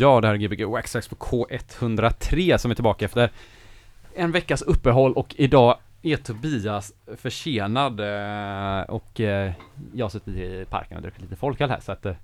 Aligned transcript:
Ja, 0.00 0.20
det 0.20 0.26
här 0.26 0.34
är 0.34 0.38
Gbg 0.38 0.64
Waxax 0.64 1.08
på 1.08 1.16
K103 1.16 2.56
som 2.56 2.70
är 2.70 2.74
tillbaka 2.74 3.04
efter 3.04 3.30
en 4.14 4.32
veckas 4.32 4.62
uppehåll 4.62 5.12
och 5.12 5.34
idag 5.38 5.78
är 6.02 6.16
Tobias 6.16 6.92
försenad 7.16 8.00
eh, 8.00 8.80
och 8.82 9.20
eh, 9.20 9.52
jag 9.94 10.04
har 10.04 10.10
suttit 10.10 10.36
i 10.36 10.66
parken 10.70 10.96
och 10.96 11.02
druckit 11.02 11.22
lite 11.22 11.36
folköl 11.36 11.70
här 11.70 11.80
så 11.80 11.92
att 11.92 12.06
eh, 12.06 12.14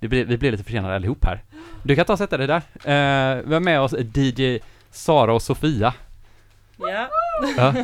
det 0.00 0.08
blir, 0.08 0.24
vi 0.24 0.38
blir 0.38 0.50
lite 0.50 0.64
försenade 0.64 0.94
allihop 0.94 1.24
här. 1.24 1.42
Du 1.82 1.96
kan 1.96 2.04
ta 2.04 2.12
och 2.12 2.18
sätta 2.18 2.36
dig 2.36 2.46
där. 2.46 2.62
Vi 3.42 3.54
har 3.54 3.60
med 3.60 3.80
oss 3.80 3.94
DJ 4.14 4.58
Sara 4.90 5.34
och 5.34 5.42
Sofia. 5.42 5.94
Ja. 6.76 7.08
Ja. 7.56 7.74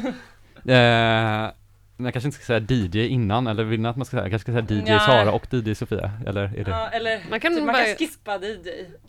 Men 2.00 2.04
jag 2.04 2.12
kanske 2.12 2.28
inte 2.28 2.38
ska 2.38 2.46
säga 2.46 2.60
DJ 2.68 3.06
innan, 3.06 3.46
eller 3.46 3.64
vill 3.64 3.80
ni 3.80 3.88
att 3.88 3.96
man 3.96 4.04
ska 4.06 4.10
säga, 4.16 4.22
jag 4.22 4.30
kanske 4.30 4.52
ska 4.52 4.66
säga 4.66 4.80
DJ 4.80 4.82
Nej. 4.90 5.00
Sara 5.00 5.32
och 5.32 5.46
DJ 5.54 5.74
Sofia, 5.74 6.12
eller 6.26 6.42
är 6.42 6.64
det? 6.64 6.70
ja, 6.70 6.88
eller 6.88 7.20
Man 7.30 7.40
kan 7.40 7.52
typ, 7.54 7.64
man 7.64 7.72
bara- 7.74 7.84
kan 7.84 7.96
skippa 7.96 8.36
DJ. 8.36 8.68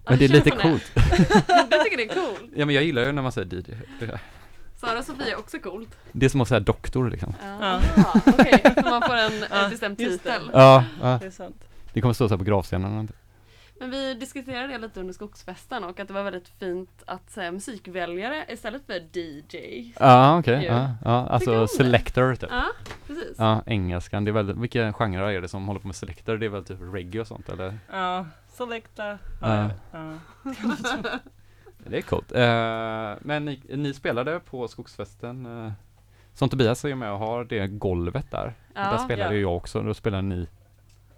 Men 0.10 0.20
det 0.20 0.26
är 0.26 0.30
lite 0.30 0.50
coolt. 0.52 0.92
Jag 1.48 1.84
tycker 1.84 1.98
det 1.98 2.04
är 2.04 2.14
coolt. 2.16 2.52
Ja 2.56 2.66
men 2.66 2.76
jag 2.76 2.84
gillar 2.84 3.02
ju 3.06 3.12
när 3.12 3.22
man 3.22 3.32
säger 3.32 3.48
DJ. 3.56 3.74
Sara 4.78 5.00
och 5.00 5.06
Sofia 5.06 5.26
är 5.28 5.40
också 5.40 5.60
coolt. 5.60 5.90
Det 6.12 6.26
är 6.26 6.30
som 6.30 6.42
att 6.42 6.48
säga 6.48 6.60
doktor 6.60 7.10
liksom. 7.10 7.34
Ja. 7.62 7.82
Okej, 8.26 8.62
så 8.84 8.90
man 8.90 9.02
får 9.02 9.16
en, 9.16 9.44
en 9.64 9.70
bestämd 9.70 9.98
titel. 9.98 10.42
Ja, 10.54 10.84
ja. 11.02 11.18
Det 11.22 11.28
är 11.28 11.32
sant. 11.32 11.64
det 11.94 12.02
kommer 12.02 12.14
stå 12.14 12.28
så 12.28 12.34
här 12.34 12.38
på 12.40 12.44
gravstenen. 12.44 13.08
Men 13.82 13.92
vi 13.92 14.14
diskuterade 14.14 14.68
det 14.68 14.78
lite 14.78 15.00
under 15.00 15.14
skogsfesten 15.14 15.84
och 15.84 16.00
att 16.00 16.08
det 16.08 16.14
var 16.14 16.24
väldigt 16.24 16.48
fint 16.48 17.04
att 17.06 17.30
säga 17.30 17.52
musikväljare 17.52 18.46
istället 18.50 18.86
för 18.86 19.18
DJ. 19.18 19.94
Ja 20.00 20.40
okej, 20.40 20.66
ja, 20.66 20.90
ja, 21.06 21.28
alltså 21.28 21.68
selector 21.68 22.36
typ. 22.36 22.50
Ja, 22.52 22.66
precis. 23.08 23.36
Ja, 23.38 23.64
engelskan, 23.66 24.26
det 24.26 24.32
är 24.32 24.34
väl, 24.34 24.60
vilka 24.60 24.94
genrer 24.94 25.32
är 25.32 25.42
det 25.42 25.48
som 25.48 25.68
håller 25.68 25.80
på 25.80 25.88
med 25.88 25.96
selector? 25.96 26.38
Det 26.38 26.46
är 26.46 26.50
väl 26.50 26.66
typ 26.66 26.78
reggae 26.94 27.22
och 27.22 27.28
sånt 27.28 27.50
eller? 27.50 27.78
Ja, 27.92 28.26
selecta. 28.48 29.18
Ja. 29.42 29.70
Ja. 29.92 30.14
Det 31.78 31.98
är 31.98 32.02
coolt. 32.02 32.32
Eh, 32.32 33.20
men 33.22 33.46
ni, 33.46 33.62
ni 33.70 33.94
spelade 33.94 34.40
på 34.40 34.68
skogsfesten, 34.68 35.66
eh, 35.66 35.72
som 36.34 36.50
Tobias 36.50 36.86
är 36.86 36.96
med 36.96 37.12
och 37.12 37.20
har 37.20 37.44
det 37.44 37.68
golvet 37.68 38.32
där. 38.32 38.54
där 38.74 38.92
Ja, 38.92 38.98
spelade 38.98 39.30
ja. 39.30 39.36
ju 39.36 39.42
jag 39.42 39.56
också, 39.58 39.82
då 39.82 39.94
spelade 39.94 40.22
ni 40.24 40.48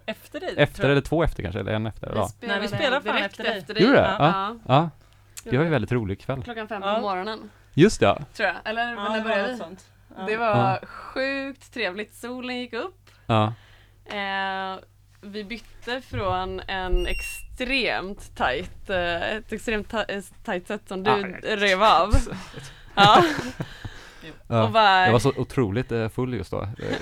Efter 0.06 0.40
dig. 0.40 0.54
efter 0.56 0.88
eller 0.90 1.00
två 1.00 1.22
efter 1.24 1.42
kanske, 1.42 1.60
eller 1.60 1.72
en 1.72 1.86
efter? 1.86 2.12
Ja, 2.14 2.28
Nej, 2.40 2.60
vi 2.60 2.68
spelar 2.68 3.00
fan 3.00 3.16
direkt 3.16 3.30
efter 3.30 3.44
dig. 3.44 3.58
efter 3.58 3.74
dig. 3.74 3.82
Gjorde 3.82 3.96
det? 3.96 4.16
Ja. 4.18 4.56
ja. 4.68 4.90
det 5.44 5.56
var 5.56 5.64
ju 5.64 5.70
väldigt 5.70 5.92
rolig 5.92 6.20
kväll. 6.20 6.42
Klockan 6.42 6.68
fem 6.68 6.82
på 6.82 7.00
morgonen, 7.00 7.50
Just 7.74 8.00
det, 8.00 8.06
ja. 8.06 8.18
tror 8.34 8.48
jag. 8.48 8.56
Eller 8.64 8.92
Ja, 8.94 9.08
när 9.08 9.20
började 9.20 9.52
vi? 9.52 9.58
sånt. 9.58 9.84
Ja. 10.16 10.22
Det 10.26 10.36
var 10.36 10.46
Ja. 10.46 10.78
sjukt 10.86 11.74
trevligt. 11.74 12.14
Solen 12.14 12.56
gick 12.60 12.72
upp. 12.72 13.10
ja. 13.26 13.52
Eh, 14.06 14.76
vi 15.20 15.44
bytte 15.44 16.00
från 16.00 16.60
en 16.60 17.06
extremt 17.06 18.36
tight, 18.36 18.90
eh, 18.90 19.22
ett 19.36 19.52
extremt 19.52 19.90
ta- 19.90 20.04
eh, 20.04 20.22
set 20.66 20.88
som 20.88 21.02
du 21.02 21.10
Ah, 21.10 21.16
rev 21.56 21.82
av. 21.82 22.14
Ja. 22.94 23.24
Ja. 24.48 24.62
Och 24.64 24.70
bara, 24.70 25.04
Jag 25.04 25.12
var 25.12 25.18
så 25.18 25.32
otroligt 25.36 25.92
eh, 25.92 26.08
full 26.08 26.34
just 26.34 26.50
då. 26.50 26.56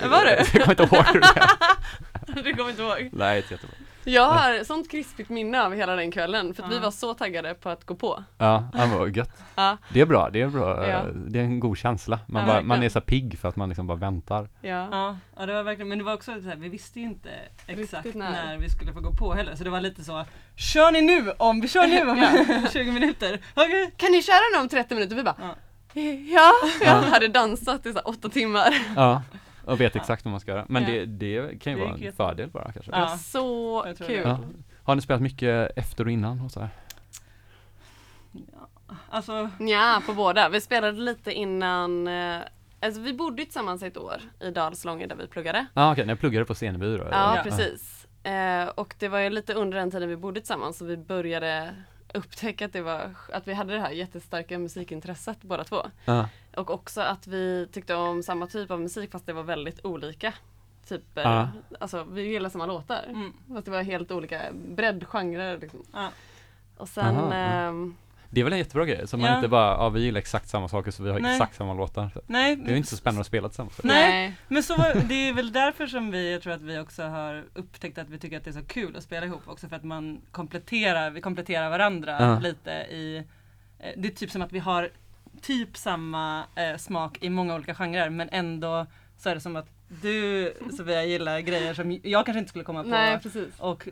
Var 0.09 0.25
du? 0.25 0.29
Jag 0.37 0.47
kommer 0.51 0.69
inte 0.81 0.83
ihåg 0.95 1.05
hur 1.05 1.19
det 1.21 1.27
du 2.43 2.53
kommer 2.53 2.69
inte 2.69 2.81
ihåg. 2.81 3.09
Nej, 3.11 3.37
inte 3.41 3.53
jättebra. 3.53 3.75
Jag 4.05 4.29
har 4.29 4.63
sånt 4.63 4.91
krispigt 4.91 5.29
minne 5.29 5.63
av 5.65 5.73
hela 5.73 5.95
den 5.95 6.11
kvällen 6.11 6.53
för 6.53 6.63
att 6.63 6.71
vi 6.71 6.79
var 6.79 6.91
så 6.91 7.13
taggade 7.13 7.53
på 7.53 7.69
att 7.69 7.85
gå 7.85 7.95
på. 7.95 8.23
Ja, 8.37 8.67
ja, 8.73 8.85
vad 8.97 9.15
gött. 9.17 9.43
Ja, 9.55 9.77
Det 9.93 10.01
är 10.01 10.05
bra, 10.05 10.29
det 10.29 10.41
är 10.41 10.47
bra. 10.47 10.87
Ja. 10.87 11.01
Det 11.27 11.39
är 11.39 11.43
en 11.43 11.59
god 11.59 11.77
känsla. 11.77 12.19
Man, 12.27 12.41
Ja, 12.41 12.47
bara, 12.53 12.61
man 12.61 12.83
är 12.83 12.89
så 12.89 13.01
pigg 13.01 13.39
för 13.39 13.49
att 13.49 13.55
man 13.55 13.69
liksom 13.69 13.87
bara 13.87 13.97
väntar. 13.97 14.49
ja. 14.61 15.17
Ja, 15.37 15.45
det 15.45 15.53
var 15.53 15.63
verkligen, 15.63 15.89
men 15.89 15.97
det 15.97 16.03
var 16.03 16.13
också 16.13 16.31
så 16.41 16.47
här, 16.49 16.55
vi 16.55 16.69
visste 16.69 16.99
ju 16.99 17.05
inte 17.05 17.29
exakt 17.67 18.15
när. 18.15 18.31
när. 18.31 18.57
vi 18.57 18.69
skulle 18.69 18.93
få 18.93 18.99
gå 18.99 19.11
på 19.13 19.33
heller. 19.33 19.55
Så 19.55 19.63
det 19.63 19.69
var 19.69 19.81
lite 19.81 20.03
så, 20.03 20.25
kör 20.55 20.91
ni 20.91 21.01
nu 21.01 21.31
om, 21.37 21.61
vi 21.61 21.67
kör 21.67 21.87
nu 21.87 22.09
om 22.09 22.67
20 22.73 22.91
minuter. 22.91 23.39
Okej. 23.53 23.91
Kan 23.97 24.11
ni 24.11 24.21
köra 24.23 24.39
den 24.53 24.61
om 24.61 24.69
30 24.69 24.95
minuter? 24.95 25.15
Vi 25.15 25.23
bara 25.23 25.35
Ja. 25.41 25.55
Ja, 26.33 26.51
jag 26.81 27.01
hade 27.01 27.27
dansat 27.27 27.85
i 27.85 27.91
så 27.91 27.97
här 27.97 28.07
åtta 28.07 28.29
timmar. 28.29 28.73
Ja, 28.95 29.21
och 29.65 29.81
vet 29.81 29.95
exakt 29.95 30.25
vad 30.25 30.31
man 30.31 30.39
ska 30.39 30.51
göra. 30.51 30.65
Men 30.69 30.83
Ja. 30.83 30.89
det, 30.89 31.05
det 31.05 31.59
kan 31.61 31.73
ju 31.73 31.79
Det 31.79 31.85
vara 31.85 31.95
en 31.95 32.01
jättebra. 32.01 32.27
fördel 32.29 32.49
bara 32.49 32.71
kanske. 32.71 32.91
Ja. 32.91 33.17
så 33.17 33.85
kul. 33.97 34.21
Ja. 34.23 34.39
Har 34.83 34.95
ni 34.95 35.01
spelat 35.01 35.21
mycket 35.21 35.71
efter 35.77 36.05
och 36.05 36.11
innan 36.11 36.41
och 36.41 36.51
så 36.51 36.59
här? 36.59 36.69
Alltså, 39.09 39.49
Ja, 39.59 40.01
på 40.05 40.13
båda. 40.13 40.49
Vi 40.49 40.61
spelade 40.61 40.99
lite 41.01 41.31
innan 41.33 42.07
eh, 42.07 42.39
Alltså 42.81 43.01
vi 43.01 43.13
bodde 43.13 43.41
ju 43.41 43.45
tillsammans 43.45 43.83
ett 43.83 43.97
år 43.97 44.21
i 44.39 44.51
Dalslånge 44.51 45.07
där 45.07 45.15
vi 45.15 45.27
pluggade. 45.27 45.65
Ja 45.73 45.83
ah, 45.83 45.91
okej, 45.91 46.05
ni 46.05 46.15
pluggade 46.15 46.45
på 46.45 46.55
Steneby 46.55 46.97
då? 46.97 47.07
Ja, 47.11 47.31
eller? 47.33 47.43
precis. 47.43 48.07
Eh, 48.23 48.67
och 48.67 48.95
det 48.99 49.07
var 49.07 49.19
ju 49.19 49.29
lite 49.29 49.53
under 49.53 49.77
den 49.77 49.91
tiden 49.91 50.09
vi 50.09 50.15
bodde 50.17 50.39
tillsammans 50.39 50.77
så 50.77 50.85
vi 50.85 50.97
började 50.97 51.75
upptäcka 52.13 52.65
att, 52.65 52.73
det 52.73 52.81
var, 52.81 53.09
att 53.33 53.47
vi 53.47 53.53
hade 53.53 53.73
det 53.73 53.79
här 53.79 53.89
jättestarka 53.91 54.59
musikintresset 54.59 55.41
båda 55.41 55.63
två. 55.63 55.85
Ja. 56.05 56.29
Och 56.57 56.69
också 56.71 57.01
att 57.01 57.27
vi 57.27 57.67
tyckte 57.71 57.95
om 57.95 58.23
samma 58.23 58.47
typ 58.47 58.71
av 58.71 58.81
musik 58.81 59.11
fast 59.11 59.25
det 59.25 59.33
var 59.33 59.43
väldigt 59.43 59.85
olika. 59.85 60.33
Typ, 60.87 61.01
Ja. 61.13 61.47
alltså 61.79 62.03
vi 62.03 62.21
gillar 62.21 62.49
samma 62.49 62.65
låtar. 62.65 63.03
mm, 63.09 63.33
Fast 63.53 63.65
det 63.65 63.71
var 63.71 63.81
helt 63.83 64.11
olika 64.11 64.41
breddgenrer 64.53 65.57
liksom. 65.57 65.83
ja. 65.93 66.09
Och 66.77 66.89
sen, 66.89 67.05
Aha, 67.17 67.33
ehm, 67.33 67.95
Det 68.29 68.39
är 68.39 68.43
väl 68.43 68.53
en 68.53 68.59
jättebra 68.59 68.85
grej, 68.85 69.07
så 69.07 69.17
man 69.17 69.29
Ja. 69.29 69.35
inte 69.35 69.47
bara, 69.47 69.67
ja 69.71 69.89
vi 69.89 70.01
gillar 70.03 70.19
exakt 70.19 70.49
samma 70.49 70.67
saker 70.67 70.91
så 70.91 71.03
vi 71.03 71.11
har 71.11 71.19
Nej. 71.19 71.31
exakt 71.33 71.55
samma 71.55 71.73
låtar. 71.73 72.09
Nej, 72.27 72.55
Det 72.55 72.65
är 72.67 72.71
ju 72.71 72.77
inte 72.77 72.89
så 72.89 72.97
spännande 72.97 73.21
att 73.21 73.27
spela 73.27 73.49
tillsammans. 73.49 73.79
Nej. 73.83 74.35
Men 74.47 74.63
så 74.63 74.75
var, 74.77 74.93
det 75.09 75.15
är 75.29 75.33
väl 75.33 75.51
därför 75.51 75.87
som 75.87 76.11
vi, 76.11 76.31
jag 76.33 76.41
tror 76.41 76.53
att 76.53 76.61
vi 76.61 76.79
också 76.79 77.03
har 77.03 77.43
upptäckt 77.53 77.97
att 77.97 78.09
vi 78.09 78.19
tycker 78.19 78.37
att 78.37 78.43
det 78.43 78.49
är 78.49 78.61
så 78.61 78.63
kul 78.67 78.95
att 78.95 79.03
spela 79.03 79.25
ihop 79.25 79.41
också 79.45 79.67
för 79.69 79.75
att 79.75 79.83
man 79.83 80.21
kompletterar, 80.31 81.09
vi 81.11 81.21
kompletterar 81.21 81.69
varandra 81.69 82.17
Ja. 82.19 82.39
lite 82.39 82.71
i 82.71 83.23
eh, 83.79 83.91
Det 83.97 84.07
är 84.07 84.11
typ 84.15 84.31
som 84.31 84.41
att 84.41 84.51
vi 84.51 84.59
har 84.59 84.89
typ 85.43 85.77
samma 85.77 86.43
eh, 86.55 86.77
smak 86.77 87.17
i 87.21 87.29
många 87.29 87.55
olika 87.55 87.75
genrer 87.75 88.09
men 88.09 88.29
ändå 88.31 88.85
så 89.17 89.29
är 89.29 89.35
det 89.35 89.41
som 89.41 89.55
att 89.55 89.67
du 90.01 90.53
Sofia 90.77 91.03
gillar 91.05 91.39
grejer 91.39 91.73
som 91.73 91.99
jag 92.03 92.25
kanske 92.25 92.39
inte 92.39 92.49
skulle 92.49 92.63
komma 92.63 92.83
på. 92.83 92.89
nej 92.89 93.19
precis. 93.23 93.59
och 93.59 93.87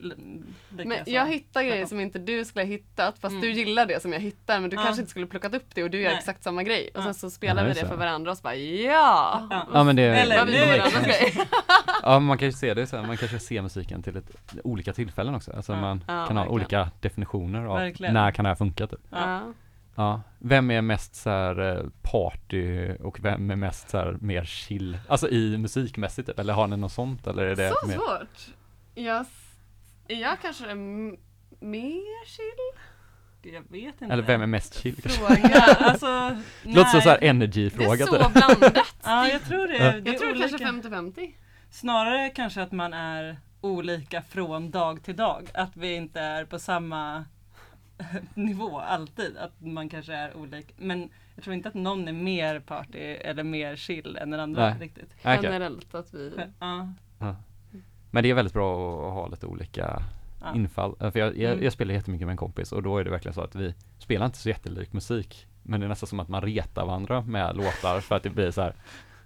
Men 0.72 1.06
så. 1.06 1.12
jag 1.12 1.28
hittar 1.28 1.64
grejer 1.64 1.86
som 1.86 2.00
inte 2.00 2.20
du 2.20 2.46
skulle 2.46 2.64
ha 2.66 2.68
hittat 2.70 3.20
fast 3.20 3.32
Mm. 3.32 3.42
du 3.42 3.52
gillar 3.52 3.86
det 3.86 4.02
som 4.02 4.14
jag 4.14 4.20
hittar 4.20 4.60
men 4.60 4.70
du 4.70 4.76
Ja. 4.76 4.84
kanske 4.84 5.02
inte 5.02 5.10
skulle 5.12 5.28
plockat 5.28 5.54
upp 5.54 5.76
det 5.76 5.84
och 5.84 5.90
du 5.90 6.00
gör 6.02 6.10
Nej. 6.10 6.18
exakt 6.18 6.44
samma 6.44 6.64
grej. 6.64 6.90
Och 6.94 7.00
Ja. 7.00 7.04
sen 7.04 7.14
så 7.14 7.30
spelar 7.30 7.62
Ja, 7.64 7.68
vi 7.68 7.74
det 7.74 7.82
det. 7.82 7.88
för 7.88 7.96
varandra 7.98 8.32
och 8.32 8.38
så 8.38 8.42
bara 8.44 8.56
ja! 8.56 9.48
Ja. 9.50 9.68
Ja 9.74 9.84
men 9.84 9.96
det 9.96 10.04
Eller 10.04 10.46
nu- 10.46 10.66
varandras 10.78 11.06
grej. 11.06 11.38
Ja 12.04 12.20
man 12.20 12.38
kan 12.38 12.48
ju 12.48 12.52
se 12.52 12.74
det 12.74 12.88
så 12.88 12.98
här, 12.98 13.08
man 13.08 13.18
kanske 13.18 13.40
ser 13.40 13.62
musiken 13.62 14.04
till 14.04 14.18
ett, 14.18 14.32
olika 14.64 14.94
tillfällen 14.94 15.36
också. 15.36 15.52
Alltså 15.54 15.74
Ja. 15.74 15.82
man 15.82 16.04
Ja, 16.08 16.26
kan 16.28 16.38
ha 16.38 16.48
olika 16.48 16.90
definitioner 17.00 17.66
av 17.66 17.78
Verkligen. 17.78 18.14
när 18.14 18.32
kan 18.32 18.44
det 18.44 18.50
här 18.50 18.56
funka 18.56 18.88
typ. 18.88 19.00
Ja. 20.02 20.22
Vem 20.40 20.72
är 20.72 20.82
mest 20.82 21.16
så 21.16 21.30
här 21.30 21.78
eh, 21.78 21.86
party 22.02 22.92
och 23.00 23.20
vem 23.24 23.52
är 23.52 23.56
mest 23.56 23.90
så 23.90 23.98
här 23.98 24.18
mer 24.22 24.46
chill? 24.46 24.98
Alltså 25.08 25.30
i 25.30 25.58
musikmässigt 25.58 26.28
typ, 26.28 26.40
eller 26.40 26.54
har 26.54 26.68
ni 26.68 26.78
något 26.78 26.92
sånt 26.92 27.28
eller 27.28 27.44
är 27.46 27.56
det 27.56 27.74
Så 27.82 27.88
mer? 27.88 27.96
svårt. 27.96 28.56
Jag, 28.96 29.26
jag 30.08 30.42
kanske 30.42 30.72
är 30.72 30.76
mer 31.66 32.26
chill? 32.26 32.82
Jag 33.54 33.62
vet 33.72 34.02
inte. 34.02 34.14
Eller 34.14 34.24
vem 34.24 34.42
är 34.42 34.48
mest 34.48 34.82
chill? 34.82 34.96
Fråga. 35.02 35.40
Alltså, 35.80 36.38
Det 36.64 36.70
låter 36.74 36.90
som 36.90 37.02
så 37.02 37.10
här 37.10 37.20
Det 37.20 37.26
är 37.26 37.30
energy-fråga 37.30 38.06
så 38.06 38.18
typ. 38.18 38.34
blandat. 38.34 38.78
Ja 39.04 39.28
jag 39.28 39.42
tror 39.44 39.68
det. 39.68 39.78
Det 39.78 39.84
är 39.86 40.02
Jag 40.06 40.18
tror 40.18 40.32
olika. 40.32 40.58
kanske 40.58 40.90
50-50. 40.90 41.32
Snarare 41.70 42.30
kanske 42.30 42.62
att 42.62 42.72
man 42.72 42.94
är 42.94 43.38
olika 43.62 44.22
från 44.22 44.72
dag 44.72 45.04
till 45.04 45.16
dag. 45.16 45.50
Att 45.54 45.78
vi 45.78 45.94
inte 45.96 46.20
är 46.22 46.46
på 46.46 46.60
samma 46.60 47.26
nivå 48.34 48.80
alltid. 48.80 49.38
Att 49.38 49.52
man 49.62 49.90
kanske 49.90 50.14
är 50.14 50.38
olika. 50.38 50.74
Men 50.78 51.10
jag 51.36 51.44
tror 51.44 51.54
inte 51.56 51.70
att 51.70 51.76
någon 51.76 52.08
är 52.08 52.14
mer 52.14 52.60
party 52.60 53.00
eller 53.00 53.44
mer 53.44 53.76
chill 53.76 54.18
än 54.22 54.30
den 54.30 54.40
andra 54.40 54.70
Nej. 54.70 54.76
riktigt. 54.80 55.16
Okej. 55.20 55.40
Generellt 55.44 55.96
att 55.96 56.14
vi... 56.14 56.32
Ja. 56.60 56.88
Men 58.12 58.24
det 58.24 58.30
är 58.30 58.34
väldigt 58.34 58.54
bra 58.54 59.08
att 59.08 59.14
ha 59.14 59.28
lite 59.28 59.46
olika 59.46 60.04
Ja. 60.44 60.56
infall. 60.56 60.96
För 61.00 61.20
jag, 61.20 61.38
jag, 61.38 61.52
Mm. 61.52 61.64
jag 61.64 61.74
spelar 61.74 61.94
jättemycket 61.94 62.28
med 62.28 62.34
en 62.34 62.38
kompis 62.38 62.72
och 62.72 62.84
då 62.84 62.98
är 62.98 63.04
det 63.04 63.10
verkligen 63.10 63.34
så 63.34 63.42
att 63.42 63.56
vi 63.56 63.74
spelar 63.98 64.26
inte 64.26 64.38
så 64.38 64.50
jättelik 64.50 64.94
musik. 64.94 65.48
Men 65.64 65.80
det 65.80 65.86
är 65.86 65.88
nästan 65.88 66.08
som 66.08 66.20
att 66.20 66.28
man 66.28 66.42
retar 66.42 66.86
varandra 66.86 67.22
med 67.22 67.56
låtar 67.58 68.00
för 68.00 68.16
att 68.16 68.24
det 68.24 68.30
blir 68.30 68.52
så 68.52 68.62
här 68.62 68.74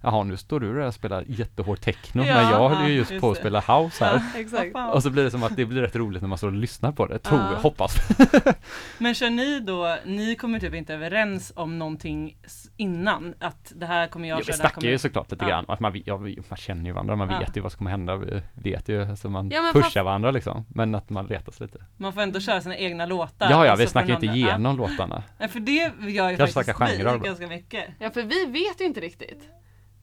Jaha 0.05 0.23
nu 0.23 0.37
står 0.37 0.59
du 0.59 0.73
där 0.73 0.87
och 0.87 0.93
spelar 0.93 1.23
jättehård 1.27 1.81
techno 1.81 2.23
Ja, 2.23 2.33
men 2.35 2.49
jag 2.51 2.69
håller 2.69 2.87
ju 2.87 2.93
ja, 2.93 2.97
just 2.97 3.11
just 3.11 3.21
på 3.21 3.31
att 3.31 3.37
spela 3.37 3.59
house 3.59 4.05
här. 4.05 4.21
Exakt. 4.35 4.63
Vad 4.63 4.71
fan. 4.71 4.89
Och 4.93 5.03
så 5.03 5.09
blir 5.09 5.23
det 5.23 5.31
som 5.31 5.43
att 5.43 5.55
det 5.55 5.65
blir 5.65 5.81
rätt 5.81 5.95
roligt 5.95 6.21
när 6.21 6.29
man 6.29 6.37
står 6.37 6.47
och 6.47 6.53
lyssnar 6.53 6.91
på 6.91 7.05
det, 7.05 7.19
tror 7.19 7.39
Ja. 7.39 7.51
jag, 7.51 7.57
hoppas. 7.59 7.95
Men 8.97 9.13
kör 9.15 9.29
ni 9.29 9.59
då, 9.59 9.97
ni 10.05 10.35
kommer 10.35 10.59
typ 10.59 10.73
inte 10.73 10.93
överens 10.93 11.53
om 11.55 11.79
någonting 11.79 12.37
innan? 12.77 13.33
Att 13.39 13.73
det 13.75 13.85
här 13.85 14.07
kommer 14.07 14.27
jag 14.29 14.35
Ja, 14.35 14.39
vi 14.39 14.45
köra, 14.45 14.57
det 14.57 14.63
här 14.63 14.69
snackar 14.69 14.81
ju 14.81 14.87
kommer... 14.87 14.97
såklart 14.97 15.31
lite 15.31 15.45
Ja. 15.45 15.50
grann, 15.50 15.65
att 15.67 15.79
man, 15.79 16.01
ja, 16.05 16.17
vi- 16.17 16.39
man 16.50 16.57
känner 16.57 16.85
ju 16.85 16.91
varandra, 16.91 17.15
man 17.15 17.29
Ja. 17.29 17.39
vet 17.39 17.57
ju 17.57 17.62
vad 17.62 17.71
som 17.71 17.77
kommer 17.77 17.91
hända, 17.91 18.15
vi 18.15 18.41
vet 18.53 18.89
ju, 18.89 19.09
alltså 19.09 19.29
man 19.29 19.50
Ja, 19.50 19.69
pushar 19.74 19.81
fast- 19.81 19.95
varandra 19.95 20.31
liksom, 20.31 20.65
men 20.69 20.95
att 20.95 21.09
man 21.09 21.27
retas 21.27 21.59
lite. 21.59 21.77
Man 21.97 22.13
får 22.13 22.21
ändå 22.21 22.39
köra 22.39 22.62
sina 22.62 22.77
egna 22.77 23.05
låtar. 23.05 23.50
Ja, 23.50 23.65
ja, 23.65 23.75
vi 23.75 23.88
snackar 23.88 24.13
inte 24.13 24.25
igenom 24.25 24.77
låtarna. 24.77 25.24
Ja, 25.38 25.47
för 25.47 25.59
det 25.59 25.91
gör 26.12 26.29
ju 26.29 26.38
Kanske 26.38 26.63
faktiskt 26.63 27.00
vi 27.00 27.03
ganska 27.27 27.47
mycket. 27.47 27.83
Ja 28.00 28.09
för 28.09 28.24
vi 28.24 28.45
vet 28.45 28.81
ju 28.81 28.85
inte 28.85 29.00
riktigt. 29.00 29.50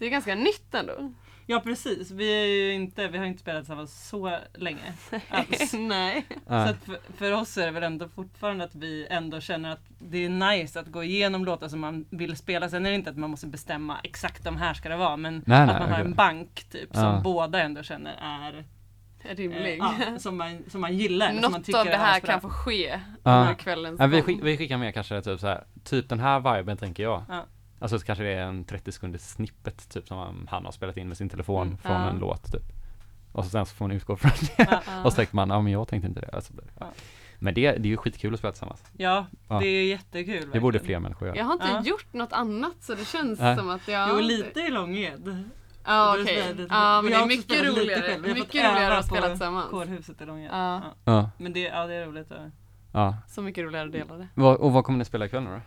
Det 0.03 0.07
är 0.07 0.11
ganska 0.11 0.35
nytt 0.35 0.75
ändå. 0.75 1.13
Ja 1.47 1.61
precis, 1.61 2.11
vi 2.11 2.41
är 2.43 2.47
ju 2.47 2.73
inte, 2.73 3.09
vi 3.09 3.19
har 3.19 3.25
inte 3.25 3.41
spelat 3.41 3.63
tillsammans 3.63 4.09
så 4.09 4.39
länge 4.55 4.93
alls. 5.29 5.73
Nej. 5.73 6.27
Så 6.47 6.55
att 6.55 6.85
för, 6.85 6.99
för 7.17 7.33
oss 7.33 7.59
är 7.59 7.65
det 7.67 7.71
väl 7.73 7.83
ändå 7.83 8.09
fortfarande 8.09 8.65
att 8.65 8.75
vi 8.75 9.07
ändå 9.11 9.41
känner 9.41 9.71
att 9.73 9.81
det 9.99 10.25
är 10.25 10.29
nice 10.29 10.81
att 10.81 10.87
gå 10.87 11.05
igenom 11.05 11.45
låtar 11.45 11.69
som 11.69 11.81
man 11.81 12.05
vill 12.11 12.37
spela. 12.37 12.69
Sen 12.69 12.87
är 12.87 12.91
det 12.91 12.97
inte 12.97 13.11
att 13.11 13.17
man 13.17 13.31
måste 13.31 13.47
bestämma 13.47 13.99
exakt 14.05 14.45
de 14.45 14.57
här 14.57 14.75
ska 14.75 14.89
det 14.89 14.97
vara 14.97 15.17
men 15.17 15.43
Nej, 15.47 15.61
att 15.61 15.67
nej, 15.69 15.81
man 15.81 15.91
har 15.93 16.01
en 16.01 16.15
bank 16.15 16.65
typ 16.71 16.89
Ja. 16.93 17.01
som 17.01 17.23
båda 17.23 17.61
ändå 17.63 17.83
känner 17.83 18.15
är 18.21 18.65
eh, 19.25 19.37
Rimlig. 19.37 19.79
ja, 19.79 19.95
som, 20.19 20.37
man, 20.37 20.63
som 20.69 20.81
man 20.81 20.97
gillar. 20.97 21.29
eller 21.29 21.43
som 21.43 21.53
man 21.53 21.61
Något 21.61 21.67
tycker 21.67 21.79
av 21.81 21.85
det 21.87 21.93
är 21.93 21.99
här 21.99 22.21
kan 22.21 22.41
få 22.41 22.49
ske 22.49 23.01
Ja. 23.23 23.41
under 23.41 23.55
kvällens 23.55 24.01
Ja, 24.01 24.07
vi, 24.07 24.23
skick, 24.23 24.39
vi 24.43 24.57
skickar 24.57 24.77
med 24.79 24.95
kanske 24.95 25.23
typ 25.23 25.41
så 25.41 25.47
här, 25.47 25.65
typ 25.85 26.09
den 26.09 26.21
här 26.21 26.57
viben 26.57 26.77
tänker 26.77 27.03
jag. 27.03 27.23
Ja. 27.29 27.45
Alltså 27.83 27.99
så 27.99 28.07
kanske 28.07 28.25
det 28.25 28.31
är 28.33 28.43
en 28.43 28.65
30 28.65 28.93
sekunders 28.93 29.21
snippet 29.21 29.89
typ 29.89 30.09
som 30.09 30.47
han- 30.51 30.65
har 30.65 30.73
spelat 30.73 30.97
in 30.97 31.09
med 31.09 31.17
sin 31.17 31.29
telefon 31.29 31.67
Mm. 31.67 31.79
från 31.79 31.93
Ja. 31.93 32.11
en 32.11 32.19
låt 32.19 32.53
typ. 32.53 32.63
Och 33.33 33.45
så 33.45 33.51
sen 33.51 33.67
så 33.67 33.75
får 33.75 33.85
man 33.85 33.97
utgå 33.97 34.17
från 34.17 34.31
det. 34.41 34.67
Ja. 34.71 34.83
Ja. 34.87 35.05
Och 35.05 35.13
så 35.13 35.17
tänkte 35.17 35.37
man, 35.37 35.51
ja 35.51 35.61
men 35.61 35.73
jag 35.73 35.89
tänkte 35.89 36.09
inte 36.09 36.21
det. 36.21 36.31
Alltså. 36.33 36.53
Men 37.39 37.55
det, 37.55 37.61
det 37.73 37.89
är 37.89 37.91
ju 37.91 37.97
skitkul 37.97 38.33
att 38.35 38.39
spela 38.41 38.53
tillsammans. 38.53 38.83
Ja, 38.97 39.27
Ja. 39.49 39.59
det 39.61 39.67
är 39.67 39.85
jättekul. 39.87 40.51
Det 40.53 40.61
borde 40.61 40.79
verkligen. 40.79 40.85
fler 40.85 40.99
människor 41.01 41.29
göra. 41.29 41.37
Jag 41.39 41.45
har 41.45 41.53
inte 41.53 41.67
Ja. 41.67 41.83
gjort 41.85 42.13
något 42.13 42.33
annat 42.33 42.75
så 42.81 42.95
det 42.95 43.05
känns 43.05 43.39
som 43.39 43.71
att 43.71 43.89
jag... 43.89 44.09
Jo, 44.11 44.21
lite 44.21 44.61
i 44.61 44.71
Långed. 44.71 45.45
Ja 45.85 46.17
okej. 46.21 46.39
är 46.41 46.55
lite- 46.55 46.75
Ja 46.75 47.03
men 47.03 47.11
det 47.13 47.17
har 47.17 47.25
är 47.25 47.29
mycket 47.29 47.63
roligare. 47.67 48.19
Mycket 48.19 48.55
roligare 48.55 48.99
att 48.99 49.07
spela 49.07 49.29
tillsammans. 49.29 49.71
Kårhuset 49.71 50.21
i 50.21 50.25
Långed. 50.25 50.51
Ja. 51.05 51.31
Men 51.37 51.53
det, 51.53 51.61
ja, 51.61 51.87
det 51.87 51.95
är 51.95 52.07
roligt. 52.07 52.33
Ja. 52.93 53.17
Så 53.29 53.43
mycket 53.43 53.65
roligare 53.65 53.87
att 53.87 53.93
dela 53.93 54.15
det. 54.17 54.43
Och 54.43 54.73
vad 54.73 54.85
kommer 54.85 54.99
ni 54.99 55.05
spela 55.05 55.27
ikväll 55.27 55.43
nu 55.43 55.51
då? 55.51 55.61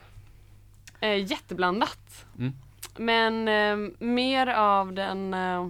Eh, 1.05 1.31
jätteblandat. 1.31 2.25
Mm. 2.39 2.53
Men 2.97 3.47
eh, 3.47 3.91
mer 3.99 4.47
av 4.47 4.93
den 4.93 5.33
eh, 5.33 5.67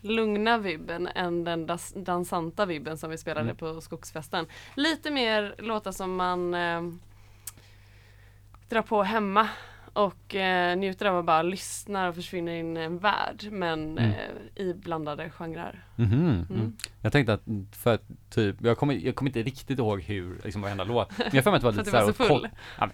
lugna 0.00 0.58
vibben 0.58 1.06
än 1.06 1.44
den 1.44 1.66
das- 1.66 2.04
dansanta 2.04 2.66
vibben 2.66 2.98
som 2.98 3.10
vi 3.10 3.18
spelade 3.18 3.44
Mm. 3.44 3.56
på 3.56 3.80
skogsfesten. 3.80 4.46
Lite 4.76 5.10
mer 5.10 5.54
låtar 5.58 5.92
som 5.92 6.16
man 6.16 6.54
eh, 6.54 6.82
drar 8.68 8.82
på 8.82 9.02
hemma 9.02 9.48
och 9.92 10.34
eh, 10.34 10.76
njuter 10.76 11.06
av 11.06 11.18
att 11.18 11.24
bara 11.24 11.42
lyssna 11.42 12.08
och 12.08 12.14
försvinna 12.14 12.56
in 12.56 12.76
i 12.76 12.80
en 12.80 12.98
värld 12.98 13.48
men 13.50 13.98
Mm. 13.98 14.10
eh, 14.10 14.62
i 14.62 14.74
blandade 14.74 15.30
genrer. 15.30 15.84
Mhm, 15.96 16.12
mm. 16.12 16.46
Mm. 16.50 16.76
Jag 17.00 17.12
tänkte 17.12 17.32
att, 17.32 17.42
för 17.82 17.94
att 17.94 18.02
typ, 18.30 18.56
jag 18.60 18.78
kommer, 18.78 18.94
jag 18.94 19.14
kommer 19.14 19.28
inte 19.28 19.42
riktigt 19.42 19.78
ihåg 19.78 20.00
hur, 20.02 20.40
liksom 20.44 20.62
varenda 20.62 20.84
låt. 20.84 21.18
Men 21.18 21.28
jag 21.32 21.44
får 21.44 21.50
mig 21.50 21.56
att 21.56 21.62
det 21.62 21.66
var 21.66 21.72
För 21.72 21.78
lite 21.78 21.90
såhär 21.90 22.06
så 22.06 22.12
full? 22.12 22.48
ja, 22.78 22.86
men, 22.86 22.90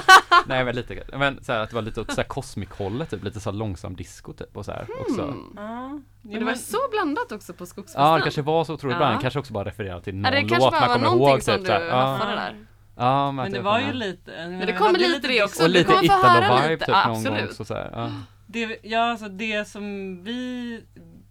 Nej 0.46 0.64
men 0.64 0.74
lite, 0.76 1.02
men 1.18 1.44
såhär 1.44 1.60
att 1.60 1.70
det 1.70 1.74
var 1.74 1.82
lite 1.82 2.00
åt 2.00 2.10
såhär 2.12 2.28
Cosmic-hållet 2.28 3.10
typ, 3.10 3.24
lite 3.24 3.40
såhär 3.40 3.56
långsam 3.56 3.96
disco 3.96 4.32
typ 4.32 4.56
och 4.56 4.64
såhär 4.64 4.86
också. 5.00 5.22
Mm. 5.22 5.52
Ja. 5.56 6.00
Jo, 6.22 6.30
det 6.32 6.38
var 6.38 6.44
men- 6.44 6.58
så 6.58 6.78
blandat 6.90 7.32
också 7.32 7.52
på 7.52 7.66
skogsfesten. 7.66 8.02
Ja 8.04 8.16
det 8.16 8.22
kanske 8.22 8.42
var 8.42 8.64
så 8.64 8.74
otroligt 8.74 8.94
Ja. 8.94 8.98
bland, 8.98 9.20
kanske 9.20 9.38
också 9.40 9.52
bara 9.52 9.64
referera 9.64 10.00
till 10.00 10.14
någon 10.14 10.24
Ja, 10.24 10.30
det 10.30 10.36
kanske 10.48 10.58
låt 10.58 10.70
bara 10.70 10.80
man 10.80 10.88
var 10.88 10.94
kommer 10.94 11.04
någonting 11.04 11.28
ihåg 11.32 11.42
som 11.42 11.54
typ 11.58 11.66
du 11.66 11.90
haffade 11.90 12.32
där. 12.34 12.56
Ja 13.02 13.32
men, 13.32 13.52
det 13.52 13.60
var 13.60 13.80
ju 13.80 13.92
lite 13.92 14.30
Men 14.48 14.66
det 14.66 14.72
kommer 14.72 14.98
lite 14.98 15.28
det 15.28 15.42
också. 15.44 15.62
Och 15.62 15.68
Du 15.68 15.78
lite 15.78 15.92
Italo-vibe 15.92 16.76
typ 16.78 16.88
någon 16.88 17.04
gång 17.06 17.16
absolut. 17.16 17.50
också 17.50 17.64
såhär. 17.64 17.90
Ja. 17.92 18.10
Det, 18.46 18.78
ja, 18.82 19.10
alltså 19.10 19.28
det 19.28 19.64
som 19.68 20.18
vi 20.24 20.80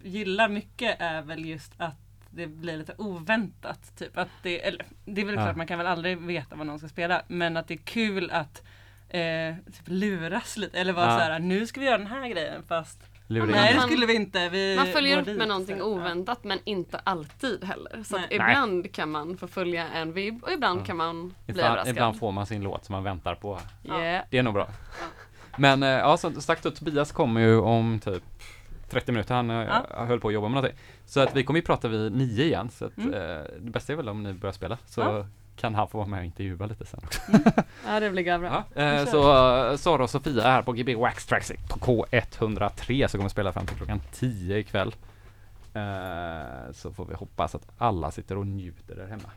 gillar 0.03 0.49
mycket 0.49 0.95
är 1.01 1.21
väl 1.21 1.45
just 1.45 1.71
att 1.77 1.97
det 2.29 2.47
blir 2.47 2.77
lite 2.77 2.93
oväntat. 2.97 3.97
Typ. 3.97 4.17
Att 4.17 4.29
det, 4.43 4.67
eller, 4.67 4.85
det 5.05 5.21
är 5.21 5.25
väl 5.25 5.35
Ja. 5.35 5.41
klart, 5.43 5.55
man 5.55 5.67
kan 5.67 5.77
väl 5.77 5.87
aldrig 5.87 6.17
veta 6.21 6.55
vad 6.55 6.67
någon 6.67 6.79
ska 6.79 6.87
spela. 6.87 7.21
Men 7.27 7.57
att 7.57 7.67
det 7.67 7.73
är 7.73 7.77
kul 7.85 8.31
att 8.31 8.63
eh, 9.09 9.55
typ 9.65 9.83
luras 9.87 10.57
lite. 10.57 10.79
Eller 10.79 10.93
vara 10.93 11.05
Ja. 11.05 11.11
så 11.17 11.23
här, 11.23 11.39
nu 11.39 11.67
ska 11.67 11.79
vi 11.79 11.85
göra 11.85 11.97
den 11.97 12.07
här 12.07 12.27
grejen 12.27 12.63
fast 12.67 12.99
Lurar 13.31 13.45
men 13.45 13.55
in 13.55 13.61
nej 13.61 13.73
det 13.73 13.79
man- 13.79 13.87
skulle 13.87 14.05
vi 14.05 14.15
inte. 14.15 14.49
Vi 14.49 14.75
Man 14.75 14.87
följer 14.87 15.19
upp 15.19 15.25
dit, 15.25 15.37
med 15.37 15.47
någonting 15.47 15.77
så 15.79 15.83
oväntat 15.85 16.43
men 16.43 16.59
inte 16.63 16.97
alltid 17.03 17.63
heller. 17.63 18.03
Så 18.03 18.17
Nej. 18.17 18.27
ibland 18.31 18.93
kan 18.93 19.11
man 19.11 19.37
få 19.37 19.47
följa 19.47 19.87
en 19.89 20.13
vibb 20.13 20.43
och 20.43 20.51
ibland 20.51 20.81
Ja. 20.81 20.85
kan 20.85 20.97
man 20.97 21.27
bli 21.27 21.35
Ibland, 21.47 21.67
överraskad. 21.67 21.91
ibland 21.95 22.19
får 22.19 22.31
man 22.31 22.45
sin 22.45 22.61
låt 22.63 22.85
som 22.85 22.93
man 22.93 23.03
väntar 23.03 23.35
på. 23.35 23.59
Yeah. 23.83 24.25
Det 24.29 24.37
är 24.37 24.43
nog 24.43 24.53
bra. 24.53 24.67
Men 25.57 25.83
eh, 25.83 25.89
ja, 25.89 26.17
som 26.17 26.41
sagt 26.41 26.63
Tobias 26.75 27.11
kommer 27.11 27.41
ju 27.41 27.59
om 27.59 27.99
typ 27.99 28.23
30 28.89 29.11
minuter, 29.11 29.35
han 29.35 29.49
eh, 29.49 29.55
Ja. 29.57 30.05
höll 30.05 30.19
på 30.19 30.27
att 30.27 30.33
jobba 30.33 30.47
med 30.47 30.55
någonting. 30.55 30.79
Så 31.05 31.19
att 31.19 31.35
vi 31.35 31.43
kommer 31.43 31.59
ju 31.59 31.65
prata 31.65 31.87
vid 31.87 32.11
nio 32.15 32.43
igen, 32.43 32.69
så 32.69 32.85
att 32.85 32.97
Mm. 32.97 33.13
eh, 33.13 33.19
det 33.59 33.71
bästa 33.71 33.93
är 33.93 33.97
väl 33.97 34.09
om 34.09 34.23
ni 34.23 34.33
börjar 34.33 34.53
spela, 34.53 34.77
så 34.85 35.01
Ja. 35.01 35.25
Kan 35.61 35.75
han 35.75 35.87
få 35.87 35.97
vara 35.97 36.07
med 36.07 36.19
och 36.19 36.25
intervjua 36.25 36.65
lite 36.65 36.85
sen 36.85 36.99
också. 37.03 37.21
Ja 37.87 37.99
det 37.99 38.09
blir 38.09 38.39
bra. 38.39 38.63
Ja, 38.73 38.81
eh, 38.81 39.05
så 39.05 39.77
Sara 39.77 40.03
och 40.03 40.09
Sofia 40.09 40.43
är 40.43 40.51
här 40.51 40.61
på 40.61 40.73
GB 40.73 40.95
Wax 40.95 41.25
Tracks 41.25 41.51
på 41.69 41.79
K103 41.79 43.07
så 43.07 43.17
kommer 43.17 43.29
spela 43.29 43.53
fram 43.53 43.65
till 43.65 43.77
klockan 43.77 44.01
10 44.11 44.57
ikväll. 44.57 44.95
Eh, 45.73 46.71
så 46.71 46.91
får 46.91 47.05
vi 47.05 47.13
hoppas 47.13 47.55
att 47.55 47.67
alla 47.77 48.11
sitter 48.11 48.37
och 48.37 48.47
njuter 48.47 48.95
där 48.95 49.07
hemma. 49.07 49.29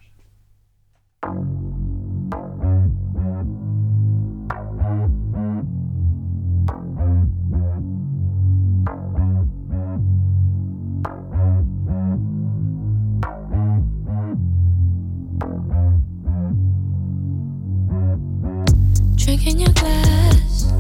Drinking 19.37 19.61
your 19.63 19.73
glass, 19.73 20.73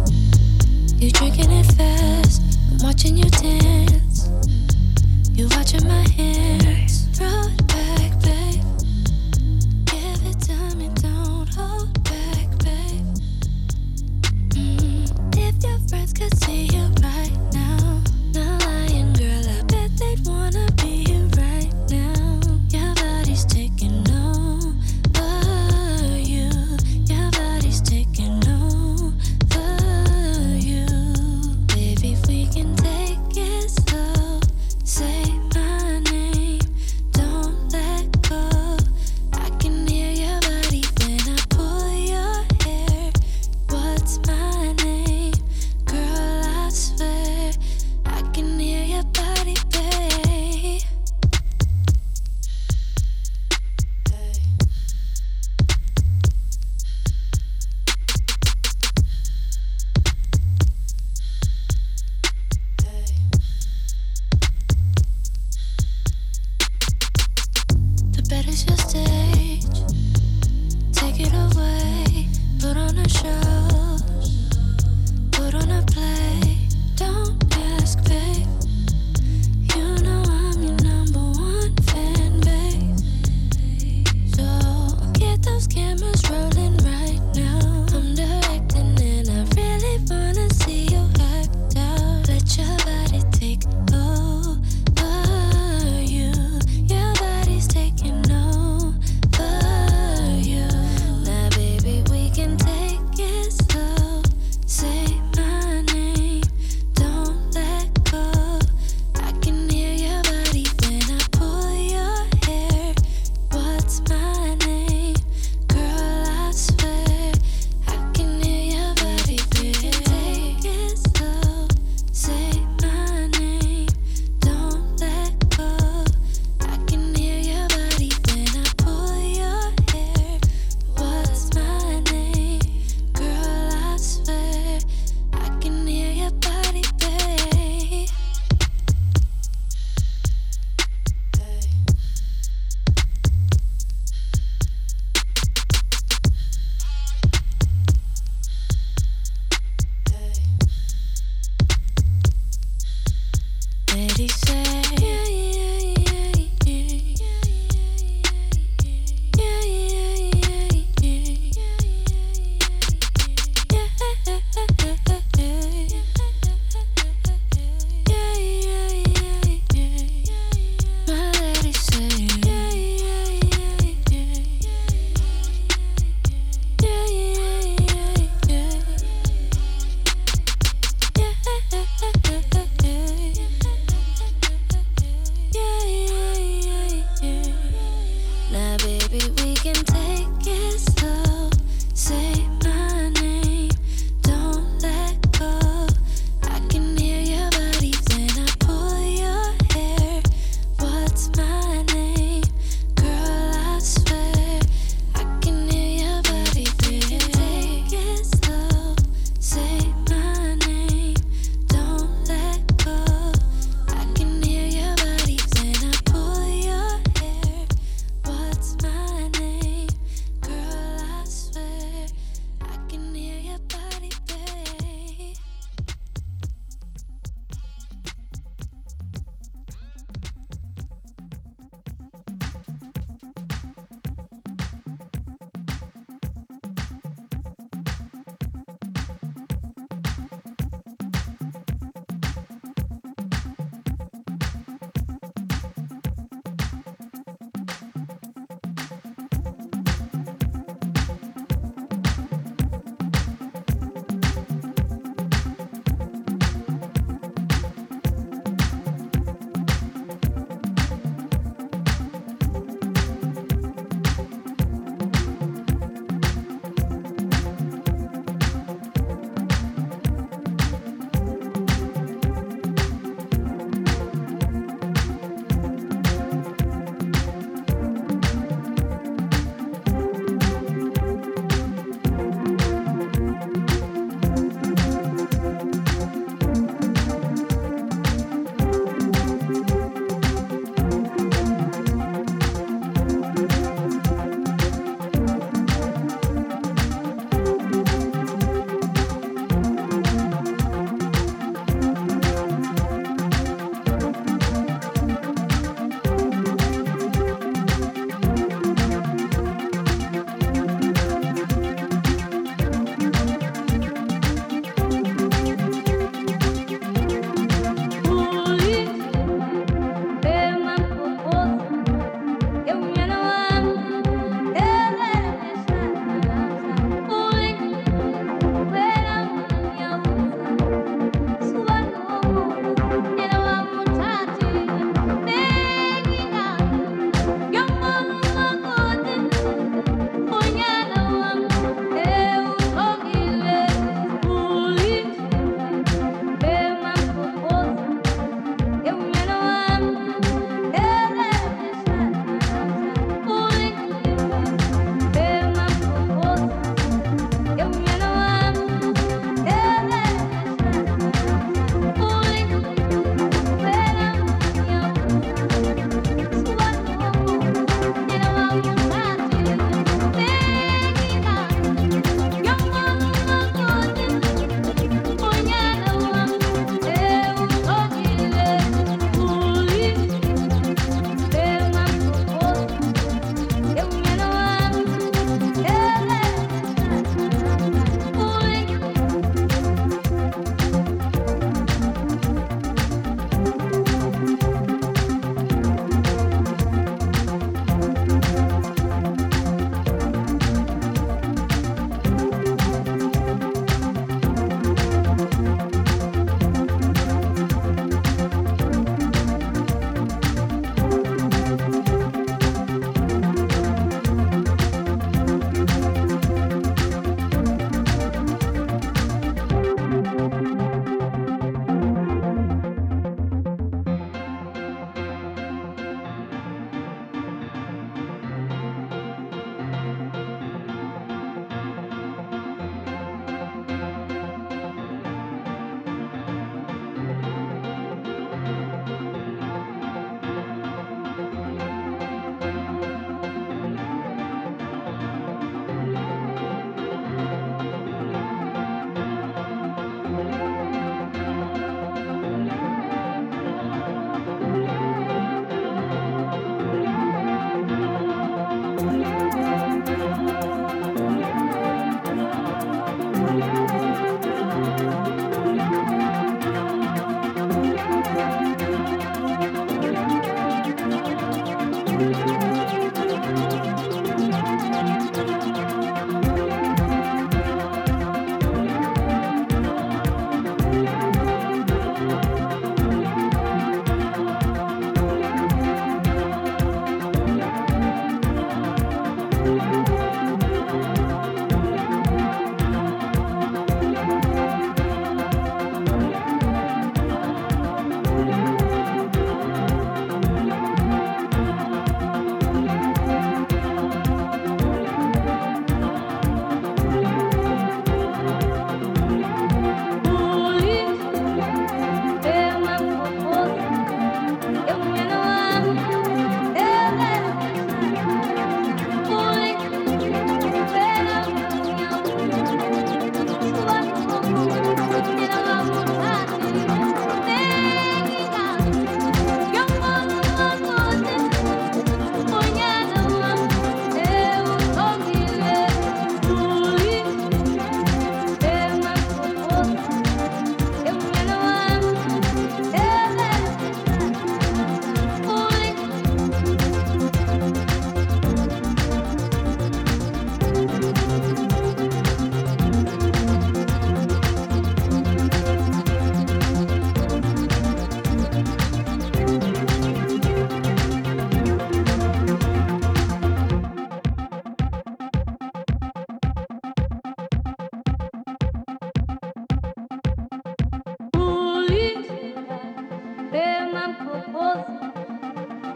you 0.98 1.10
drinking 1.10 1.50
it 1.50 1.66
fast. 1.74 2.42
I'm 2.70 2.78
watching 2.86 3.16
you 3.16 3.28
dance, 3.30 4.30
you 5.32 5.48
watching 5.50 5.88
my 5.88 6.06
hands. 6.10 7.08
Throw 7.18 7.26
it 7.28 7.66
back, 7.66 8.20
babe. 8.22 8.64
Give 9.86 10.26
it 10.30 10.40
to 10.42 10.76
me, 10.76 10.88
don't 10.94 11.48
hold 11.54 12.04
back, 12.04 12.50
babe. 12.60 13.06
Mm, 14.50 15.38
If 15.38 15.64
your 15.64 15.78
friends 15.88 16.12
could 16.12 16.36
see 16.44 16.66
you 16.66 16.88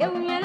Eu 0.01 0.13
me 0.13 0.38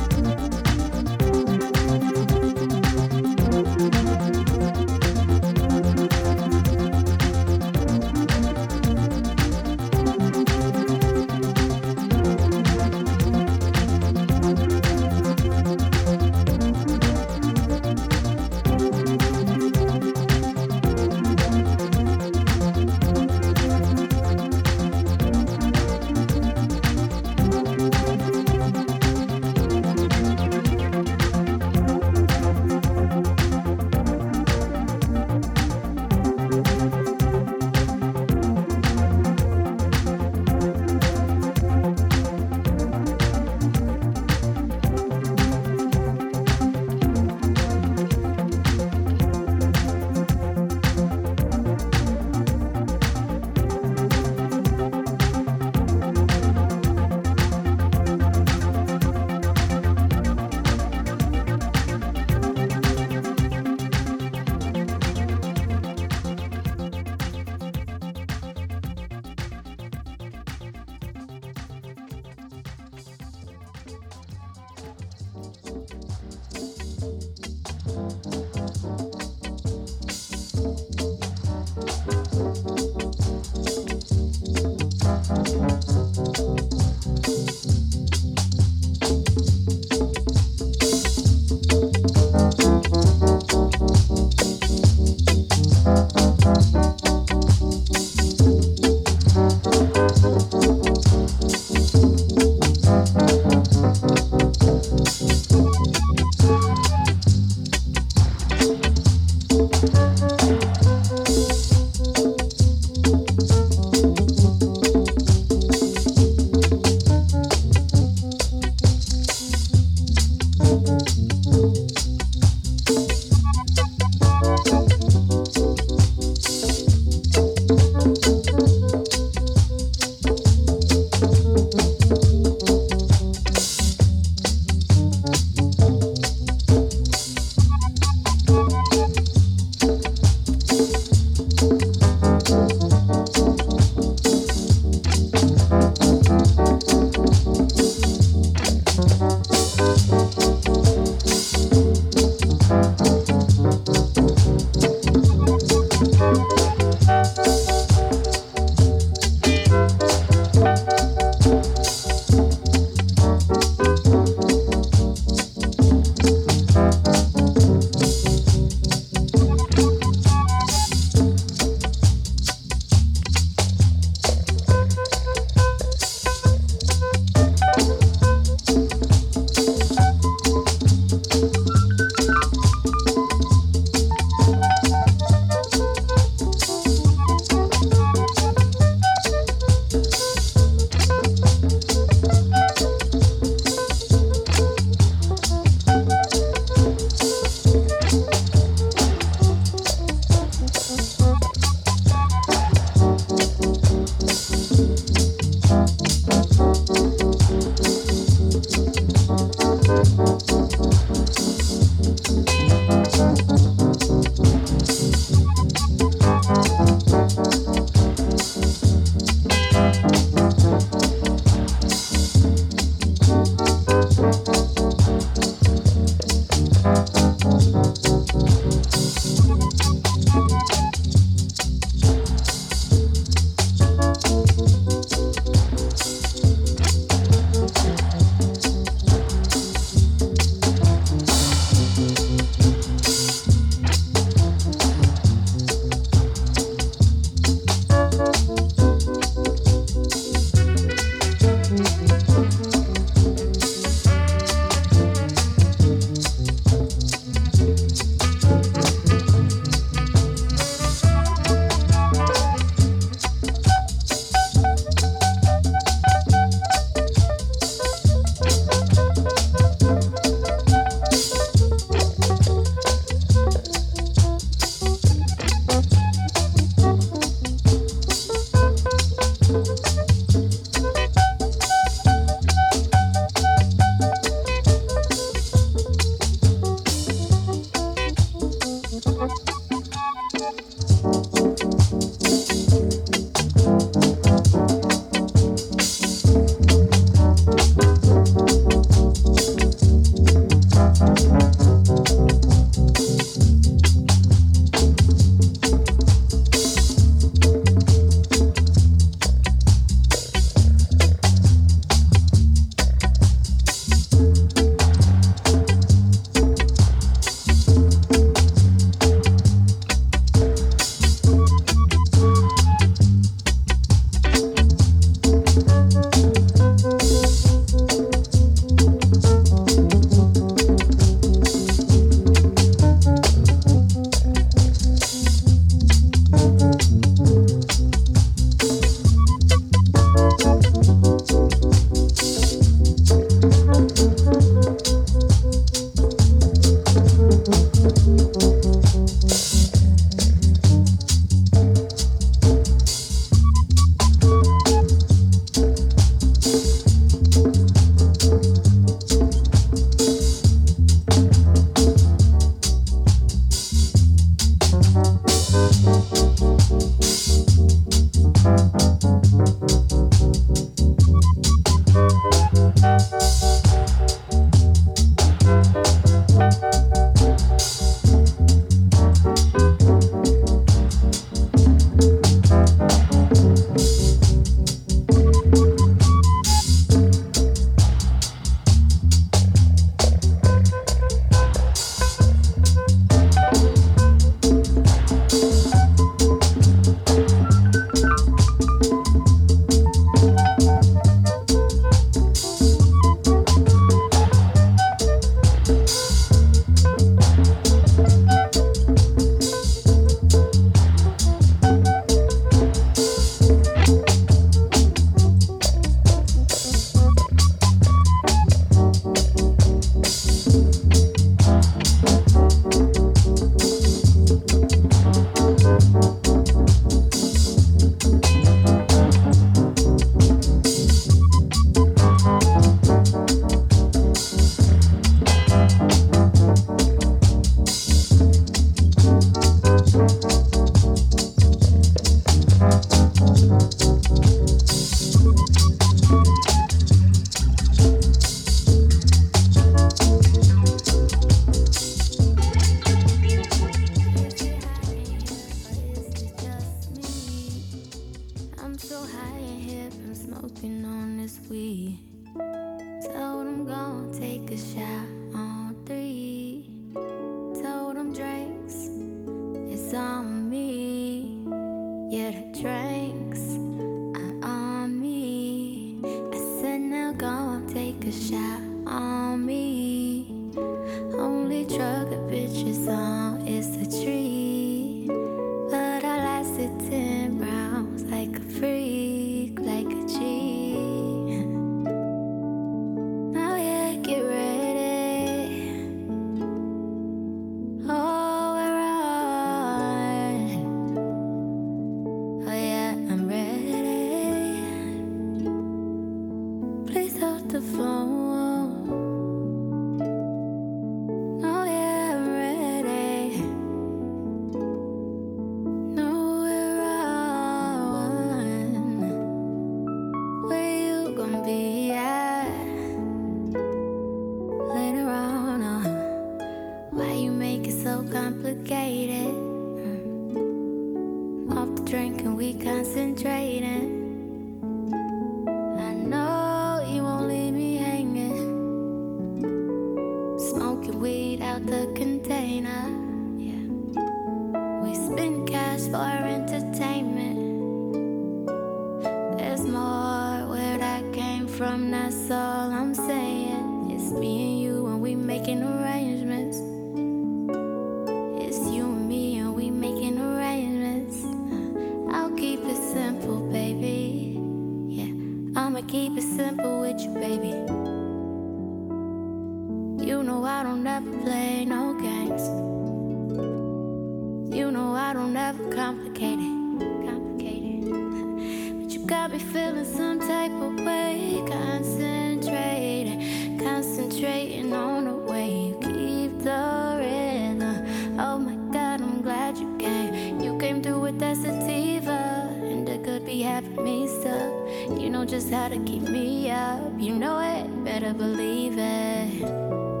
You 594.99 595.09
know 595.09 595.25
just 595.25 595.51
how 595.51 595.69
to 595.69 595.77
keep 595.79 596.01
me 596.03 596.49
up. 596.51 596.81
You 596.97 597.15
know 597.15 597.39
it, 597.39 597.83
better 597.83 598.13
believe 598.13 598.77
it. 598.77 600.00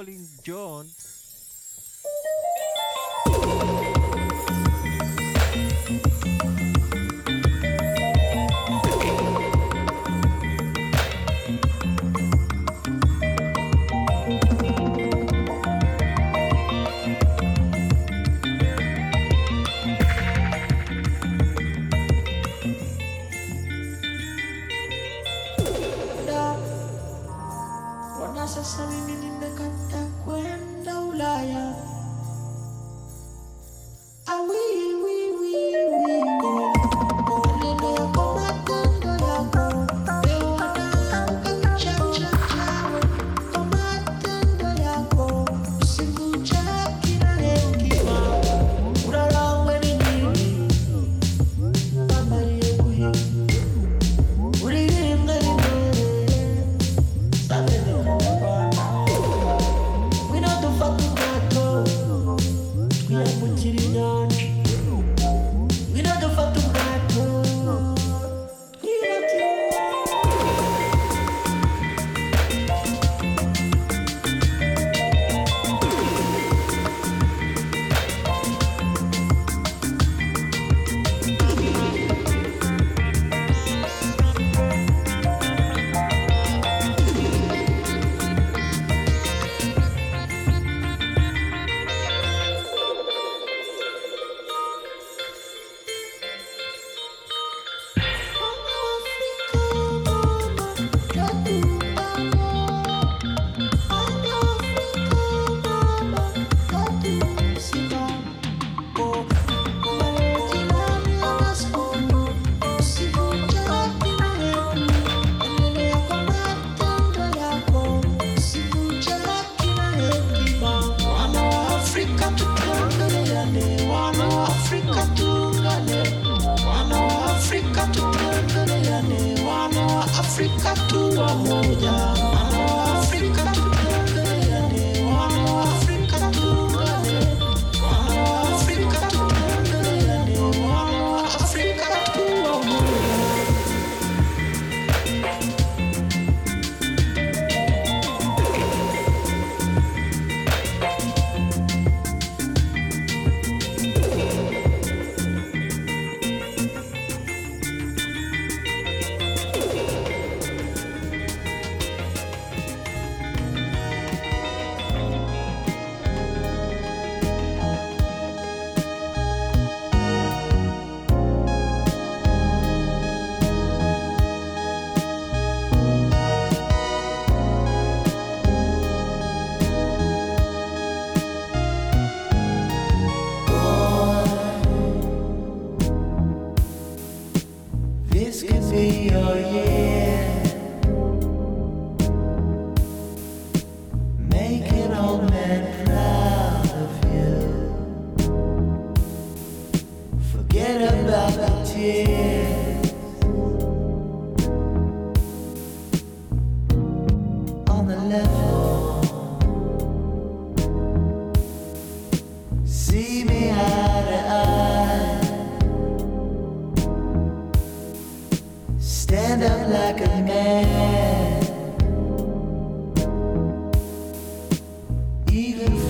Calling 0.00 0.29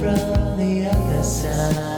from 0.00 0.56
the 0.56 0.88
other 0.88 1.22
side. 1.22 1.89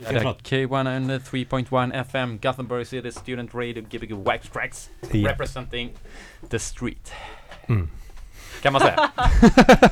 K1 0.00 0.86
and 0.86 1.10
3.1 1.10 1.92
FM 1.92 2.38
Gothenburg 2.38 2.86
City 2.86 3.12
Student 3.12 3.54
Radio 3.54 3.82
Gbg 3.82 4.24
Wax 4.24 4.48
Tracks 4.48 4.90
yeah. 5.12 5.30
Representing 5.30 5.90
the 6.48 6.58
street. 6.58 7.12
Mm. 7.68 7.90
Kan 8.62 8.72
man 8.72 8.82
säga. 8.82 9.10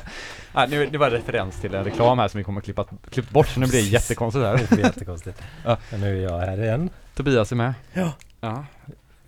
Ah, 0.53 0.67
nu, 0.67 0.89
nu 0.91 0.99
var 0.99 1.11
det 1.11 1.17
referens 1.17 1.61
till 1.61 1.75
en 1.75 1.85
reklam 1.85 2.19
här 2.19 2.29
som 2.29 2.39
vi 2.39 2.45
kommer 2.45 2.61
klippa, 2.61 2.85
klippt 3.11 3.31
bort 3.31 3.57
nu 3.57 3.67
blir 3.67 3.83
det 3.83 3.89
jättekonstigt 3.89 4.45
här. 4.45 4.57
Det 4.57 4.69
blir 4.69 4.85
jättekonstigt. 4.85 5.43
Ja. 5.65 5.77
Nu 5.93 6.19
är 6.19 6.23
jag 6.31 6.39
här 6.39 6.63
igen. 6.63 6.91
Tobias 7.15 7.53
är 7.53 7.57
med. 7.57 7.75
Ja, 7.93 8.13
ja. 8.41 8.65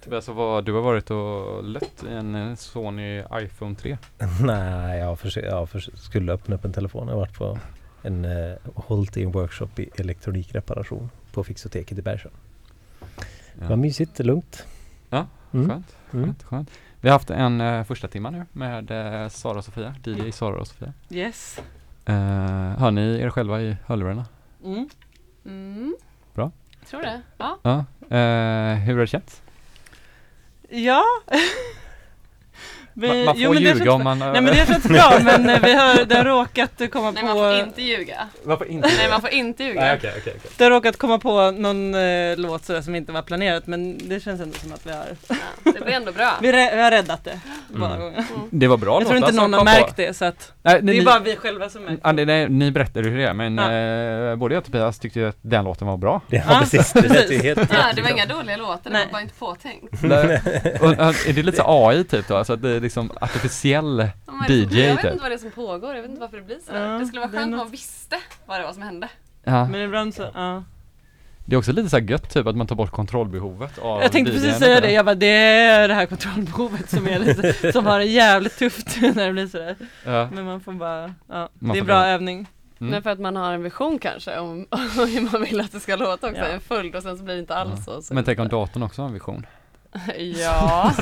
Tobias, 0.04 0.28
vad, 0.28 0.64
du 0.64 0.72
har 0.72 0.80
varit 0.80 1.10
och 1.10 1.64
lött 1.64 2.02
en 2.10 2.56
Sony 2.56 3.22
iPhone 3.32 3.74
3 3.74 3.98
Nej, 4.40 4.98
jag, 4.98 5.18
försöker, 5.18 5.48
jag 5.48 5.70
försöker, 5.70 5.98
skulle 5.98 6.32
öppna 6.32 6.54
upp 6.54 6.64
en 6.64 6.72
telefon. 6.72 7.08
Jag 7.08 7.14
har 7.14 7.20
varit 7.20 7.38
på 7.38 7.58
en 8.02 8.24
uh, 8.24 8.56
hållit 8.74 9.16
i 9.16 9.22
en 9.22 9.32
workshop 9.32 9.68
i 9.78 9.90
elektronikreparation 9.98 11.10
på 11.32 11.44
Fixoteket 11.44 11.98
i 11.98 12.02
Bergsjön. 12.02 12.32
Det 13.54 13.64
var 13.64 13.70
Ja. 13.70 13.76
mysigt, 13.76 14.18
lugnt. 14.18 14.66
Ja, 15.10 15.26
Mm. 15.52 15.68
Skönt, 15.68 15.96
Mm. 16.12 16.24
skönt, 16.26 16.42
skönt. 16.42 16.70
Vi 17.00 17.08
har 17.08 17.12
haft 17.14 17.30
en 17.30 17.60
uh, 17.60 17.84
första 17.84 18.08
timma 18.08 18.30
nu 18.30 18.46
med 18.52 18.90
eh, 18.90 19.28
Sara 19.28 19.58
och 19.58 19.64
Sofia, 19.64 19.94
DJ 20.04 20.30
Sara 20.32 20.60
och 20.60 20.66
Sofia. 20.68 20.92
Yes. 21.10 21.58
Uh, 22.08 22.14
hör 22.78 22.90
ni 22.90 23.20
er 23.20 23.30
själva 23.30 23.60
i 23.60 23.76
hörlurarna? 23.86 24.26
Mm. 24.64 24.88
Mm. 25.44 25.96
Bra. 26.34 26.50
Tror 26.90 27.00
det. 27.02 27.20
Ja. 27.38 27.58
Ja. 27.62 27.78
Eh, 28.16 28.74
hur 28.78 28.92
har 28.94 29.00
det 29.00 29.06
känts? 29.06 29.42
Ja. 30.68 31.02
Vi- 32.94 33.08
Man, 33.08 33.24
man 33.24 33.34
får 33.34 33.42
jo, 33.42 33.52
men 33.52 33.62
det 33.62 33.68
ljuga 33.68 33.78
känns 33.84 33.88
om 33.90 34.04
man... 34.04 34.18
Nej 34.18 34.32
men 34.32 34.44
det 34.44 34.66
känns 34.66 34.84
bra 34.84 35.18
men 35.24 35.48
eh, 35.50 35.60
vi 35.62 35.74
har, 35.74 36.04
det 36.04 36.14
har 36.16 36.24
råkat 36.24 36.70
komma 36.92 37.10
Nej 37.10 37.20
på 37.22 37.26
man 37.28 37.36
får 37.36 37.54
inte 37.58 37.82
ljuga. 37.82 38.28
Varför 38.44 38.64
inte? 38.64 38.88
Nej 38.98 39.10
man 39.10 39.20
får 39.20 39.30
inte 39.30 39.64
ljuga. 39.64 39.80
Nej, 39.80 39.96
okej, 39.96 40.12
okej, 40.18 40.32
okej. 40.38 40.50
Det 40.56 40.64
har 40.64 40.70
råkat 40.70 40.96
komma 40.96 41.18
på 41.18 41.50
någon 41.50 41.94
eh, 41.94 42.00
låt 42.36 42.64
sådär 42.64 42.82
som 42.82 42.94
inte 42.94 43.12
var 43.12 43.22
planerat 43.22 43.66
men 43.66 43.98
det 44.08 44.20
känns 44.20 44.40
ändå 44.40 44.58
som 44.58 44.72
att 44.72 44.86
vi 44.86 44.90
har 44.90 45.04
Ja, 45.28 45.36
det 45.64 45.80
blir 45.84 45.94
ändå 45.94 46.12
bra. 46.12 46.32
Vi, 46.42 46.52
re- 46.52 46.74
vi 46.76 46.82
har 46.82 46.90
räddat 46.90 47.24
det 47.24 47.40
Mm. 47.74 47.90
gånger. 48.00 48.24
Det 48.50 48.66
var 48.66 48.76
bra 48.76 49.00
Jag 49.00 49.08
tror 49.08 49.16
inte 49.16 49.32
någon 49.32 49.52
har 49.52 49.60
kom 49.60 49.66
på. 49.66 49.72
märkt 49.72 49.96
det 49.96 50.16
så 50.16 50.24
att 50.24 50.52
Nej, 50.62 50.74
det 50.74 50.82
ni, 50.82 50.92
är 50.92 50.98
ni, 50.98 51.04
bara 51.04 51.18
vi 51.18 51.36
själva 51.36 51.68
som 51.68 51.82
märker 51.82 52.00
ja, 52.04 52.12
det, 52.12 52.24
nej, 52.24 52.48
ni 52.48 52.70
berättade 52.70 53.08
hur 53.08 53.18
det 53.18 53.24
är, 53.24 53.34
men 53.34 53.58
Ja. 53.58 53.72
eh, 54.30 54.36
både 54.36 54.54
jag 54.54 54.60
och 54.60 54.64
Tobias 54.64 54.98
tyckte 54.98 55.20
ju 55.20 55.28
att 55.28 55.36
den 55.42 55.64
låten 55.64 55.86
var 55.86 55.96
bra. 55.96 56.20
Ja, 56.28 56.40
Ja, 56.48 56.58
precis. 56.60 56.92
Det 56.92 57.02
precis. 57.02 57.42
helt 57.42 57.58
Ja, 57.72 57.78
det 57.96 58.02
var 58.02 58.10
inga 58.10 58.26
dåliga 58.26 58.56
låtar, 58.56 58.80
det 58.84 58.90
Nej. 58.90 59.04
var 59.04 59.12
bara 59.12 59.22
inte 59.22 59.34
påtänkt. 59.34 60.04
är 61.28 61.32
det 61.32 61.42
lite 61.42 61.62
AI 61.66 62.04
typ 62.04 62.28
då? 62.28 62.36
Alltså 62.36 62.52
att 62.52 62.62
det 62.62 62.79
liksom 62.80 63.10
artificiell 63.20 64.08
Ja, 64.26 64.32
DJ 64.48 64.60
Jag 64.62 64.66
vet 64.66 65.00
typ? 65.02 65.10
inte 65.12 65.22
vad 65.22 65.30
det 65.30 65.34
är 65.34 65.38
som 65.38 65.50
pågår, 65.50 65.94
jag 65.94 66.02
vet 66.02 66.10
inte 66.10 66.20
varför 66.20 66.36
det 66.36 66.42
blir 66.42 66.58
sådär. 66.66 66.86
Ja, 66.92 66.98
det 66.98 67.06
skulle 67.06 67.20
vara 67.20 67.30
skönt 67.30 67.52
om 67.52 67.56
man 67.58 67.70
visste 67.70 68.16
vad 68.46 68.60
det 68.60 68.64
var 68.64 68.72
som 68.72 68.82
hände. 68.82 69.08
Ja. 69.44 69.68
Men 69.68 69.80
ibland 69.80 70.14
så, 70.14 70.30
ja. 70.34 70.64
Det 71.44 71.54
är 71.54 71.58
också 71.58 71.72
lite 71.72 71.88
så 71.88 71.96
här 71.98 72.04
gött 72.04 72.30
typ 72.30 72.46
att 72.46 72.56
man 72.56 72.66
tar 72.66 72.76
bort 72.76 72.90
kontrollbehovet 72.90 73.78
av 73.78 74.02
Jag 74.02 74.12
tänkte 74.12 74.32
precis 74.32 74.56
säga 74.58 74.76
så. 74.76 74.82
det, 74.82 74.92
jag 74.92 75.04
bara 75.04 75.14
det 75.14 75.26
är 75.26 75.88
det 75.88 75.94
här 75.94 76.06
kontrollbehovet 76.06 76.90
som 76.90 77.08
är 77.08 77.18
lite, 77.18 77.72
som 77.72 77.86
har 77.86 77.98
det 77.98 78.04
jävligt 78.04 78.58
tufft 78.58 78.96
när 79.14 79.26
det 79.26 79.32
blir 79.32 79.46
sådär. 79.46 79.76
Ja. 80.04 80.28
Men 80.32 80.44
man 80.44 80.60
får 80.60 80.72
bara, 80.72 81.14
ja, 81.28 81.48
Man 81.58 81.72
det 81.72 81.78
är 81.80 81.84
bra 81.84 81.94
bara- 81.94 82.06
övning. 82.08 82.46
Mm. 82.80 82.90
Men 82.90 83.02
för 83.02 83.10
att 83.10 83.18
man 83.20 83.36
har 83.36 83.52
en 83.52 83.62
vision 83.62 83.98
kanske 83.98 84.38
om, 84.38 84.50
om 84.70 84.88
hur 85.08 85.32
man 85.32 85.42
vill 85.42 85.60
att 85.60 85.72
det 85.72 85.80
ska 85.80 85.96
låta 85.96 86.26
också, 86.28 86.40
Ja. 86.40 86.46
en 86.46 86.60
följd 86.60 86.96
och 86.96 87.02
sen 87.02 87.18
så 87.18 87.24
blir 87.24 87.34
det 87.34 87.40
inte 87.40 87.54
alls 87.54 87.84
så. 87.84 88.02
så 88.02 88.14
Men 88.14 88.24
tänk 88.24 88.38
om 88.38 88.48
datorn 88.48 88.82
också 88.82 89.02
har 89.02 89.08
en 89.08 89.14
vision? 89.14 89.46
Ja. 90.38 90.92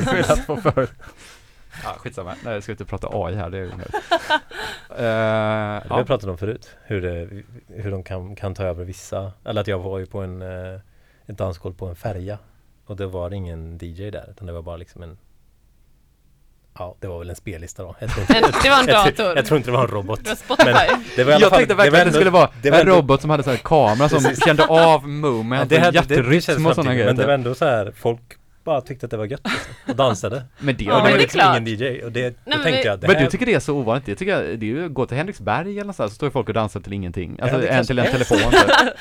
Ja, 1.85 1.95
skitsamma. 1.99 2.35
Nej, 2.45 2.55
jag 2.55 2.63
ska 2.63 2.73
inte 2.73 2.85
prata 2.85 3.09
AI 3.13 3.35
här, 3.35 3.51
det 3.51 3.59
är 3.59 3.65
onödigt. 3.67 3.95
uh, 3.95 4.97
Det 4.97 5.03
har 5.05 5.83
ja. 5.89 5.97
vi 5.99 6.05
pratat 6.05 6.29
om 6.31 6.39
förut. 6.39 6.71
Hur, 6.85 7.03
det, 7.03 7.29
hur 7.83 7.91
de 7.91 8.03
kan, 8.03 8.37
kan 8.37 8.55
ta 8.55 8.63
över 8.65 8.85
vissa. 8.85 9.33
Eller 9.45 9.61
att 9.61 9.67
jag 9.67 9.79
var 9.79 9.99
ju 9.99 10.07
på 10.07 10.21
en, 10.21 10.43
eh, 10.43 10.81
ett 11.27 11.39
dansgolv 11.39 11.75
på 11.75 11.87
en 11.87 11.97
färja. 11.97 12.39
Och 12.87 12.97
det 12.97 13.07
var 13.07 13.33
ingen 13.33 13.79
DJ 13.83 14.11
där. 14.11 14.31
Utan 14.31 14.47
det 14.47 14.53
var 14.53 14.63
bara 14.63 14.77
liksom 14.77 15.03
en 15.03 15.19
Ja, 16.81 16.95
det 17.01 17.07
var 17.07 17.19
väl 17.19 17.31
en 17.31 17.37
spellista 17.37 17.83
då. 17.83 17.97
Jag 17.99 18.11
tror 18.11 18.21
inte, 18.21 18.35
En, 18.35 18.43
det 18.63 18.71
var 18.71 18.81
en 18.81 18.87
jag, 18.89 19.17
tror, 19.17 19.25
dator. 19.25 19.37
jag 19.37 19.47
tror 19.47 19.57
inte 19.57 19.71
det 19.71 19.77
var 19.77 19.85
en 19.85 19.91
robot. 19.91 20.21
Det 20.25 20.29
var 20.31 20.37
Spotify. 20.37 21.05
Det 21.17 21.25
var 21.25 21.33
i 21.33 21.35
alla 21.35 21.43
Jag 21.43 21.51
fall- 21.51 21.59
tänkte 21.59 21.75
var 21.75 21.85
verkligen 21.85 22.07
att 22.07 22.13
det 22.13 22.19
skulle 22.19 22.31
vara 22.31 22.51
det 22.63 22.71
var 22.71 22.79
en 22.79 22.89
ändå- 22.89 22.97
robot 22.97 23.21
som 23.21 23.31
hade 23.31 23.43
så 23.43 23.51
här 23.51 23.57
kamera 23.57 24.09
som 24.09 24.21
kände 24.47 24.67
av 24.67 24.79
Ja, 24.79 25.01
moment 25.07 25.71
det, 25.71 25.77
och 25.77 25.83
hade, 25.83 26.01
det, 26.01 26.23
det 26.23 26.35
hjärtrytm 26.35 26.67
och 26.67 26.75
sådana 26.75 26.95
grejer. 26.95 27.07
Men 27.07 27.17
det 27.17 27.27
var 27.27 27.33
typ. 27.37 27.39
ändå 27.39 27.55
så 27.55 27.65
här, 27.65 27.93
folk 27.97 28.38
bara 28.69 28.81
tyckte 28.81 29.07
att 29.07 29.11
det 29.11 29.17
var 29.17 29.25
gött 29.25 29.41
liksom, 29.45 29.75
och 29.89 29.97
dansade. 29.97 30.45
Men 30.59 30.77
det, 30.77 30.85
Ja, 30.85 30.93
och 30.93 30.99
det 30.99 31.03
men 31.03 31.13
var 31.13 31.19
liksom 31.19 31.41
ingen 31.41 31.67
DJ. 31.67 32.05
Och 32.05 32.13
det, 32.13 32.31
då 32.31 32.37
men 32.45 32.63
tänkte 32.63 32.89
jag, 32.89 33.01
det 33.01 33.07
Men 33.07 33.17
här, 33.17 33.25
du 33.25 33.31
tycker 33.31 33.47
det 33.47 33.55
är 33.55 33.61
så 33.61 33.75
ovanligt? 33.75 34.07
Det 34.07 34.15
tycker 34.15 34.33
jag, 34.33 34.59
det 34.59 34.67
är 34.67 34.69
ju 34.69 34.85
att 34.87 34.95
gå 34.95 35.07
till 35.07 35.17
Henriksberg 35.17 35.71
eller 35.73 35.85
något 35.85 35.97
sånt, 35.97 36.11
så 36.11 36.15
står 36.15 36.27
ju 36.27 36.31
folk 36.31 36.49
och 36.49 36.55
dansar 36.55 36.81
till 36.81 36.93
ingenting. 36.93 37.39
Alltså 37.43 37.59
det 37.59 37.69
en 37.69 37.85
till 37.85 37.99
en 37.99 38.07
är. 38.07 38.11
telefon 38.11 38.39
typ. 38.51 38.95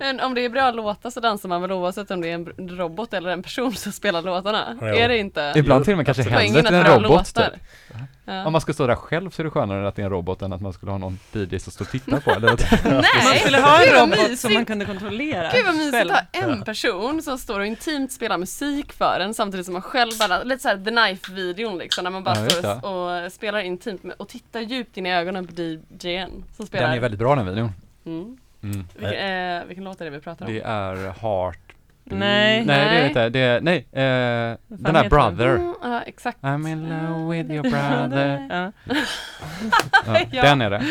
Men 0.00 0.20
om 0.20 0.34
det 0.34 0.44
är 0.44 0.48
bra 0.48 0.70
låtar 0.70 1.10
så 1.10 1.20
dansar 1.20 1.48
man 1.48 1.62
väl 1.62 1.72
oavsett 1.72 2.10
om 2.10 2.20
det 2.20 2.30
är 2.30 2.34
en 2.34 2.68
robot 2.68 3.14
eller 3.14 3.30
en 3.30 3.42
person 3.42 3.72
som 3.72 3.92
spelar 3.92 4.22
låtarna? 4.22 4.78
Jo. 4.80 4.86
Är 4.86 5.08
det 5.08 5.18
inte? 5.18 5.52
Ibland 5.56 5.84
till 5.84 5.92
och 5.92 5.96
med 5.96 6.06
kanske 6.06 6.22
händer 6.22 6.62
till 6.62 6.66
att 6.66 6.86
en 6.86 6.94
robot 6.94 7.10
låtar. 7.10 7.50
typ. 7.50 7.60
Ja. 8.26 8.46
Om 8.46 8.52
man 8.52 8.60
ska 8.60 8.72
stå 8.72 8.86
där 8.86 8.94
själv 8.94 9.30
så 9.30 9.42
är 9.42 9.44
det 9.44 9.50
skönare 9.50 9.88
att 9.88 9.96
det 9.96 10.02
är 10.02 10.04
en 10.04 10.10
robot 10.10 10.42
än 10.42 10.52
att 10.52 10.60
man 10.60 10.72
skulle 10.72 10.92
ha 10.92 10.98
någon 10.98 11.18
DJ 11.32 11.58
som 11.58 11.72
står 11.72 11.84
och 11.84 11.90
tittar 11.90 12.20
på 12.20 12.30
eller 12.30 12.50
något. 12.50 12.70
Man 12.84 12.94
Nej! 13.24 13.38
skulle 13.38 13.58
ha 13.60 13.82
en 13.84 14.00
robot 14.10 14.38
som 14.38 14.54
man 14.54 14.64
kunde 14.64 14.84
kontrollera 14.84 15.50
Gud 15.54 15.66
vad 15.66 15.74
mysigt 15.76 16.10
att 16.10 16.10
ha 16.10 16.20
en 16.52 16.62
person 16.62 17.22
som 17.22 17.38
står 17.38 17.60
och 17.60 17.66
intimt 17.66 18.12
spelar 18.12 18.38
musik 18.38 18.92
för 18.92 19.20
en 19.20 19.34
samtidigt 19.34 19.66
som 19.66 19.72
man 19.72 19.82
själv 19.82 20.12
bara, 20.18 20.42
lite 20.42 20.62
såhär 20.62 20.76
The 20.76 20.90
Knife-videon 20.90 21.78
liksom 21.78 22.04
när 22.04 22.10
man 22.10 22.24
bara 22.24 22.36
Ja, 22.40 22.50
står 22.50 22.84
och, 22.84 23.24
och 23.26 23.32
spelar 23.32 23.58
intimt 23.58 24.02
med, 24.02 24.14
och 24.18 24.28
tittar 24.28 24.60
djupt 24.60 24.96
in 24.96 25.06
i 25.06 25.14
ögonen 25.14 25.46
på 25.46 25.52
DJn 25.62 26.44
som 26.56 26.66
spelar. 26.66 26.86
Den 26.86 26.96
är 26.96 27.00
väldigt 27.00 27.18
bra 27.20 27.34
den 27.36 27.46
videon. 27.46 27.72
mm. 28.06 28.38
Mm. 28.62 28.84
vilken, 28.94 29.58
eh, 29.58 29.64
vilken 29.64 29.84
låt 29.84 30.00
är 30.00 30.04
det 30.04 30.10
vi 30.10 30.20
pratar 30.20 30.46
om? 30.46 30.52
Det 30.52 30.60
är 30.60 30.96
Heart 31.20 31.73
Nej. 32.04 32.64
Nej 32.64 32.88
det 32.88 32.96
är 32.96 33.00
det 33.02 33.08
inte, 33.08 33.28
det 33.28 33.38
är, 33.40 33.60
nej, 33.60 33.76
eh, 33.92 33.98
den 34.02 34.58
där 34.68 34.78
heter 34.78 34.92
den? 35.02 35.08
Brother 35.08 35.48
Mm, 35.56 35.74
ja 35.82 36.02
exakt. 36.02 36.38
I'm 36.42 36.68
in 36.68 36.88
love 36.88 37.36
with 37.36 37.50
your 37.50 37.62
brother 37.70 38.48
Ja. 40.06 40.20
ja. 40.30 40.42
Den 40.42 40.60
är 40.62 40.70
det 40.70 40.82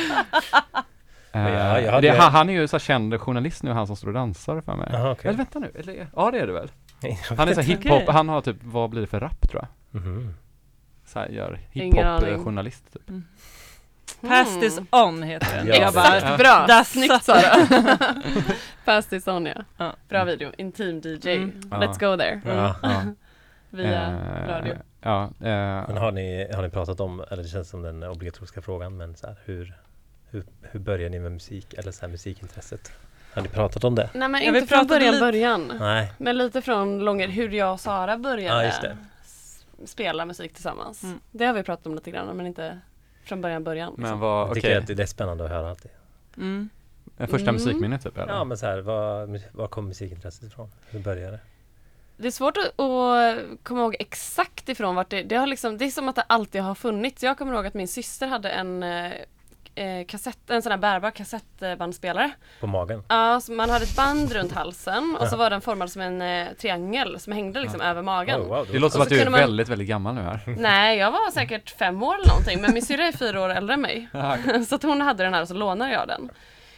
Eh, 1.35 1.41
Ja, 1.41 1.79
jag 1.79 1.91
hade- 1.91 2.07
det, 2.11 2.17
han, 2.17 2.31
han 2.31 2.49
är 2.49 2.53
ju 2.53 2.67
så 2.67 2.79
känd 2.79 3.21
journalist 3.21 3.63
nu, 3.63 3.71
han 3.71 3.87
som 3.87 3.95
står 3.95 4.07
och 4.07 4.13
dansar 4.13 4.61
för 4.61 4.75
mig 4.75 4.89
Jaha, 4.91 5.11
okej. 5.11 5.29
Eller 5.29 5.37
vänta 5.37 5.59
nu, 5.59 5.71
eller, 5.79 6.07
ja 6.15 6.31
det 6.31 6.39
är 6.39 6.47
det 6.47 6.53
väl? 6.53 6.71
Han 7.37 7.47
är 7.49 7.53
så 7.53 7.61
hiphop, 7.61 8.03
han 8.07 8.29
har 8.29 8.41
typ, 8.41 8.57
vad 8.61 8.89
blir 8.89 9.01
det 9.01 9.07
för 9.07 9.19
rap 9.19 9.49
tror 9.49 9.65
jag? 9.91 10.01
Mhm. 10.01 10.33
Så 11.05 11.19
här, 11.19 11.27
gör 11.27 11.59
Ingen 11.71 11.97
hiphop 11.97 12.23
aning. 12.23 12.43
Pass 14.21 14.59
this 14.59 14.77
Mm. 14.77 14.87
on 14.91 15.23
heter 15.23 15.57
den. 15.57 15.67
Ja, 15.67 15.75
jag 15.75 15.93
bara, 15.93 16.15
Exakt, 16.17 16.37
bra! 16.37 16.65
Där 16.67 16.83
Snyggt 16.83 17.23
Sara! 17.23 17.67
Pass 18.85 19.05
this 19.05 19.27
on 19.27 19.45
ja. 19.45 19.53
Ja. 19.77 19.95
Bra 20.09 20.23
video, 20.23 20.51
intim 20.57 21.01
DJ. 21.01 21.29
Mm. 21.35 21.61
Let's 21.69 21.99
go 21.99 22.17
there. 22.17 22.41
Ja. 22.45 22.75
ja. 22.81 23.01
Via 23.69 24.01
Eh, 24.07 24.47
radio. 24.47 24.75
Ja, 25.01 25.23
eh, 25.23 25.87
Men 25.87 25.97
har 25.97 26.11
ni, 26.11 26.47
har 26.53 26.61
ni 26.61 26.69
pratat 26.69 26.99
om, 26.99 27.23
eller 27.31 27.43
det 27.43 27.49
känns 27.49 27.69
som 27.69 27.81
den 27.81 28.03
obligatoriska 28.03 28.61
frågan, 28.61 28.97
men 28.97 29.15
så 29.15 29.27
här, 29.27 29.35
hur, 29.45 29.73
hur, 30.29 30.45
hur 30.61 30.79
börjar 30.79 31.09
ni 31.09 31.19
med 31.19 31.31
musik 31.31 31.73
eller 31.73 31.91
så 31.91 32.01
här, 32.01 32.07
musikintresset? 32.11 32.91
Har 33.33 33.41
ni 33.41 33.47
pratat 33.47 33.83
om 33.83 33.95
det? 33.95 34.09
Nej 34.13 34.27
men 34.29 34.41
inte 34.41 34.67
från 34.67 34.87
början 34.87 35.19
början. 35.19 35.73
Nej. 35.79 36.13
Men 36.17 36.37
lite 36.37 36.61
från 36.61 36.99
långer, 36.99 37.27
hur 37.27 37.49
jag 37.49 37.73
och 37.73 37.79
Sara 37.79 38.17
började 38.17 38.57
Ja, 38.57 38.63
just 38.65 38.81
det. 38.81 38.97
s- 39.25 39.65
spela 39.85 40.25
musik 40.25 40.53
tillsammans. 40.53 41.03
Mm. 41.03 41.19
Det 41.31 41.45
har 41.45 41.53
vi 41.53 41.63
pratat 41.63 41.87
om 41.87 41.95
lite 41.95 42.11
grann 42.11 42.37
men 42.37 42.47
inte 42.47 42.79
från 43.23 43.41
början 43.41 43.63
början. 43.63 43.89
Liksom. 43.89 44.03
men 44.09 44.19
vad, 44.19 44.47
Jag 44.47 44.55
tycker 44.55 44.77
att 44.77 44.87
det 44.87 44.99
är 44.99 45.05
spännande 45.05 45.43
att 45.43 45.49
höra 45.49 45.69
alltid. 45.69 45.91
Mm. 46.37 46.69
Eh, 47.17 47.27
första 47.27 47.49
Mm. 47.49 47.55
musikminnet 47.55 48.03
typ 48.03 48.17
eller? 48.17 48.33
Ja 48.33 48.43
men 48.43 48.57
så 48.57 48.65
här, 48.65 48.79
var, 48.79 49.39
var 49.51 49.67
kom 49.67 49.87
musikintresset 49.87 50.43
ifrån? 50.43 50.69
Hur 50.89 50.99
började 50.99 51.31
det? 51.31 51.39
Det 52.17 52.27
är 52.27 52.31
svårt 52.31 52.57
att, 52.57 52.79
att 52.79 53.63
komma 53.63 53.81
ihåg 53.81 53.95
exakt 53.99 54.69
ifrån 54.69 54.95
vart 54.95 55.09
det, 55.09 55.23
det 55.23 55.35
har 55.35 55.47
liksom, 55.47 55.77
det 55.77 55.85
är 55.85 55.89
som 55.89 56.09
att 56.09 56.15
det 56.15 56.21
alltid 56.21 56.61
har 56.61 56.75
funnits. 56.75 57.23
Jag 57.23 57.37
kommer 57.37 57.53
ihåg 57.53 57.65
att 57.65 57.73
min 57.73 57.87
syster 57.87 58.27
hade 58.27 58.49
en 58.49 58.83
eh, 59.75 60.05
kassett, 60.05 60.49
en 60.49 60.61
sån 60.61 60.71
här 60.71 60.77
bärbar 60.79 61.11
kassettbandspelare. 61.11 62.31
På 62.59 62.67
magen? 62.67 63.03
Ja, 63.09 63.39
så 63.39 63.51
man 63.51 63.69
hade 63.69 63.83
ett 63.83 63.95
band 63.95 64.31
runt 64.31 64.51
halsen 64.51 65.17
och 65.19 65.27
så 65.27 65.37
var 65.37 65.49
den 65.49 65.61
formad 65.61 65.91
som 65.91 66.01
en 66.01 66.21
eh, 66.21 66.53
triangel 66.53 67.19
som 67.19 67.33
hängde 67.33 67.61
liksom 67.61 67.81
över 67.81 68.01
magen. 68.01 68.41
Oh, 68.41 68.47
wow, 68.47 68.67
Det 68.71 68.79
låter 68.79 68.93
som 68.93 69.01
att 69.01 69.09
du 69.09 69.19
är 69.21 69.29
man- 69.29 69.39
väldigt, 69.39 69.69
väldigt 69.69 69.87
gammal 69.87 70.15
nu 70.15 70.21
här 70.21 70.39
Nej, 70.57 70.97
jag 70.97 71.11
var 71.11 71.31
säkert 71.31 71.69
fem 71.69 72.03
år 72.03 72.15
eller 72.15 72.27
någonting 72.27 72.61
men 72.61 72.73
min 72.73 72.85
syrra 72.85 73.03
är 73.07 73.11
fyra 73.11 73.41
år 73.41 73.49
äldre 73.49 73.73
än 73.73 73.81
mig. 73.81 74.09
så 74.67 74.75
att 74.75 74.83
hon 74.83 75.01
hade 75.01 75.23
den 75.23 75.33
här 75.33 75.41
och 75.41 75.47
så 75.47 75.53
lånade 75.53 75.91
jag 75.91 76.07
den. 76.07 76.29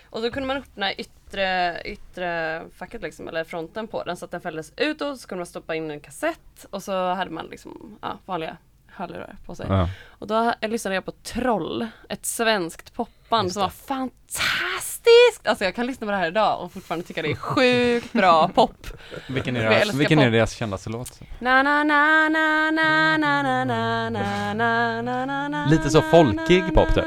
Och 0.10 0.22
då 0.22 0.32
kunde 0.32 0.48
man 0.48 0.58
öppna 0.58 0.94
yttre, 0.94 1.82
yttre 1.86 2.62
facket 2.76 3.02
liksom, 3.02 3.28
eller 3.28 3.44
fronten 3.44 3.88
på 3.88 4.04
den 4.04 4.18
så 4.18 4.26
att 4.26 4.32
den 4.32 4.42
fälldes 4.42 4.74
utåt. 4.78 5.20
Så 5.20 5.28
kunde 5.28 5.40
man 5.40 5.46
stoppa 5.46 5.76
in 5.76 5.92
en 5.92 6.00
kassett 6.00 6.66
och 6.70 6.84
så 6.84 7.14
hade 7.14 7.32
man 7.32 7.46
liksom 7.46 7.98
ja, 8.02 8.20
vanliga 8.26 8.58
hörlurar 8.96 9.36
på 9.46 9.56
sig. 9.56 9.66
ja. 9.70 9.90
Och 10.08 10.28
då 10.28 10.54
lyssnade 10.62 10.96
jag 10.96 11.06
på 11.06 11.12
Troll, 11.12 11.88
ett 12.10 12.26
svenskt 12.26 12.94
popband 12.94 13.52
som 13.52 13.62
var 13.62 13.70
fantastiskt! 13.70 15.48
Alltså 15.48 15.64
jag 15.64 15.76
kan 15.76 15.88
lyssna 15.88 16.08
på 16.08 16.12
det 16.12 16.18
här 16.18 16.28
idag 16.28 16.62
och 16.64 16.72
fortfarande 16.74 17.06
tycka 17.06 17.22
det 17.22 17.32
är 17.32 17.36
sjukt 17.36 18.14
bra 18.14 18.48
pop. 18.48 18.88
Vilken 19.30 19.56
är 19.56 19.70
deras, 19.70 19.94
vilken 19.94 20.20
är 20.20 20.26
pop. 20.26 20.32
deras 20.32 20.52
kändaste 20.54 20.90
låt? 20.90 21.20
Na 21.40 21.64
na 21.64 21.84
na 21.84 22.30
na 22.30 22.72
na 22.72 23.18
na 23.18 23.42
na 23.42 23.64
na 23.64 24.10
na 24.10 24.54
na 24.54 25.02
na 25.02 25.26
na 25.26 25.48
na 25.48 25.66
Lite 25.66 25.90
så 25.90 26.02
folkig 26.02 26.74
pop, 26.74 26.94
typ. 26.96 27.06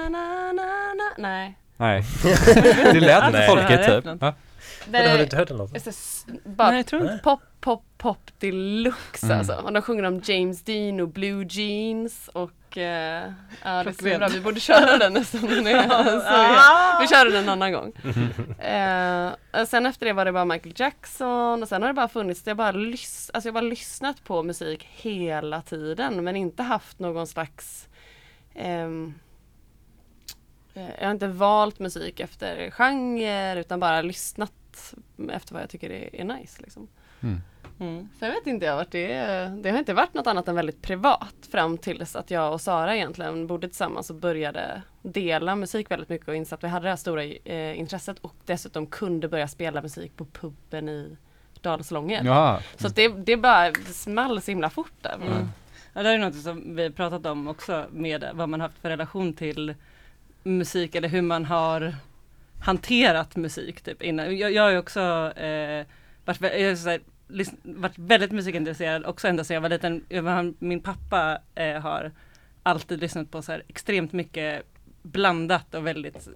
Nej. 1.19 1.59
Nej 1.77 2.05
Det 2.93 3.01
lät 3.01 3.47
folkigt 3.47 3.81
är 3.81 4.01
typ 4.01 4.35
Det 4.91 4.99
Har 5.11 5.17
du 5.19 5.23
inte 5.25 5.37
hört 5.37 5.49
den 5.49 5.57
låten? 5.57 5.93
bara 6.45 6.69
Nej, 6.69 6.77
jag 6.79 6.87
tror 6.87 7.03
inte. 7.03 7.19
pop, 7.25 7.41
pop, 7.61 7.85
pop 7.99 8.19
deluxe 8.39 9.27
Mm. 9.27 9.39
alltså. 9.39 9.55
Och 9.55 9.73
de 9.73 9.83
sjunger 9.83 10.03
om 10.03 10.21
James 10.25 10.63
Dean 10.63 11.01
och 11.01 11.09
Blue 11.09 11.47
Jeans 11.51 12.31
och 12.33 12.79
eh, 12.79 13.33
ja, 13.65 13.83
det 13.85 13.91
är 13.91 14.13
så 14.13 14.19
bra. 14.19 14.29
Vi 14.29 14.41
borde 14.41 14.61
köra 14.61 14.99
den 14.99 15.13
nästan. 15.13 15.41
Ah! 16.27 17.01
Vi 17.01 17.09
kör 17.09 17.25
den 17.25 17.43
en 17.43 17.49
annan 17.49 17.73
gång. 17.73 17.93
Och 19.63 19.69
sen 19.69 19.87
efter 19.87 20.07
det 20.07 20.13
var 20.13 20.25
det 20.25 20.33
bara 20.33 20.45
Michael 20.45 20.75
Jackson 20.77 21.63
och 21.63 21.69
sen 21.69 21.83
har 21.83 21.89
det 21.89 21.95
bara 21.95 22.09
funnits, 22.09 22.43
jag 22.45 22.51
har 22.51 22.57
bara, 22.57 22.73
lys- 22.73 23.31
alltså 23.35 23.49
jag 23.49 23.53
har 23.55 23.61
bara 23.63 23.69
lyssnat 23.71 24.25
på 24.25 24.43
musik 24.43 24.89
hela 24.91 25.63
tiden 25.63 26.25
men 26.25 26.37
inte 26.37 26.63
haft 26.63 26.99
någon 26.99 27.27
slags 27.27 27.89
eh, 28.55 28.89
Jag 30.75 31.05
har 31.07 31.11
inte 31.11 31.27
valt 31.29 31.79
musik 31.79 32.21
efter 32.21 32.71
genre 32.71 33.61
utan 33.61 33.81
bara 33.81 34.03
lyssnat 34.03 34.53
efter 35.31 35.55
vad 35.55 35.63
jag 35.63 35.71
tycker 35.71 35.91
är, 35.91 36.17
är 36.17 36.25
nice. 36.25 36.63
Liksom. 36.63 36.89
Mm. 37.21 37.41
Mm. 37.81 38.09
Sen 38.19 38.31
vet 38.31 38.47
inte 38.47 38.67
jag 38.67 38.77
vart 38.77 38.91
det 38.91 39.13
är. 39.13 39.51
Det 39.51 39.71
har 39.71 39.79
inte 39.79 39.95
varit 39.95 40.15
något 40.15 40.27
annat 40.27 40.49
än 40.49 40.55
väldigt 40.55 40.83
privat 40.83 41.35
fram 41.51 41.79
tills 41.79 42.17
att 42.17 42.31
jag 42.31 42.53
och 42.53 42.61
Sara 42.61 42.97
egentligen 42.97 43.47
bodde 43.47 43.69
tillsammans 43.69 44.11
och 44.11 44.17
började 44.17 44.83
dela 45.03 45.57
musik 45.57 45.91
väldigt 45.91 46.09
mycket 46.09 46.29
och 46.29 46.37
insåg 46.37 46.57
att 46.57 46.65
vi 46.65 46.69
hade 46.69 46.85
det 46.85 46.91
här 46.91 46.97
stora 46.97 47.25
eh, 47.25 47.79
intresset 47.79 48.19
och 48.19 48.35
dessutom 48.47 48.87
kunde 48.87 49.29
börja 49.29 49.49
spela 49.49 49.83
musik 49.83 50.17
på 50.17 50.25
puben 50.25 50.89
i 50.89 51.17
Dalslången. 51.61 52.27
Ja, 52.27 52.61
Så 52.77 52.87
att 52.87 52.97
det, 52.97 53.09
det 53.09 53.37
bara 53.37 53.75
small 53.75 54.43
så 54.43 54.51
himla 54.51 54.71
fort 54.71 54.93
där. 55.03 55.15
Mm. 55.15 55.49
Ja, 55.93 56.03
det 56.03 56.11
är 56.11 56.19
något 56.19 56.35
som 56.35 56.77
vi 56.77 56.91
pratat 56.91 57.27
om 57.27 57.49
också 57.49 57.87
med 57.91 58.31
vad 58.35 58.49
man 58.49 58.61
haft 58.61 58.79
för 58.79 58.89
relation 58.89 59.33
till 59.33 59.75
musik 60.43 60.95
eller 60.95 61.09
hur 61.09 61.23
man 61.23 61.45
har 61.45 61.95
hanterat 62.61 63.37
musik 63.37 63.81
typ 63.81 64.03
innan. 64.03 64.39
Jag, 64.39 64.53
jag 64.53 64.63
har 64.63 64.71
ju 64.71 64.79
också 64.79 65.01
eh, 65.37 65.87
varit, 66.25 66.41
jag 66.41 66.61
är 66.61 66.77
så 66.77 66.89
här, 66.89 67.01
varit 67.63 67.99
väldigt 67.99 68.33
musikintresserad 68.33 69.05
också 69.05 69.29
ända 69.29 69.45
sedan 69.45 69.55
jag 69.55 69.61
var 69.61 69.69
liten. 69.69 70.05
Jag 70.09 70.55
Min 70.59 70.81
pappa 70.81 71.39
eh, 71.55 71.81
har 71.81 72.13
alltid 72.63 73.01
lyssnat 73.01 73.31
på 73.31 73.43
så 73.43 73.53
här 73.53 73.63
extremt 73.69 74.13
mycket 74.13 74.63
blandat 75.03 75.75
och 75.75 75.87
väldigt 75.87 76.29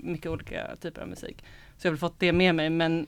mycket 0.00 0.26
olika 0.26 0.76
typer 0.80 1.02
av 1.02 1.08
musik. 1.08 1.44
Så 1.76 1.86
jag 1.86 1.90
har 1.90 1.94
väl 1.94 1.98
fått 1.98 2.20
det 2.20 2.32
med 2.32 2.54
mig 2.54 2.70
men 2.70 3.06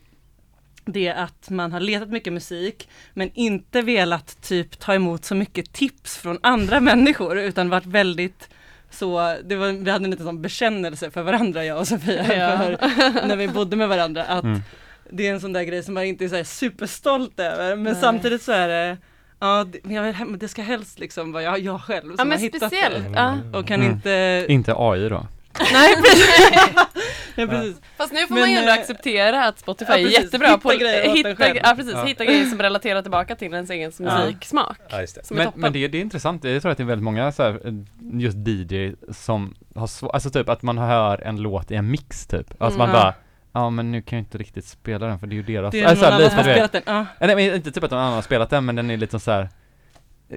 det 0.85 1.09
att 1.09 1.51
man 1.51 1.73
har 1.73 1.81
letat 1.81 2.09
mycket 2.09 2.33
musik 2.33 2.89
men 3.15 3.31
inte 3.35 3.83
velat 3.83 4.43
typ 4.43 4.79
ta 4.79 4.95
emot 4.95 5.25
så 5.25 5.35
mycket 5.35 5.73
tips 5.73 6.19
från 6.19 6.39
andra 6.43 6.81
människor 6.91 7.39
utan 7.39 7.69
varit 7.69 7.87
väldigt 7.87 8.49
så, 8.93 9.37
det 9.45 9.57
var, 9.57 9.69
vi 9.73 9.91
hade 9.91 10.05
en 10.05 10.11
liten 10.11 10.27
sån 10.27 10.43
bekännelse 10.43 11.11
för 11.11 11.23
varandra 11.23 11.65
jag 11.65 11.79
och 11.79 11.89
Sofia 11.89 12.35
Ja. 12.37 12.57
för, 12.59 13.27
när 13.27 13.37
vi 13.37 13.49
bodde 13.49 13.77
med 13.77 13.89
varandra 13.89 14.25
att 14.25 14.45
Mm. 14.45 14.61
det 15.11 15.27
är 15.29 15.33
en 15.33 15.41
sån 15.41 15.53
där 15.53 15.63
grej 15.63 15.83
som 15.83 15.95
man 15.95 16.05
inte 16.05 16.25
är 16.25 16.29
så 16.29 16.37
här 16.37 16.45
superstolt 16.45 17.41
över 17.41 17.77
men 17.77 17.93
Nej. 17.93 17.95
samtidigt 18.03 18.43
så 18.43 18.53
är 18.53 18.69
det 18.69 18.97
Ja, 19.41 19.67
det, 19.73 19.79
men 19.83 19.95
jag 19.97 20.39
det 20.39 20.49
ska 20.49 20.63
helst 20.63 20.99
liksom 20.99 21.33
vara 21.33 21.43
jag, 21.43 21.59
jag 21.59 21.81
själv 21.81 22.03
som 22.03 22.15
Ja 22.19 22.19
har 22.19 22.25
men 22.27 22.39
hittat 22.39 22.63
speciellt. 22.63 23.05
det 23.05 23.11
Ja. 23.15 23.59
och 23.59 23.67
kan 23.67 23.81
Mm. 23.83 23.93
inte 23.93 24.47
inte 24.49 24.75
AI 24.77 25.09
då. 25.09 25.27
Nej 25.73 25.95
precis! 26.03 26.51
Nej, 27.37 27.49
precis. 27.49 27.81
Fast 27.97 28.13
nu 28.13 28.27
får 28.27 28.35
Men, 28.35 28.41
man 28.41 28.51
ju 28.51 28.57
ändå 28.57 28.69
eh, 28.71 28.75
acceptera 28.79 29.45
att 29.45 29.59
Spotify 29.59 29.93
ja, 29.93 29.99
är 29.99 30.03
jättebra 30.23 30.47
Hitta 30.49 30.59
på 30.61 30.73
en 30.73 31.11
hitta, 31.17 31.55
ja, 31.57 31.75
precis, 31.77 31.93
Ja. 31.95 32.05
hitta 32.05 32.25
grejer 32.25 32.45
som 32.47 32.59
relaterar 32.63 33.03
tillbaka 33.03 33.35
till 33.37 33.53
ens 33.55 33.71
egen 33.71 33.93
Ja. 33.99 34.05
musiksmak. 34.19 34.79
Ja, 34.91 34.97
det. 34.99 35.31
Men, 35.31 35.49
men 35.55 35.73
det, 35.73 35.89
det 35.89 35.99
är 35.99 36.03
intressant, 36.03 36.45
jag 36.45 36.63
tror 36.63 36.73
att 36.73 36.79
det 36.79 36.85
är 36.85 36.87
väldigt 36.87 37.05
många 37.05 37.33
så 37.33 37.43
här, 37.43 37.61
just 38.13 38.37
DJ 38.49 38.93
som 39.13 39.55
har 39.75 39.87
svårt, 39.87 40.11
alltså 40.15 40.31
typ 40.31 40.49
att 40.49 40.63
man 40.63 40.79
hör 40.79 41.23
en 41.23 41.37
låt 41.37 41.71
i 41.71 41.75
en 41.75 41.91
mix 41.91 42.27
typ. 42.27 42.63
Alltså 42.63 42.79
man 42.79 42.89
Mm. 42.89 43.01
bara, 43.03 43.15
ja 43.53 43.71
men 43.71 43.93
nu 43.93 44.03
kan 44.03 44.19
jag 44.19 44.23
inte 44.25 44.39
riktigt 44.39 44.65
spela 44.65 45.07
den 45.07 45.19
för 45.19 45.27
det 45.27 45.35
är 45.35 45.37
ju 45.37 45.43
deras. 45.43 45.73
Det 45.73 45.81
är 45.81 45.87
Alltså, 45.89 46.05
någon 46.05 46.15
annan 46.15 46.29
som 46.31 46.37
har 46.39 46.45
spelat 46.45 46.73
den. 46.73 46.83
Ja. 46.87 47.07
Nej 47.21 47.37
men 47.37 47.55
inte 47.55 47.73
typ 47.73 47.85
att 47.85 47.91
någon 47.91 48.01
annan 48.01 48.15
har 48.15 48.23
spelat 48.23 48.51
den 48.51 48.65
men 48.65 48.77
den 48.77 48.91
är 48.91 48.97
lite 48.97 49.21
så 49.21 49.31
här 49.31 49.49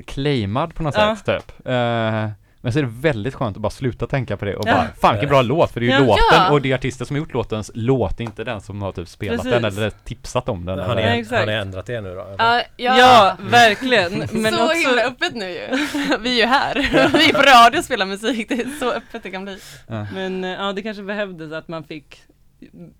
claimad 0.06 0.76
på 0.76 0.84
något 0.84 0.96
Ja. 0.98 1.16
sätt 1.16 1.26
typ. 1.26 1.68
Eh, 1.68 2.30
men 2.66 2.74
så 2.74 2.80
är 2.80 2.84
det 2.84 2.90
väldigt 2.92 3.34
skönt 3.36 3.58
att 3.58 3.62
bara 3.62 3.70
sluta 3.70 4.08
tänka 4.08 4.38
på 4.38 4.46
det 4.46 4.56
och 4.56 4.68
Ja. 4.68 4.74
bara, 4.74 4.88
fan 5.02 5.14
vilken 5.14 5.30
bra 5.30 5.42
låt 5.42 5.72
för 5.72 5.80
det 5.80 5.86
är 5.86 5.88
ju 5.88 5.94
Ja. 5.94 6.00
låten 6.00 6.24
Ja. 6.32 6.52
och 6.52 6.62
det 6.62 6.72
är 6.72 6.76
artisten 6.76 7.08
som 7.08 7.16
har 7.16 7.20
gjort 7.20 7.34
låtens 7.34 7.72
låt, 7.74 8.20
inte 8.20 8.44
den 8.44 8.62
som 8.62 8.82
har 8.82 8.92
typ 8.92 9.08
spelat 9.08 9.38
Precis. 9.38 9.52
den 9.52 9.66
eller 9.66 9.90
tipsat 9.90 10.50
om 10.50 10.66
den. 10.66 10.80
Exakt. 10.98 11.40
har 11.40 11.46
ni 11.46 11.54
ändrat 11.54 11.86
det 11.86 12.02
nu 12.02 12.16
då? 12.16 12.22
eller? 12.22 12.36
Ja, 12.38 12.62
ja. 12.78 12.98
Ja, 13.00 13.38
verkligen. 13.50 14.12
Men 14.42 14.54
så 14.54 14.64
också, 14.66 14.88
himla 14.88 15.02
öppet 15.04 15.36
nu 15.36 15.50
ju. 15.50 15.68
Vi 16.20 16.42
är 16.42 16.46
ju 16.46 16.46
här. 16.46 16.76
Vi 17.18 17.30
är 17.30 17.34
på 17.34 17.42
radio 17.42 17.80
och 17.80 17.86
spelar 17.86 18.06
musik. 18.06 18.50
Det 18.50 18.56
är 18.62 18.80
så 18.80 18.92
öppet 18.92 19.24
det 19.24 19.32
kan 19.32 19.44
bli. 19.44 19.60
ja. 19.88 20.06
men 20.14 20.44
eh, 20.44 20.50
ja, 20.50 20.74
det 20.74 20.82
kanske 20.82 21.04
behövdes 21.04 21.52
att 21.52 21.68
man 21.68 21.84
fick 21.84 22.22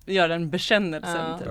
göra 0.06 0.34
en 0.34 0.50
bekännelse. 0.50 1.18
Ja. 1.18 1.38
Typ. 1.38 1.48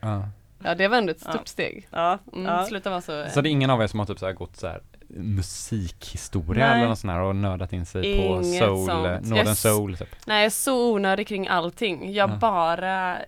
Ja. 0.00 0.74
Det 0.74 0.88
var 0.88 0.96
ändå 0.98 1.10
ett 1.10 1.20
stort 1.20 1.48
steg. 1.48 1.88
Ja, 1.90 2.18
Mm. 2.32 2.64
Sluta 2.66 2.90
vara 2.90 3.00
så... 3.00 3.24
Så 3.30 3.40
det 3.40 3.48
är 3.48 3.50
ingen 3.50 3.70
av 3.70 3.82
er 3.82 3.86
som 3.86 3.98
har 3.98 4.06
typ 4.06 4.18
så 4.18 4.26
här 4.26 4.32
gått 4.32 4.56
så 4.56 4.66
här 4.66 4.80
musikhistoria 5.16 6.66
Nej. 6.66 6.78
eller 6.78 6.88
något 6.88 6.98
sånt 6.98 7.12
här 7.12 7.20
och 7.20 7.36
nördat 7.36 7.72
in 7.72 7.86
sig 7.86 8.02
på 8.02 8.08
Inget 8.42 8.58
soul, 8.58 8.86
sånt. 8.88 9.06
eh, 9.06 9.12
Jag 9.12 9.26
Northern 9.26 9.48
s- 9.52 9.60
soul 9.60 9.96
typ. 9.96 10.08
Nej, 10.26 10.36
jag 10.36 10.46
är 10.46 10.50
så 10.50 10.92
onödig 10.92 11.28
kring 11.28 11.48
allting. 11.48 12.12
Jag 12.12 12.30
Ja. 12.30 12.34
bara 12.36 13.16
eh, 13.16 13.22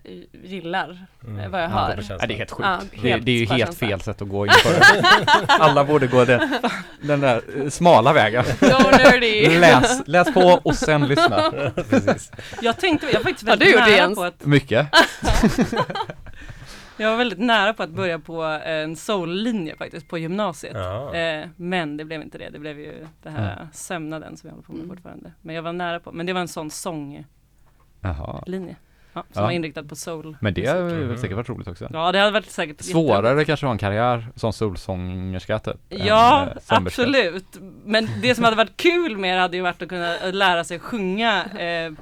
gillar 0.44 1.06
Mm. 1.26 1.50
vad 1.50 1.62
jag 1.62 1.70
Ja, 1.70 1.74
hör. 1.74 1.96
det 1.96 2.08
Nej, 2.08 2.28
det 2.28 2.34
är 2.34 2.38
helt 2.38 2.50
sjukt. 2.50 2.68
Ja, 2.68 2.80
det, 3.02 3.08
helt 3.08 3.24
det 3.26 3.32
är 3.32 3.36
ju 3.36 3.46
helt 3.46 3.78
fel 3.78 4.00
sätt 4.00 4.22
att 4.22 4.28
gå 4.28 4.46
in 4.46 4.52
på 4.64 4.68
det. 4.70 5.04
Alla 5.48 5.84
borde 5.84 6.06
gå 6.06 6.24
den, 6.24 6.54
den 7.02 7.20
där 7.20 7.42
eh, 7.62 7.68
smala 7.68 8.12
vägen. 8.12 8.44
Nerdy! 8.60 9.58
Läs, 9.58 10.02
läs 10.06 10.34
på 10.34 10.60
och 10.62 10.74
sen 10.74 11.08
lyssna. 11.08 11.52
Precis. 11.90 12.30
Jag 12.62 12.78
tänkte, 12.78 13.06
jag 13.06 13.14
var 13.14 13.20
faktiskt 13.20 13.42
väldigt 13.42 13.74
det, 13.76 13.80
nära 13.80 14.14
på 14.14 14.22
att, 14.24 14.44
Mycket. 14.44 14.86
Jag 16.96 17.10
var 17.10 17.16
väldigt 17.16 17.38
nära 17.38 17.74
på 17.74 17.82
att 17.82 17.90
börja 17.90 18.18
på 18.18 18.42
en 18.42 18.96
soul-linje 18.96 19.76
faktiskt 19.76 20.08
på 20.08 20.18
gymnasiet. 20.18 20.72
Ja. 20.76 21.14
Eh, 21.14 21.46
men 21.56 21.96
det 21.96 22.04
blev 22.04 22.22
inte 22.22 22.38
det, 22.38 22.50
det 22.50 22.58
blev 22.58 22.78
ju 22.78 23.06
det 23.22 23.30
här 23.30 23.56
Mm. 23.56 23.66
sömnaden 23.72 24.36
som 24.36 24.48
jag 24.48 24.54
håller 24.54 24.66
på 24.66 24.72
med 24.72 24.82
Mm. 24.84 24.96
fortfarande. 24.96 25.32
Men 25.42 25.54
jag 25.54 25.62
var 25.62 25.72
nära 25.72 26.00
på, 26.00 26.12
men 26.12 26.26
det 26.26 26.32
var 26.32 26.40
en 26.40 26.48
sån 26.48 26.70
sånglinje, 26.70 27.24
ja, 28.00 28.74
som 29.12 29.24
Ja. 29.34 29.42
var 29.42 29.50
inriktad 29.50 29.84
på 29.84 29.96
soul. 29.96 30.36
Men 30.40 30.54
det 30.54 30.66
har 30.66 30.80
Mhm. 30.80 31.08
väl 31.08 31.18
säkert 31.18 31.36
varit 31.36 31.48
roligt 31.48 31.68
också. 31.68 31.88
Ja 31.92 32.12
det 32.12 32.18
hade 32.18 32.30
varit 32.30 32.50
säkert 32.50 32.82
Svårare 32.82 33.44
kanske 33.44 33.66
att 33.66 33.68
ha 33.68 33.72
en 33.72 33.78
karriär 33.78 34.26
som 34.36 34.52
solsångerska 34.52 35.58
typ. 35.58 35.76
Ja, 35.88 36.42
eh, 36.46 36.52
absolut. 36.68 37.58
Men 37.84 38.08
det 38.22 38.34
som 38.34 38.44
hade 38.44 38.56
varit 38.56 38.76
kul 38.76 39.18
med 39.18 39.36
det 39.36 39.40
hade 39.40 39.56
ju 39.56 39.62
varit 39.62 39.82
att 39.82 39.88
kunna 39.88 40.16
lära 40.32 40.64
sig 40.64 40.78
sjunga, 40.78 41.44
eh, 41.58 41.92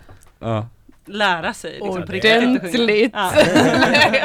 Ja. 0.43 0.66
Lära 1.11 1.54
sig. 1.54 1.72
Liksom, 1.72 1.90
Ordentligt. 1.90 3.11
Ja. 3.14 3.32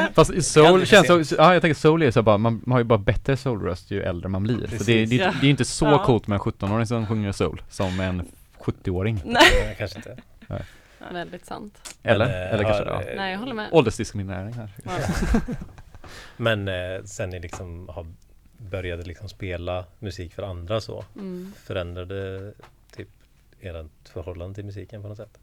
Fast 0.13 0.43
soul 0.43 0.85
känns 0.85 1.07
så, 1.29 1.35
ja 1.37 1.53
jag 1.53 1.61
tänker 1.61 1.79
soul 1.79 2.01
är 2.03 2.11
så 2.11 2.21
bara, 2.23 2.37
man, 2.37 2.61
man 2.65 2.71
har 2.71 2.79
ju 2.79 2.83
bara 2.83 2.99
bättre 2.99 3.37
soulröst 3.37 3.91
ju 3.91 4.03
äldre 4.03 4.29
man 4.29 4.43
blir. 4.43 4.67
Så 4.77 4.83
det, 4.83 5.05
det, 5.05 5.15
Ja. 5.15 5.33
det 5.41 5.47
är 5.47 5.51
inte 5.51 5.65
så 5.65 5.85
Ja. 5.85 6.03
coolt 6.05 6.27
med 6.27 6.35
en 6.35 6.41
17-åring 6.41 6.85
som 6.87 7.07
sjunger 7.07 7.31
soul 7.31 7.61
som 7.69 7.99
en 7.99 8.25
70-åring. 8.59 9.21
Nej. 9.25 9.43
Nej, 9.65 9.75
kanske 9.77 9.97
inte. 9.97 10.17
Väldigt 11.11 11.45
sant. 11.45 11.95
Eller? 12.03 12.25
Men, 12.25 12.35
eh, 12.47 12.53
Eller 12.53 12.63
kanske, 12.63 12.83
har, 12.83 13.01
ja. 13.03 13.09
eh, 13.09 13.17
Nej, 13.17 13.31
jag 13.31 13.39
håller 13.39 13.53
med. 13.53 13.69
Åldersdiskriminering 13.71 14.53
här. 14.53 14.69
Men 16.37 16.67
eh, 16.67 17.03
sen 17.05 17.29
ni 17.29 17.39
liksom 17.39 17.89
har 17.89 18.05
började 18.57 19.03
liksom 19.03 19.29
spela 19.29 19.85
musik 19.99 20.33
för 20.33 20.43
andra 20.43 20.81
så 20.81 21.05
Mm. 21.15 21.53
förändrade 21.63 22.51
typ 22.95 23.07
ert 23.61 24.09
förhållande 24.13 24.55
till 24.55 24.65
musiken 24.65 25.01
på 25.01 25.07
något 25.07 25.17
sätt? 25.17 25.37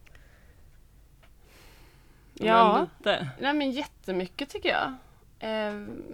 Ja, 2.35 2.87
Lite. 2.99 3.29
nej 3.41 3.55
men 3.55 3.71
jättemycket 3.71 4.49
tycker 4.49 4.69
jag. 4.69 4.93
Mm, 5.41 6.05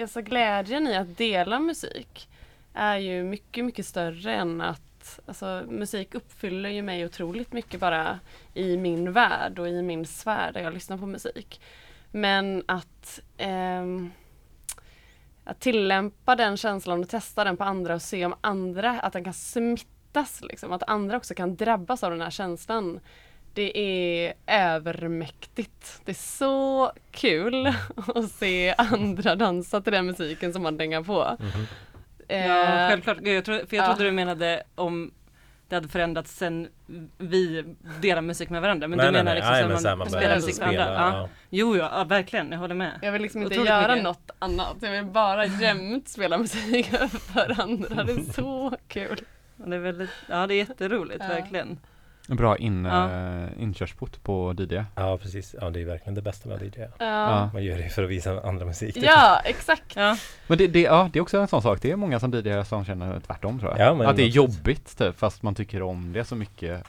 alltså 0.00 0.22
glädjen 0.22 0.86
i 0.86 0.96
att 0.96 1.18
dela 1.18 1.58
musik 1.58 2.28
är 2.74 2.96
ju 2.96 3.24
mycket, 3.24 3.64
mycket 3.64 3.86
större 3.86 4.34
än 4.34 4.60
att 4.60 4.80
Alltså 5.26 5.62
musik 5.68 6.14
uppfyller 6.14 6.70
ju 6.70 6.82
mig 6.82 7.04
otroligt 7.04 7.52
mycket 7.52 7.80
bara 7.80 8.20
i 8.54 8.76
min 8.76 9.12
värld 9.12 9.58
och 9.58 9.68
i 9.68 9.82
min 9.82 10.06
sfär 10.06 10.52
där 10.52 10.60
jag 10.60 10.74
lyssnar 10.74 10.98
på 10.98 11.06
musik. 11.06 11.60
Men 12.10 12.62
att 12.66 13.20
ehm, 13.36 14.10
att 15.44 15.60
tillämpa 15.60 16.36
den 16.36 16.56
känslan 16.56 17.00
och 17.00 17.08
testa 17.08 17.44
den 17.44 17.56
på 17.56 17.64
andra 17.64 17.94
och 17.94 18.02
se 18.02 18.26
om 18.26 18.34
andra, 18.40 19.00
att 19.00 19.12
den 19.12 19.24
kan 19.24 19.34
smittas 19.34 20.42
liksom. 20.42 20.72
Att 20.72 20.82
andra 20.82 21.16
också 21.16 21.34
kan 21.34 21.56
drabbas 21.56 22.02
av 22.02 22.10
den 22.10 22.20
här 22.20 22.30
känslan. 22.30 23.00
Det 23.54 23.78
är 23.78 24.34
övermäktigt. 24.46 26.00
Det 26.04 26.12
är 26.12 26.14
så 26.38 26.92
kul 27.10 27.66
att 28.14 28.30
se 28.30 28.74
andra 28.78 29.34
dansa 29.36 29.80
till 29.80 29.92
den 29.92 30.06
musiken 30.06 30.52
som 30.52 30.62
man 30.62 30.76
dängar 30.76 31.02
på. 31.02 31.36
Ja, 31.40 31.46
Eh, 32.28 32.88
självklart. 32.88 33.18
Jag 33.22 33.44
tror, 33.44 33.58
för 33.66 33.76
jag 33.76 33.84
ja. 33.84 33.86
trodde 33.94 34.04
du 34.04 34.12
menade 34.12 34.62
om 34.74 35.10
det 35.68 35.74
hade 35.74 35.88
förändrats 35.88 36.36
sen 36.36 36.68
vi 37.18 37.64
delar 38.00 38.22
musik 38.22 38.50
med 38.50 38.62
varandra. 38.62 38.88
Men 38.88 38.96
nej, 38.96 39.06
du 39.06 39.12
menar 39.12 39.24
nej, 39.24 39.34
liksom 39.34 39.52
nej, 39.52 39.62
men 39.62 39.82
man, 39.82 39.98
man 39.98 40.08
spelar 40.08 40.22
börjar 40.22 40.36
musik 40.36 40.58
med 40.60 40.68
spela. 40.68 40.84
andra. 40.86 41.16
Ja. 41.16 41.18
Ja. 41.22 41.28
Jo, 41.50 41.76
ja, 41.76 41.90
ja, 41.92 42.04
verkligen. 42.04 42.52
Jag 42.52 42.58
håller 42.58 42.74
med. 42.74 42.92
Jag 43.02 43.12
vill 43.12 43.22
liksom 43.22 43.42
inte 43.42 43.54
Otroligt 43.54 43.68
göra 43.70 43.88
mycket. 43.88 44.04
något 44.04 44.30
annat. 44.38 44.76
Jag 44.80 44.90
vill 44.90 45.04
bara 45.04 45.46
jämt 45.46 46.08
spela 46.08 46.38
musik 46.38 46.86
för 47.32 47.60
andra. 47.60 48.04
Det 48.04 48.12
är 48.12 48.32
så 48.32 48.76
kul. 48.88 49.20
Ja, 49.56 49.66
Det 49.66 49.76
är 49.76 49.80
väldigt, 49.80 50.10
ja 50.28 50.46
det 50.46 50.54
är 50.54 50.58
jätteroligt, 50.58 51.20
Ja. 51.20 51.28
verkligen. 51.28 51.78
En 52.28 52.36
bra 52.36 52.56
in, 52.56 52.84
Ja. 52.84 53.10
eh, 53.10 53.48
inkörsport 53.62 54.22
på 54.22 54.54
DJ. 54.58 54.74
Ja, 54.94 55.18
precis. 55.18 55.54
Ja, 55.60 55.70
det 55.70 55.80
är 55.80 55.84
verkligen 55.84 56.14
det 56.14 56.22
bästa 56.22 56.48
med 56.48 56.62
DJ. 56.62 56.80
Ja. 56.98 57.50
Man 57.52 57.64
gör 57.64 57.78
det 57.78 57.88
för 57.88 58.02
att 58.04 58.10
visa 58.10 58.40
andra 58.42 58.66
musik. 58.66 58.96
Ja, 58.96 59.40
exakt. 59.44 59.96
Ja. 59.96 60.16
Men 60.46 60.58
det, 60.58 60.66
det, 60.66 60.80
ja, 60.80 61.10
det 61.12 61.18
är 61.18 61.22
också 61.22 61.38
en 61.38 61.48
sån 61.48 61.62
sak. 61.62 61.78
Det 61.82 61.90
är 61.90 61.96
många 61.96 62.20
som 62.20 62.30
DJar 62.32 62.64
som 62.64 62.84
känner 62.84 63.20
tvärtom 63.20 63.58
tror 63.60 63.78
jag. 63.78 64.02
Att 64.02 64.16
det 64.16 64.22
är 64.22 64.26
jobbigt 64.28 64.98
typ, 64.98 65.18
fast 65.18 65.42
man 65.42 65.54
tycker 65.54 65.82
om 65.82 66.12
det 66.12 66.24
så 66.24 66.36
mycket. 66.36 66.84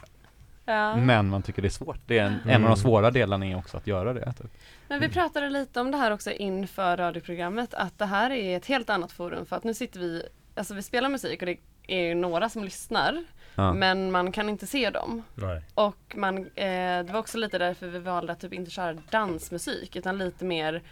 Ja. 0.64 0.96
Men 0.96 1.28
man 1.28 1.42
tycker 1.42 1.62
det 1.62 1.68
är 1.68 1.70
svårt. 1.70 1.98
Det 2.06 2.18
är 2.18 2.24
en, 2.24 2.32
en 2.32 2.40
av 2.40 2.50
Mm. 2.56 2.62
de 2.70 2.76
svåra 2.76 3.10
delarna 3.10 3.46
är 3.46 3.56
också 3.58 3.76
att 3.76 3.86
göra 3.86 4.12
det. 4.12 4.32
Typ. 4.32 4.50
Men 4.88 5.00
vi 5.00 5.08
pratade 5.08 5.50
lite 5.50 5.80
om 5.80 5.90
det 5.90 5.96
här 5.98 6.10
också 6.10 6.30
inför 6.30 6.96
radioprogrammet, 6.96 7.74
att 7.74 7.98
det 7.98 8.06
här 8.06 8.30
är 8.30 8.56
ett 8.56 8.66
helt 8.66 8.90
annat 8.90 9.12
forum 9.12 9.46
för 9.46 9.56
att 9.56 9.64
nu 9.64 9.74
sitter 9.74 10.00
vi, 10.00 10.22
alltså 10.54 10.74
vi 10.74 10.82
spelar 10.82 11.08
musik 11.08 11.42
och 11.42 11.46
det 11.46 11.56
är 11.88 12.00
ju 12.00 12.14
några 12.14 12.48
som 12.48 12.64
lyssnar, 12.64 13.24
Ja. 13.56 13.72
men 13.72 14.12
man 14.12 14.32
kan 14.32 14.48
inte 14.48 14.66
se 14.66 14.90
dem. 14.90 15.22
Nej. 15.34 15.62
Och 15.74 16.14
man, 16.16 16.38
eh, 16.38 17.04
det 17.04 17.08
var 17.12 17.18
också 17.18 17.38
lite 17.38 17.58
därför 17.58 17.86
vi 17.86 17.98
valde 17.98 18.32
att 18.32 18.40
typ 18.40 18.52
inte 18.52 18.70
köra 18.70 18.92
dansmusik 19.10 19.96
utan 19.96 20.18
lite 20.18 20.44
mer 20.44 20.82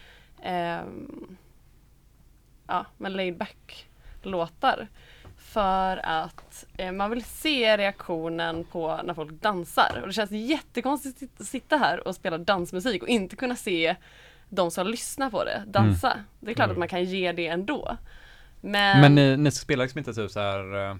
ehm, 0.42 1.36
ja, 2.66 2.86
men 2.96 3.12
laid 3.12 3.36
back 3.36 3.88
låtar. 4.22 4.88
För 5.36 5.96
att 5.96 6.64
eh, 6.76 6.92
man 6.92 7.10
vill 7.10 7.24
se 7.24 7.76
reaktionen 7.76 8.64
på 8.64 9.00
när 9.04 9.14
folk 9.14 9.32
dansar. 9.32 9.98
Och 10.00 10.06
det 10.06 10.12
känns 10.12 10.30
jättekonstigt 10.30 11.40
att 11.40 11.46
sitta 11.46 11.76
här 11.76 12.08
och 12.08 12.14
spela 12.14 12.38
dansmusik 12.38 13.02
och 13.02 13.08
inte 13.08 13.36
kunna 13.36 13.56
se 13.56 13.96
de 14.48 14.70
som 14.70 14.86
lyssnar 14.86 15.30
på 15.30 15.44
det 15.44 15.62
dansa. 15.66 16.18
Det 16.40 16.50
är 16.50 16.54
klart 16.54 16.70
att 16.70 16.78
man 16.78 16.88
kan 16.88 17.04
ge 17.04 17.32
det 17.32 17.46
ändå. 17.46 17.96
Men, 18.60 19.00
Men 19.00 19.14
ni, 19.14 19.36
ni 19.36 19.50
spelar 19.50 19.84
liksom 19.84 19.98
inte 19.98 20.14
typ 20.14 20.30
så 20.30 20.40
här 20.40 20.90
eh, 20.90 20.96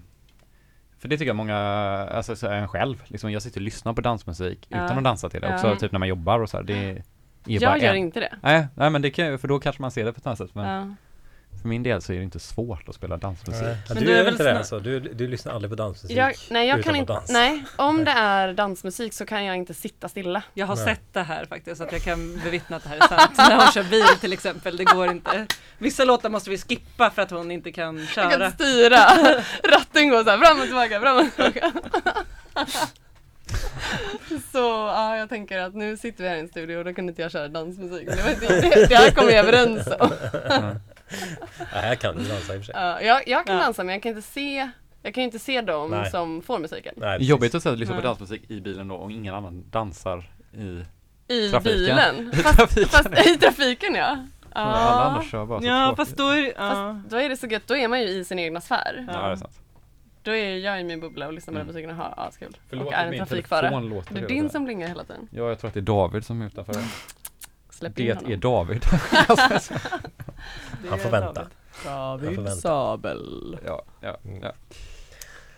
För 1.05 1.09
det 1.09 1.17
tycker 1.17 1.29
jag 1.29 1.35
många, 1.35 1.57
alltså 1.57 2.35
så 2.35 2.47
är 2.47 2.51
en 2.53 2.67
själv, 2.67 3.03
liksom 3.07 3.31
jag 3.31 3.41
sitter 3.41 3.57
och 3.59 3.61
lyssnar 3.63 3.93
på 3.93 4.01
dansmusik 4.01 4.65
Ja. 4.69 4.85
utan 4.85 4.97
att 4.97 5.03
dansa 5.03 5.29
till 5.29 5.41
det 5.41 5.47
Ja. 5.47 5.53
också, 5.55 5.75
typ 5.75 5.91
när 5.91 5.99
man 5.99 6.07
jobbar 6.07 6.39
och 6.39 6.49
så 6.49 6.57
här. 6.57 6.63
Det 6.63 6.73
är, 6.89 7.03
jag 7.45 7.81
gör 7.81 7.89
en. 7.89 7.95
inte 7.97 8.19
det. 8.19 8.35
Nej, 8.43 8.67
nej 8.75 8.89
men 8.89 9.01
det 9.01 9.09
kan 9.09 9.39
för 9.39 9.47
då 9.47 9.59
kanske 9.59 9.81
man 9.81 9.91
ser 9.91 10.05
det 10.05 10.13
på 10.13 10.17
ett 10.17 10.27
annat 10.27 10.37
sätt 10.37 10.55
men 10.55 10.69
Ja. 10.69 10.95
För 11.61 11.67
min 11.67 11.83
del 11.83 12.01
så 12.01 12.13
är 12.13 12.17
det 12.17 12.23
inte 12.23 12.39
svårt 12.39 12.89
att 12.89 12.95
spela 12.95 13.17
dansmusik. 13.17 13.63
Nej. 13.63 13.77
Ja, 13.87 13.93
Men 13.93 14.03
du 14.03 14.09
du 14.09 14.15
är 14.15 14.19
är 14.19 14.23
väl 14.23 14.33
inte 14.33 14.43
det 14.43 14.57
alltså? 14.57 14.79
Du, 14.79 14.99
du 14.99 15.27
lyssnar 15.27 15.53
aldrig 15.53 15.69
på 15.69 15.75
dansmusik? 15.75 16.17
Jag, 16.17 16.33
nej, 16.49 16.67
jag 16.67 16.83
kan 16.83 16.95
inte, 16.95 17.21
nej, 17.29 17.63
om 17.75 18.05
det 18.05 18.11
är 18.11 18.53
dansmusik 18.53 19.13
så 19.13 19.25
kan 19.25 19.45
jag 19.45 19.57
inte 19.57 19.73
sitta 19.73 20.09
stilla. 20.09 20.43
Jag 20.53 20.65
har 20.67 20.75
Nej. 20.75 20.85
sett 20.85 21.13
det 21.13 21.23
här 21.23 21.45
faktiskt, 21.45 21.77
så 21.77 21.83
att 21.83 21.91
jag 21.91 22.01
kan 22.01 22.41
bevittna 22.43 22.77
att 22.77 22.83
det 22.83 22.89
här 22.89 22.95
är 22.97 23.07
sant. 23.07 23.37
När 23.37 23.55
hon 23.55 23.71
kör 23.71 23.83
bil 23.83 24.19
till 24.21 24.33
exempel, 24.33 24.77
det 24.77 24.83
går 24.83 25.11
inte. 25.11 25.47
Vissa 25.77 26.05
låtar 26.05 26.29
måste 26.29 26.49
vi 26.49 26.57
skippa 26.57 27.09
för 27.09 27.21
att 27.21 27.31
hon 27.31 27.51
inte 27.51 27.71
kan 27.71 27.97
Jag 27.97 28.07
köra. 28.07 28.31
kan 28.39 28.51
styra. 28.51 28.97
Ratten 29.71 30.09
går 30.09 30.23
så 30.23 30.29
här 30.29 30.37
fram 30.37 30.57
och 30.59 30.65
tillbaka, 30.65 30.99
fram 31.01 31.17
och 31.17 31.33
tillbaka. 31.35 31.71
Så 34.51 34.57
ja, 34.93 35.17
jag 35.17 35.29
tänker 35.29 35.59
att 35.59 35.75
nu 35.75 35.97
sitter 35.97 36.23
vi 36.23 36.29
här 36.29 36.35
i 36.35 36.39
en 36.39 36.47
studio 36.47 36.77
och 36.77 36.85
då 36.85 36.93
kunde 36.93 37.09
inte 37.11 37.21
jag 37.21 37.31
köra 37.31 37.47
dansmusik. 37.47 38.07
Det, 38.07 38.23
var 38.23 38.29
inte, 38.29 38.61
det, 38.61 38.85
det 38.89 38.95
här 38.95 39.11
kom 39.11 39.27
vi 39.27 39.33
överens 39.35 39.87
om. 39.99 40.09
Ja, 41.59 41.65
här 41.79 41.95
kan 41.95 42.15
du 42.15 42.23
dansa 42.23 42.53
i 42.55 42.57
och 42.57 42.65
för 42.65 42.73
sig. 42.73 42.75
Ja, 42.77 43.01
jag, 43.01 43.27
jag 43.27 43.45
kan 43.45 43.55
Ja. 43.57 43.63
dansa 43.63 43.83
men 43.83 43.93
jag 43.93 44.03
kan 44.03 44.09
inte 44.09 44.21
se 44.21 44.69
jag 45.01 45.13
kan 45.13 45.23
inte 45.23 45.39
se 45.39 45.61
dem 45.61 45.91
Nej. 45.91 46.11
som 46.11 46.41
får 46.41 46.59
musiken. 46.59 46.93
Nej, 46.97 47.23
jobbigt 47.23 47.55
att 47.55 47.63
säga 47.63 47.73
att 47.73 47.79
lyssna 47.79 47.95
på 47.95 48.01
dansmusik 48.01 48.51
i 48.51 48.61
bilen 48.61 48.87
då 48.87 48.95
och 48.95 49.11
ingen 49.11 49.35
annan 49.35 49.63
dansar 49.69 50.29
i 50.53 50.83
I 51.33 51.49
Trafiken. 51.51 51.77
bilen. 51.79 52.31
I 52.33 52.35
Fast, 52.35 52.57
trafiken. 52.57 52.89
fast 52.89 53.27
i 53.27 53.37
trafiken 53.37 53.95
ja. 53.95 54.17
Alla 54.53 55.03
andra 55.03 55.23
kör 55.23 55.45
bara 55.45 55.61
så 55.61 55.67
Ja, 55.67 55.93
fast 55.97 56.17
då 56.17 56.29
är 56.29 56.43
ja. 56.45 56.53
Fast 56.55 57.09
då 57.09 57.17
är 57.17 57.29
det 57.29 57.37
så 57.37 57.47
gött, 57.47 57.67
då 57.67 57.75
är 57.77 57.87
man 57.87 58.01
ju 58.01 58.07
i 58.07 58.25
sin 58.25 58.39
egna 58.39 58.61
sfär. 58.61 59.05
Ja, 59.13 59.13
det 59.27 59.31
är 59.31 59.35
sant. 59.35 59.59
Då 60.23 60.31
är 60.31 60.57
jag 60.57 60.81
i 60.81 60.83
min 60.83 60.99
bubbla 60.99 61.27
och 61.27 61.33
lyssnar 61.33 61.53
på 61.53 61.57
den 61.57 61.61
Mm. 61.69 61.73
musiken 61.75 61.89
och 61.89 61.95
har 62.17 62.27
askul. 62.27 62.57
Förlåt 62.69 62.87
Och 62.87 62.93
är 62.93 63.05
en 63.05 63.89
låter 63.89 64.13
Det 64.15 64.19
är 64.21 64.27
din 64.27 64.49
som 64.49 64.65
blingar 64.65 64.87
hela 64.87 65.03
tiden. 65.03 65.27
Ja, 65.31 65.49
jag 65.49 65.59
tror 65.59 65.67
att 65.67 65.73
det 65.73 65.79
är 65.79 65.81
David 65.81 66.25
som 66.25 66.41
är 66.41 66.45
utanför. 66.45 66.73
Släpp 67.75 67.95
Det 67.95 68.03
in 68.03 68.09
är. 68.31 68.35
David. 68.41 68.85
Han 70.89 70.99
får 70.99 71.09
vänta. 71.09 71.47
David 71.85 72.35
får 72.35 72.41
vänta. 72.43 72.61
Sabel. 72.61 73.57
ja, 73.65 73.83
ja, 74.01 74.17
Mm. 74.25 74.41
ja. 74.43 74.51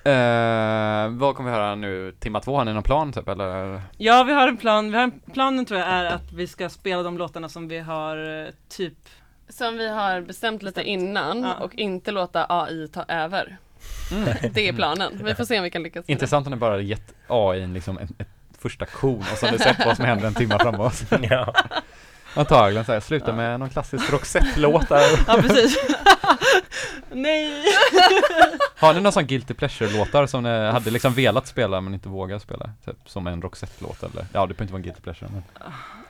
Eh, 0.03 1.09
vad 1.09 1.35
kommer 1.35 1.51
vi 1.51 1.57
höra 1.57 1.75
nu? 1.75 2.15
Timma 2.19 2.39
två? 2.39 2.57
Har 2.57 2.65
ni 2.65 2.73
någon 2.73 2.83
plan 2.83 3.13
typ 3.13 3.27
eller? 3.27 3.81
ja, 3.97 4.23
vi 4.23 4.33
har 4.33 4.47
en 4.47 4.57
plan. 4.57 4.91
Vi 4.91 4.97
har 4.97 5.03
en, 5.03 5.19
planen 5.33 5.65
tror 5.65 5.79
jag 5.79 5.89
är 5.89 6.05
att 6.05 6.31
vi 6.33 6.47
ska 6.47 6.69
spela 6.69 7.03
de 7.03 7.17
låtarna 7.17 7.49
som 7.49 7.67
vi 7.67 7.79
har 7.79 8.43
eh, 8.45 8.47
typ 8.69 8.93
Som 9.49 9.77
vi 9.77 9.89
har 9.89 10.21
bestämt 10.21 10.63
lite 10.63 10.83
innan 10.83 11.41
Ja. 11.43 11.53
och 11.53 11.75
inte 11.75 12.11
låta 12.11 12.45
AI 12.49 12.87
ta 12.87 13.03
över. 13.07 13.57
Det 14.53 14.67
är 14.69 14.73
planen. 14.73 15.21
Vi 15.23 15.35
får 15.35 15.43
se 15.45 15.57
om 15.57 15.63
vi 15.63 15.71
kan 15.71 15.83
lyckas. 15.83 16.05
Intressant 16.09 16.47
om 16.47 16.51
ni 16.51 16.57
bara 16.57 16.81
gett 16.81 17.13
AI 17.27 17.67
liksom 17.67 17.97
en, 17.97 18.07
ett 18.17 18.27
första 18.59 18.85
kon 18.85 19.15
och 19.19 19.25
så 19.37 19.45
har 19.45 19.51
ni 19.53 19.59
sett 19.59 19.85
vad 19.85 19.95
som 19.95 20.05
händer 20.05 20.27
en 20.27 20.33
timme 20.33 20.57
framåt. 20.59 21.03
Ja. 21.29 21.53
Antagligen 22.37 22.85
så 22.85 22.91
här, 22.93 22.99
sluta 22.99 23.33
med 23.33 23.59
någon 23.59 23.69
klassisk 23.69 24.11
Roxette-låt 24.13 24.89
där. 24.89 25.03
Ja 25.27 25.37
precis. 25.41 25.77
Nej! 27.11 27.63
Har 28.79 28.93
ni 28.93 29.01
någon 29.01 29.11
sån 29.11 29.25
Guilty 29.27 29.53
Pleasure-låtar 29.53 30.25
som 30.25 30.43
ni 30.43 30.49
hade 30.71 30.91
liksom 30.91 31.13
velat 31.13 31.47
spela 31.47 31.81
men 31.81 31.93
inte 31.93 32.09
vågar 32.09 32.39
spela? 32.39 32.69
Typ 32.85 32.95
som 33.05 33.27
en 33.27 33.41
Roxette-låt 33.41 34.03
eller? 34.03 34.25
Ja, 34.33 34.45
det 34.45 34.53
behöver 34.53 34.61
inte 34.63 34.73
vara 34.73 34.79
en 34.79 34.83
Guilty 34.83 35.01
Pleasure 35.01 35.29
men 35.33 35.43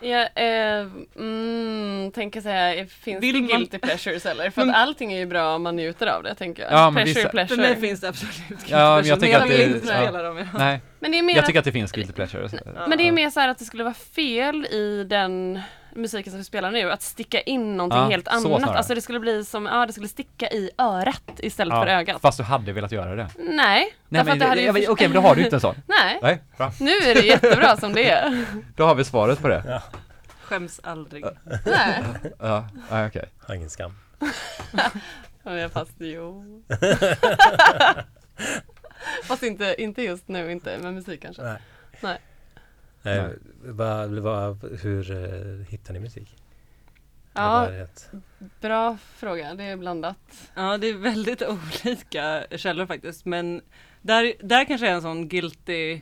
Jag 0.09 0.21
eh, 0.35 0.87
mm, 1.17 2.11
tänker 2.11 2.41
säga, 2.41 2.85
finns 2.85 3.23
Vill 3.23 3.33
det 3.35 3.39
man- 3.41 3.47
guilty 3.49 3.77
pleasures 3.79 4.25
eller? 4.25 4.49
För 4.49 4.61
Men- 4.61 4.69
att 4.69 4.75
allting 4.81 5.13
är 5.13 5.17
ju 5.17 5.25
bra 5.25 5.55
om 5.55 5.63
man 5.63 5.75
njuter 5.75 6.07
av 6.07 6.23
det 6.23 6.35
tänker 6.35 6.63
jag. 6.63 6.71
Ja, 6.71 6.89
men 6.89 6.93
pleasure 7.03 7.19
vissa- 7.21 7.29
pleasure. 7.29 7.55
För 7.55 7.61
mig 7.61 7.75
finns 7.81 7.99
det 8.01 8.09
absolut 8.09 8.33
Ja, 8.67 8.95
men 8.95 9.05
jag 9.05 9.19
tycker 9.19 9.33
jag 9.33 9.41
att 9.41 9.49
det- 9.49 9.63
inte 9.65 9.87
ja. 9.87 10.01
spela 10.01 10.23
dem. 10.23 10.37
Ja. 10.37 10.45
Nej, 10.57 10.81
Men 10.99 11.11
det 11.11 11.17
är 11.19 11.23
mer 11.23 11.35
jag 11.35 11.45
tycker 11.45 11.59
att 11.59 11.65
det 11.65 11.71
finns 11.71 11.91
Guilty 11.91 12.13
Pleasure. 12.13 12.49
men 12.87 12.97
det 12.97 13.07
är 13.07 13.11
mer 13.11 13.29
så 13.29 13.39
här 13.39 13.49
att 13.49 13.57
det 13.59 13.65
skulle 13.65 13.83
vara 13.83 13.93
fel 13.93 14.65
i 14.65 15.03
den 15.09 15.59
musiken 15.97 16.31
som 16.31 16.37
vi 16.37 16.43
spelar 16.43 16.71
nu, 16.71 16.91
att 16.91 17.01
sticka 17.01 17.41
in 17.41 17.77
någonting 17.77 17.99
Ja, 17.99 18.07
helt 18.09 18.27
annat. 18.27 18.41
snarare. 18.61 18.77
Alltså 18.77 18.95
det 18.95 19.01
skulle 19.01 19.19
bli 19.19 19.45
som, 19.45 19.65
ja 19.65 19.85
det 19.85 19.93
skulle 19.93 20.07
sticka 20.07 20.47
i 20.49 20.69
örat 20.77 21.31
istället 21.37 21.73
Ja, 21.75 21.81
för 21.81 21.87
ögat. 21.87 22.21
Fast 22.21 22.37
du 22.37 22.43
hade 22.43 22.73
velat 22.73 22.91
göra 22.91 23.15
det. 23.15 23.27
Nej, 23.37 23.93
Nej 24.09 24.23
men, 24.23 24.39
det 24.39 24.45
hade 24.45 24.61
ja, 24.61 24.71
men 24.73 24.81
ju 24.81 24.87
okej 24.89 25.07
men 25.07 25.15
då 25.15 25.21
har 25.21 25.35
du 25.35 25.43
inte 25.43 25.55
en 25.55 25.61
sån. 25.61 25.75
Nej, 25.85 26.19
Nej, 26.21 26.41
bra. 26.57 26.71
nu 26.79 26.91
är 26.91 27.15
det 27.15 27.21
jättebra 27.21 27.77
som 27.77 27.93
det 27.93 28.09
är. 28.09 28.45
Då 28.75 28.85
har 28.85 28.95
vi 28.95 29.03
svaret 29.03 29.39
på 29.41 29.47
det. 29.47 29.81
Skäms 30.43 30.79
aldrig. 30.83 31.25
Nej. 31.65 32.03
Ja, 32.39 32.67
ja 32.89 33.07
okej. 33.07 33.25
Har 33.47 33.55
ingen 33.55 33.69
skam. 33.69 33.95
Ja, 35.43 35.69
fast 35.69 35.91
jo. 35.97 36.43
fast 39.23 39.43
inte, 39.43 39.75
inte 39.77 40.01
just 40.01 40.27
nu, 40.27 40.51
inte 40.51 40.77
med 40.77 40.93
musik 40.93 41.21
kanske. 41.21 41.41
Nej. 41.41 41.57
Nej. 42.01 42.17
Eh, 43.07 43.29
vad, 43.63 44.09
vad, 44.09 44.79
hur 44.81 45.11
eh, 45.11 45.65
hittar 45.69 45.93
ni 45.93 45.99
musik? 45.99 46.35
Ja, 47.33 47.69
bra 48.61 48.97
fråga. 49.15 49.55
Det 49.55 49.63
är 49.63 49.77
blandat. 49.77 50.49
Ja, 50.55 50.77
det 50.77 50.87
är 50.87 50.93
väldigt 50.93 51.41
olika 51.83 52.45
källor 52.51 52.85
faktiskt. 52.85 53.25
Men 53.25 53.61
där, 54.01 54.33
där 54.39 54.65
kanske 54.65 54.87
är 54.87 54.93
en 54.93 55.01
sån 55.01 55.27
guilty, 55.27 56.01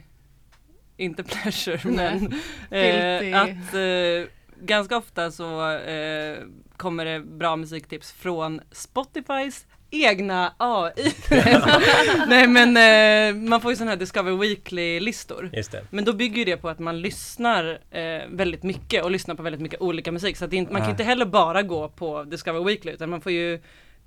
inte 0.98 1.24
pleasure, 1.24 1.80
men 1.84 2.34
eh, 2.72 3.42
att 3.42 3.74
eh, 3.74 4.30
ganska 4.62 4.98
ofta 4.98 5.32
så 5.32 5.72
eh, 5.72 6.38
kommer 6.78 7.06
det 7.06 7.20
bra 7.20 7.56
musiktips 7.56 8.12
från 8.12 8.62
Spotifys 8.72 9.66
egna 10.04 10.54
AI. 10.58 10.92
Nej 12.28 12.48
men 12.48 12.78
eh, 12.78 13.42
man 13.50 13.62
får 13.62 13.72
ju 13.72 13.76
sådana 13.76 13.92
här 13.92 13.98
Discover 13.98 14.32
Weekly-listor. 14.32 15.50
Men 15.90 16.06
då 16.06 16.14
bygger 16.14 16.38
ju 16.38 16.44
det 16.46 16.58
på 16.58 16.70
att 16.70 16.80
man 16.80 17.02
lyssnar 17.02 17.80
eh, 17.92 18.22
väldigt 18.30 18.64
mycket 18.64 19.04
och 19.04 19.12
lyssnar 19.12 19.36
på 19.36 19.44
väldigt 19.44 19.62
mycket 19.62 19.82
olika 19.82 20.12
musik. 20.12 20.38
Så 20.38 20.46
att 20.46 20.54
inte, 20.54 20.74
man 20.74 20.82
kan 20.82 20.90
Ja. 20.90 20.92
inte 20.94 21.04
heller 21.04 21.26
bara 21.26 21.62
gå 21.62 21.90
på 21.90 22.24
Discover 22.24 22.64
Weekly 22.64 22.92
utan 22.92 23.10
man 23.10 23.22
får 23.22 23.32
ju 23.32 23.60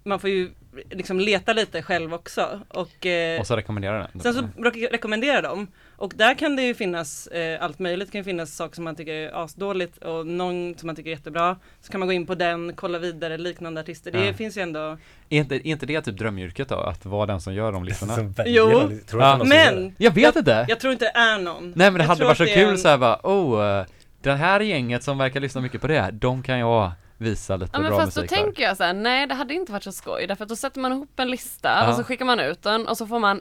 man 0.04 0.20
får 0.20 0.30
ju 0.30 0.50
liksom 0.90 1.20
leta 1.20 1.52
lite 1.52 1.82
själv 1.82 2.14
också. 2.14 2.60
Och, 2.68 3.06
eh, 3.06 3.40
Och 3.40 3.46
så 3.46 3.56
rekommenderar 3.56 4.08
den. 4.12 4.20
sen 4.22 4.34
så 4.34 4.40
re- 4.40 4.90
rekommenderar 4.90 5.42
de. 5.42 5.66
Och 6.00 6.12
där 6.16 6.34
kan 6.34 6.56
det 6.56 6.62
ju 6.62 6.74
finnas 6.74 7.26
eh, 7.26 7.64
allt 7.64 7.78
möjligt. 7.78 8.08
Det 8.08 8.12
kan 8.12 8.18
ju 8.18 8.24
finnas 8.24 8.56
saker 8.56 8.74
som 8.74 8.84
man 8.84 8.96
tycker 8.96 9.12
är 9.12 9.44
asdåligt 9.44 9.98
och 9.98 10.26
någon 10.26 10.74
som 10.78 10.86
man 10.86 10.96
tycker 10.96 11.10
är 11.10 11.14
jättebra. 11.14 11.56
Så 11.80 11.90
kan 11.92 12.00
man 12.00 12.08
gå 12.08 12.12
in 12.12 12.26
på 12.26 12.34
den, 12.34 12.72
kolla 12.76 12.98
vidare, 12.98 13.38
liknande 13.38 13.80
artister. 13.80 14.10
Det 14.12 14.24
Ja. 14.26 14.32
finns 14.34 14.56
ju 14.56 14.62
ändå. 14.62 14.80
Är 15.28 15.38
inte, 15.38 15.54
är 15.54 15.66
inte 15.66 15.86
det 15.86 16.00
typ 16.00 16.18
drömyrket 16.18 16.68
då? 16.68 16.76
Att 16.76 17.06
vara 17.06 17.26
den 17.26 17.40
som 17.40 17.54
gör 17.54 17.72
de 17.72 17.84
listorna? 17.84 18.32
Jo. 18.46 18.90
Ja. 19.12 19.40
Men 19.44 19.94
Jag 19.98 20.10
vet 20.10 20.36
inte! 20.36 20.66
jag 20.68 20.80
tror 20.80 20.92
inte 20.92 21.04
det 21.04 21.18
är 21.18 21.38
någon. 21.38 21.72
Nej 21.76 21.90
men 21.90 21.94
det 21.94 22.00
Jag 22.00 22.08
hade 22.08 22.24
varit 22.24 22.38
så 22.38 22.46
kul 22.46 22.68
en- 22.68 22.78
så 22.78 22.88
här 22.88 22.98
bara, 22.98 23.20
oh, 23.22 23.64
eh, 23.80 23.86
det 24.22 24.32
här 24.32 24.60
gänget 24.60 25.02
som 25.02 25.18
verkar 25.18 25.40
lyssna 25.40 25.60
mycket 25.60 25.80
på 25.80 25.86
det, 25.86 26.10
de 26.12 26.42
kan 26.42 26.58
jag 26.58 26.92
visa 27.18 27.56
lite 27.56 27.70
Ja 27.74 27.80
men 27.80 27.90
bra 27.90 28.00
fast 28.00 28.16
då 28.16 28.20
musik 28.22 28.36
för. 28.38 28.42
tänker 28.44 28.62
jag 28.62 28.76
så 28.76 28.84
här, 28.84 28.92
nej 28.94 29.26
det 29.26 29.34
hade 29.34 29.54
inte 29.54 29.72
varit 29.72 29.84
så 29.84 29.92
skoj 29.92 30.26
därför 30.26 30.42
att 30.44 30.48
då 30.48 30.56
sätter 30.56 30.80
man 30.80 30.92
ihop 30.92 31.20
en 31.20 31.30
lista 31.30 31.68
Ja. 31.68 31.88
och 31.88 31.94
så 31.96 32.04
skickar 32.04 32.24
man 32.24 32.40
ut 32.40 32.62
den 32.62 32.86
och 32.86 32.96
så 32.96 33.06
får 33.06 33.18
man 33.18 33.40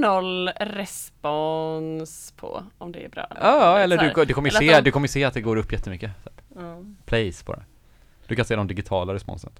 noll 0.00 0.48
respons 0.48 2.32
på 2.36 2.64
om 2.78 2.92
det 2.92 3.04
är 3.04 3.08
bra. 3.08 3.26
Ja, 3.40 3.78
eller 3.78 3.98
här. 3.98 4.14
du, 4.14 4.24
du 4.24 4.34
kommer 4.34 4.48
Eller 4.48 4.58
se, 4.58 4.74
de- 4.76 4.80
du 4.82 4.90
kommer 4.90 5.08
se 5.08 5.24
att 5.24 5.34
det 5.34 5.40
går 5.40 5.56
upp 5.56 5.72
jättemycket. 5.72 6.10
Ja. 6.56 6.82
Plays 7.04 7.42
på 7.42 7.52
det. 7.52 7.62
Du 8.26 8.36
kan 8.36 8.44
se 8.44 8.56
de 8.56 8.66
digitala 8.66 9.14
responsen. 9.14 9.52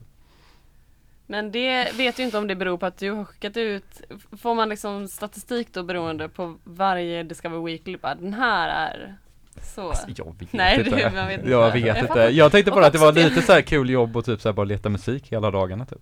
Men 1.27 1.53
det 1.53 1.93
vet 1.97 2.19
ju 2.19 2.23
inte 2.25 2.39
om 2.39 2.47
det 2.47 2.55
beror 2.57 2.79
på 2.79 2.87
att 2.87 2.99
du 2.99 3.11
har 3.11 3.25
skickat 3.25 3.57
ut, 3.57 4.01
får 4.43 4.55
man 4.55 4.69
liksom 4.69 5.09
statistik 5.09 5.69
då 5.73 5.83
beroende 5.83 6.29
på 6.29 6.57
varje 6.65 7.23
Discover 7.23 7.65
Weekly, 7.65 7.97
bara 7.97 8.15
den 8.15 8.35
här 8.35 8.69
är 8.69 9.17
så. 9.63 9.89
Alltså, 9.89 10.07
jag 10.17 10.35
vet 10.39 10.53
Nej, 10.53 10.79
inte. 10.79 10.97
du, 11.11 11.17
man 11.17 11.27
vet 11.29 11.39
inte. 11.39 11.51
Jag 11.51 11.71
vet 11.73 11.99
inte. 12.03 12.21
Jag 12.21 12.53
tänkte 12.53 12.71
bara 12.71 12.87
att 12.87 12.93
det 12.93 12.99
var 12.99 13.13
lite 13.13 13.43
så 13.43 13.53
här 13.53 13.63
kul 13.63 13.91
jobb 13.91 14.17
och 14.17 14.25
typ 14.25 14.41
så 14.41 14.49
här 14.49 14.53
bara 14.55 14.65
leta 14.65 14.89
musik 14.89 15.33
hela 15.33 15.51
dagarna 15.51 15.87
typ. 15.87 15.99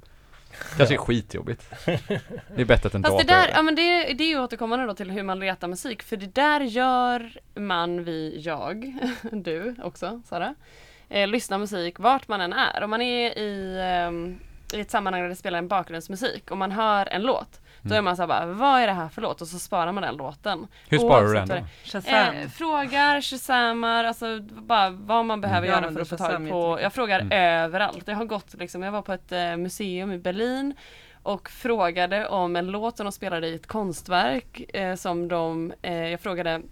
Kanske 0.76 0.94
är 0.94 0.98
skitjobbigt. 0.98 1.70
Det 2.56 2.60
är 2.60 2.64
bättre 2.64 2.90
en 2.92 3.02
Fast 3.02 3.18
det 3.18 3.24
där, 3.24 3.50
ja 3.54 3.62
men 3.62 3.74
det, 3.74 4.12
det 4.12 4.24
är 4.24 4.28
ju 4.28 4.40
återkommande 4.40 4.86
då 4.86 4.94
till 4.94 5.10
hur 5.10 5.22
man 5.22 5.38
letar 5.38 5.68
musik, 5.68 6.02
för 6.02 6.16
det 6.16 6.34
där 6.34 6.60
gör 6.60 7.32
man, 7.54 8.04
vi, 8.04 8.40
jag, 8.40 8.94
du 9.32 9.74
också 9.82 10.22
Sara, 10.28 10.54
eh, 11.08 11.28
lyssnar 11.28 11.58
musik 11.58 11.98
vart 11.98 12.28
man 12.28 12.40
än 12.40 12.52
är. 12.52 12.82
Om 12.82 12.90
man 12.90 13.02
är 13.02 13.38
i, 13.38 13.80
ehm, 13.82 14.38
i 14.72 14.80
ett 14.80 14.90
sammanhang 14.90 15.22
där 15.22 15.28
det 15.28 15.36
spelar 15.36 15.58
en 15.58 15.68
bakgrundsmusik 15.68 16.50
och 16.50 16.58
man 16.58 16.72
hör 16.72 17.06
en 17.06 17.22
låt, 17.22 17.60
då 17.82 17.88
Mm. 17.88 17.98
är 17.98 18.02
man 18.02 18.16
så 18.16 18.22
här 18.22 18.26
bara, 18.26 18.46
vad 18.46 18.80
är 18.80 18.86
det 18.86 18.92
här 18.92 19.08
för 19.08 19.22
låt? 19.22 19.40
Och 19.40 19.48
så 19.48 19.58
sparar 19.58 19.92
man 19.92 20.02
den 20.02 20.16
låten. 20.16 20.66
Hur 20.88 20.98
sparar 20.98 21.26
du 21.26 21.34
den 21.34 21.48
då? 21.48 21.54
Shazam. 21.84 22.12
Eh, 22.36 22.48
frågar, 22.48 23.20
shazammar, 23.20 24.04
alltså 24.04 24.40
bara 24.40 24.90
vad 24.90 25.24
man 25.24 25.40
behöver 25.40 25.66
Jag 25.66 25.82
göra 25.82 25.92
för 25.92 26.00
att 26.00 26.08
få 26.08 26.16
tag 26.16 26.48
på. 26.48 26.78
Jag 26.82 26.92
frågar 26.92 27.20
Mm. 27.20 27.32
överallt. 27.64 28.02
Jag 28.08 28.16
har 28.16 28.24
gått 28.24 28.54
liksom, 28.54 28.82
jag 28.82 28.92
var 28.92 29.02
på 29.02 29.12
ett 29.12 29.32
eh, 29.32 29.56
museum 29.56 30.12
i 30.12 30.18
Berlin 30.18 30.74
och 31.22 31.50
frågade 31.50 32.28
om 32.28 32.56
en 32.56 32.66
låt 32.66 32.96
som 32.96 33.04
de 33.06 33.12
spelade 33.12 33.46
i 33.48 33.54
ett 33.54 33.66
konstverk 33.66 34.60
eh, 34.76 34.94
som 34.94 35.28
de, 35.28 35.72
eh, 35.82 35.92
jag 36.08 36.20
frågade 36.20 36.62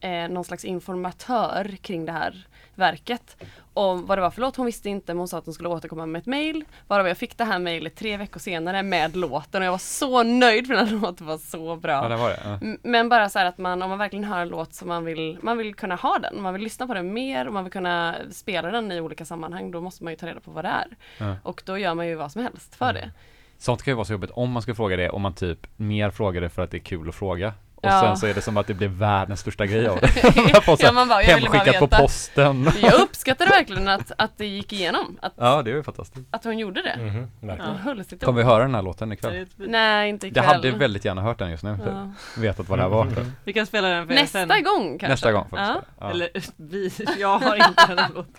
eh, 0.00 0.28
någon 0.28 0.44
slags 0.44 0.64
informatör 0.64 1.76
kring 1.82 2.04
det 2.06 2.12
här 2.12 2.46
verket 2.74 3.36
om 3.78 4.06
vad 4.06 4.18
det 4.18 4.22
var 4.22 4.30
för 4.30 4.40
låt. 4.40 4.56
Hon 4.56 4.66
visste 4.66 4.88
inte 4.88 5.14
men 5.14 5.18
hon 5.18 5.28
sa 5.28 5.38
att 5.38 5.44
hon 5.44 5.54
skulle 5.54 5.68
återkomma 5.68 6.06
med 6.06 6.20
ett 6.20 6.26
mail. 6.26 6.64
Varav 6.86 7.08
jag 7.08 7.18
fick 7.18 7.38
det 7.38 7.44
här 7.44 7.58
mejlet 7.58 7.96
tre 7.96 8.16
veckor 8.16 8.40
senare 8.40 8.82
med 8.82 9.16
låten 9.16 9.62
och 9.62 9.66
jag 9.66 9.70
var 9.70 9.78
så 9.78 10.22
nöjd 10.22 10.66
för 10.66 10.74
den 10.74 10.86
här 10.86 10.96
låten 11.00 11.26
var 11.26 11.38
så 11.38 11.76
bra. 11.76 11.92
Ja, 11.92 12.08
det 12.08 12.16
var 12.16 12.30
det. 12.30 12.40
Ja. 12.44 12.76
Men 12.82 13.08
bara 13.08 13.28
så 13.28 13.38
här 13.38 13.46
att 13.46 13.58
man, 13.58 13.82
om 13.82 13.90
man 13.90 13.98
verkligen 13.98 14.24
hör 14.24 14.40
en 14.40 14.48
låt 14.48 14.74
som 14.74 14.88
man 14.88 15.04
vill, 15.04 15.38
man 15.42 15.58
vill 15.58 15.74
kunna 15.74 15.94
ha 15.94 16.18
den, 16.18 16.42
man 16.42 16.54
vill 16.54 16.62
lyssna 16.62 16.86
på 16.86 16.94
den 16.94 17.12
mer 17.12 17.46
och 17.46 17.52
man 17.52 17.64
vill 17.64 17.72
kunna 17.72 18.14
spela 18.30 18.70
den 18.70 18.92
i 18.92 19.00
olika 19.00 19.24
sammanhang, 19.24 19.70
då 19.70 19.80
måste 19.80 20.04
man 20.04 20.12
ju 20.12 20.16
ta 20.16 20.26
reda 20.26 20.40
på 20.40 20.50
vad 20.50 20.64
det 20.64 20.68
är. 20.68 20.96
Ja. 21.18 21.36
Och 21.42 21.62
då 21.66 21.78
gör 21.78 21.94
man 21.94 22.06
ju 22.06 22.14
vad 22.14 22.32
som 22.32 22.42
helst 22.42 22.74
för 22.74 22.92
det. 22.92 23.10
Sånt 23.58 23.82
kan 23.82 23.92
ju 23.92 23.96
vara 23.96 24.04
så 24.04 24.12
jobbigt 24.12 24.30
om 24.30 24.50
man 24.50 24.62
ska 24.62 24.74
fråga 24.74 24.96
det, 24.96 25.10
om 25.10 25.22
man 25.22 25.34
typ 25.34 25.66
mer 25.76 26.10
frågar 26.10 26.40
det 26.40 26.48
för 26.48 26.62
att 26.62 26.70
det 26.70 26.76
är 26.76 26.82
kul 26.82 27.08
att 27.08 27.14
fråga. 27.14 27.54
Och 27.82 27.88
Ja. 27.88 28.00
sen 28.00 28.16
så 28.16 28.26
är 28.26 28.34
det 28.34 28.40
som 28.42 28.56
att 28.56 28.66
det 28.66 28.74
blir 28.74 28.88
världens 28.88 29.40
största 29.40 29.66
grej 29.66 29.88
av 29.88 29.98
det. 30.00 30.36
Man 30.52 30.62
får 30.62 30.76
så 30.76 30.82
Ja, 30.82 30.86
här 30.86 30.92
man 30.94 31.08
bara, 31.08 31.22
jag 31.22 31.38
hemskickat 31.38 31.78
på 31.78 31.86
posten. 31.88 32.68
Jag 32.82 32.94
uppskattade 33.00 33.50
verkligen 33.50 33.88
att, 33.88 34.12
att 34.18 34.30
det 34.38 34.46
gick 34.46 34.72
igenom, 34.72 35.18
att, 35.22 35.32
Ja, 35.36 35.62
det 35.62 35.70
är 35.70 35.74
ju 35.74 35.82
fantastiskt. 35.82 36.26
att 36.30 36.44
hon 36.44 36.58
gjorde 36.58 36.82
det. 36.82 37.26
Hon 37.40 37.76
höll 37.76 38.04
sitt 38.04 38.24
Kommer 38.24 38.38
vi 38.42 38.44
höra 38.48 38.62
den 38.62 38.74
här 38.74 38.82
låten 38.82 39.12
ikväll? 39.12 39.46
Nej, 39.56 40.08
inte 40.08 40.26
Jag 40.26 40.30
ikväll. 40.32 40.44
hade 40.46 40.70
väldigt 40.70 41.04
gärna 41.04 41.22
hört 41.22 41.38
den 41.38 41.50
just 41.50 41.62
nu. 41.62 41.78
Ja. 41.86 42.12
Vetat 42.40 42.68
vad 42.68 42.78
det 42.78 42.82
här 42.82 42.88
var. 42.88 43.08
Vi 43.44 43.52
kan 43.52 43.66
spela 43.66 43.88
den 43.88 44.06
för 44.06 44.14
Nästa 44.14 44.46
sen. 44.46 44.62
gång 44.64 44.88
kanske? 44.98 45.08
Nästa 45.08 45.32
gång 45.32 45.46
Ja. 45.52 45.82
Ja. 46.00 46.10
Eller 46.10 46.28
vi, 46.56 46.90
jag 47.18 47.38
har 47.38 47.56
inte 47.56 47.94
den 47.94 48.12
låten. 48.14 48.34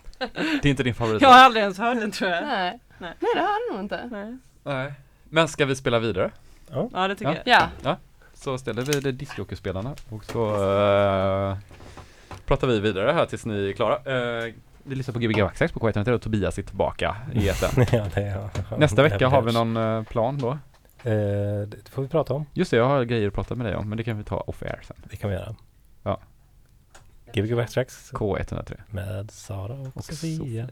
Det 0.61 0.65
är 0.67 0.69
inte 0.69 0.83
din 0.83 0.95
favorit? 0.95 1.21
Jag 1.21 1.29
har 1.29 1.39
aldrig 1.39 1.61
ens 1.61 1.77
hört 1.77 1.99
den 1.99 2.11
tror 2.11 2.29
jag. 2.31 2.43
Nej. 2.43 2.79
Nej. 2.97 3.13
Nej, 3.19 3.31
det 3.35 3.41
har 3.41 3.69
du 3.69 3.73
nog 3.75 3.85
inte. 3.85 4.07
Nej. 4.11 4.37
Nej. 4.63 4.93
Men 5.29 5.47
ska 5.47 5.65
vi 5.65 5.75
spela 5.75 5.99
vidare? 5.99 6.31
Ja 6.93 7.07
det 7.07 7.15
tycker 7.15 7.31
Ja. 7.31 7.41
jag. 7.45 7.67
Ja. 7.83 7.97
Så 8.39 8.57
ställer 8.57 8.81
vi 8.81 8.99
det 8.99 9.11
discjockeyspelarna 9.11 9.95
och 10.09 10.25
så 10.25 10.45
eh, 10.49 11.57
pratar 12.45 12.67
vi 12.67 12.79
vidare 12.79 13.11
här 13.11 13.25
tills 13.25 13.45
ni 13.45 13.69
är 13.69 13.73
klara. 13.73 13.95
Uh, 13.97 14.53
vi 14.83 14.95
lyssnar 14.95 15.13
på 15.13 15.19
Gbg 15.19 15.41
Waxax 15.41 15.73
på 15.73 15.79
K103 15.79 16.11
och 16.11 16.21
Tobias 16.21 16.57
är 16.57 16.63
tillbaka 16.63 17.17
i 17.33 17.49
etern. 17.49 17.85
ja, 17.91 18.21
är, 18.21 18.79
Nästa 18.79 19.03
vecka 19.03 19.27
har 19.27 19.41
vi 19.41 19.53
någon 19.53 19.77
eh, 19.77 20.03
plan 20.03 20.37
då? 20.37 20.57
Det 21.03 21.89
får 21.89 22.01
vi 22.01 22.07
prata 22.07 22.33
om. 22.33 22.45
Just 22.53 22.71
det, 22.71 22.77
jag 22.77 22.85
har 22.85 23.03
grejer 23.03 23.27
att 23.27 23.33
prata 23.33 23.55
med 23.55 23.65
dig 23.65 23.75
om 23.75 23.89
men 23.89 23.97
det 23.97 24.03
kan 24.03 24.17
vi 24.17 24.23
ta 24.23 24.37
off 24.39 24.63
air 24.63 24.79
sen. 24.83 24.97
Det 25.09 25.15
kan 25.15 25.29
vi 25.29 25.35
göra. 25.35 25.55
Ja. 26.03 26.19
Gbg 27.33 27.55
Backtracks 27.55 28.11
K103. 28.13 28.81
med 28.89 29.31
Sara 29.31 29.73
och, 29.73 29.97
Och 29.97 30.05
Sofia. 30.05 30.37
Sofia. 30.37 30.67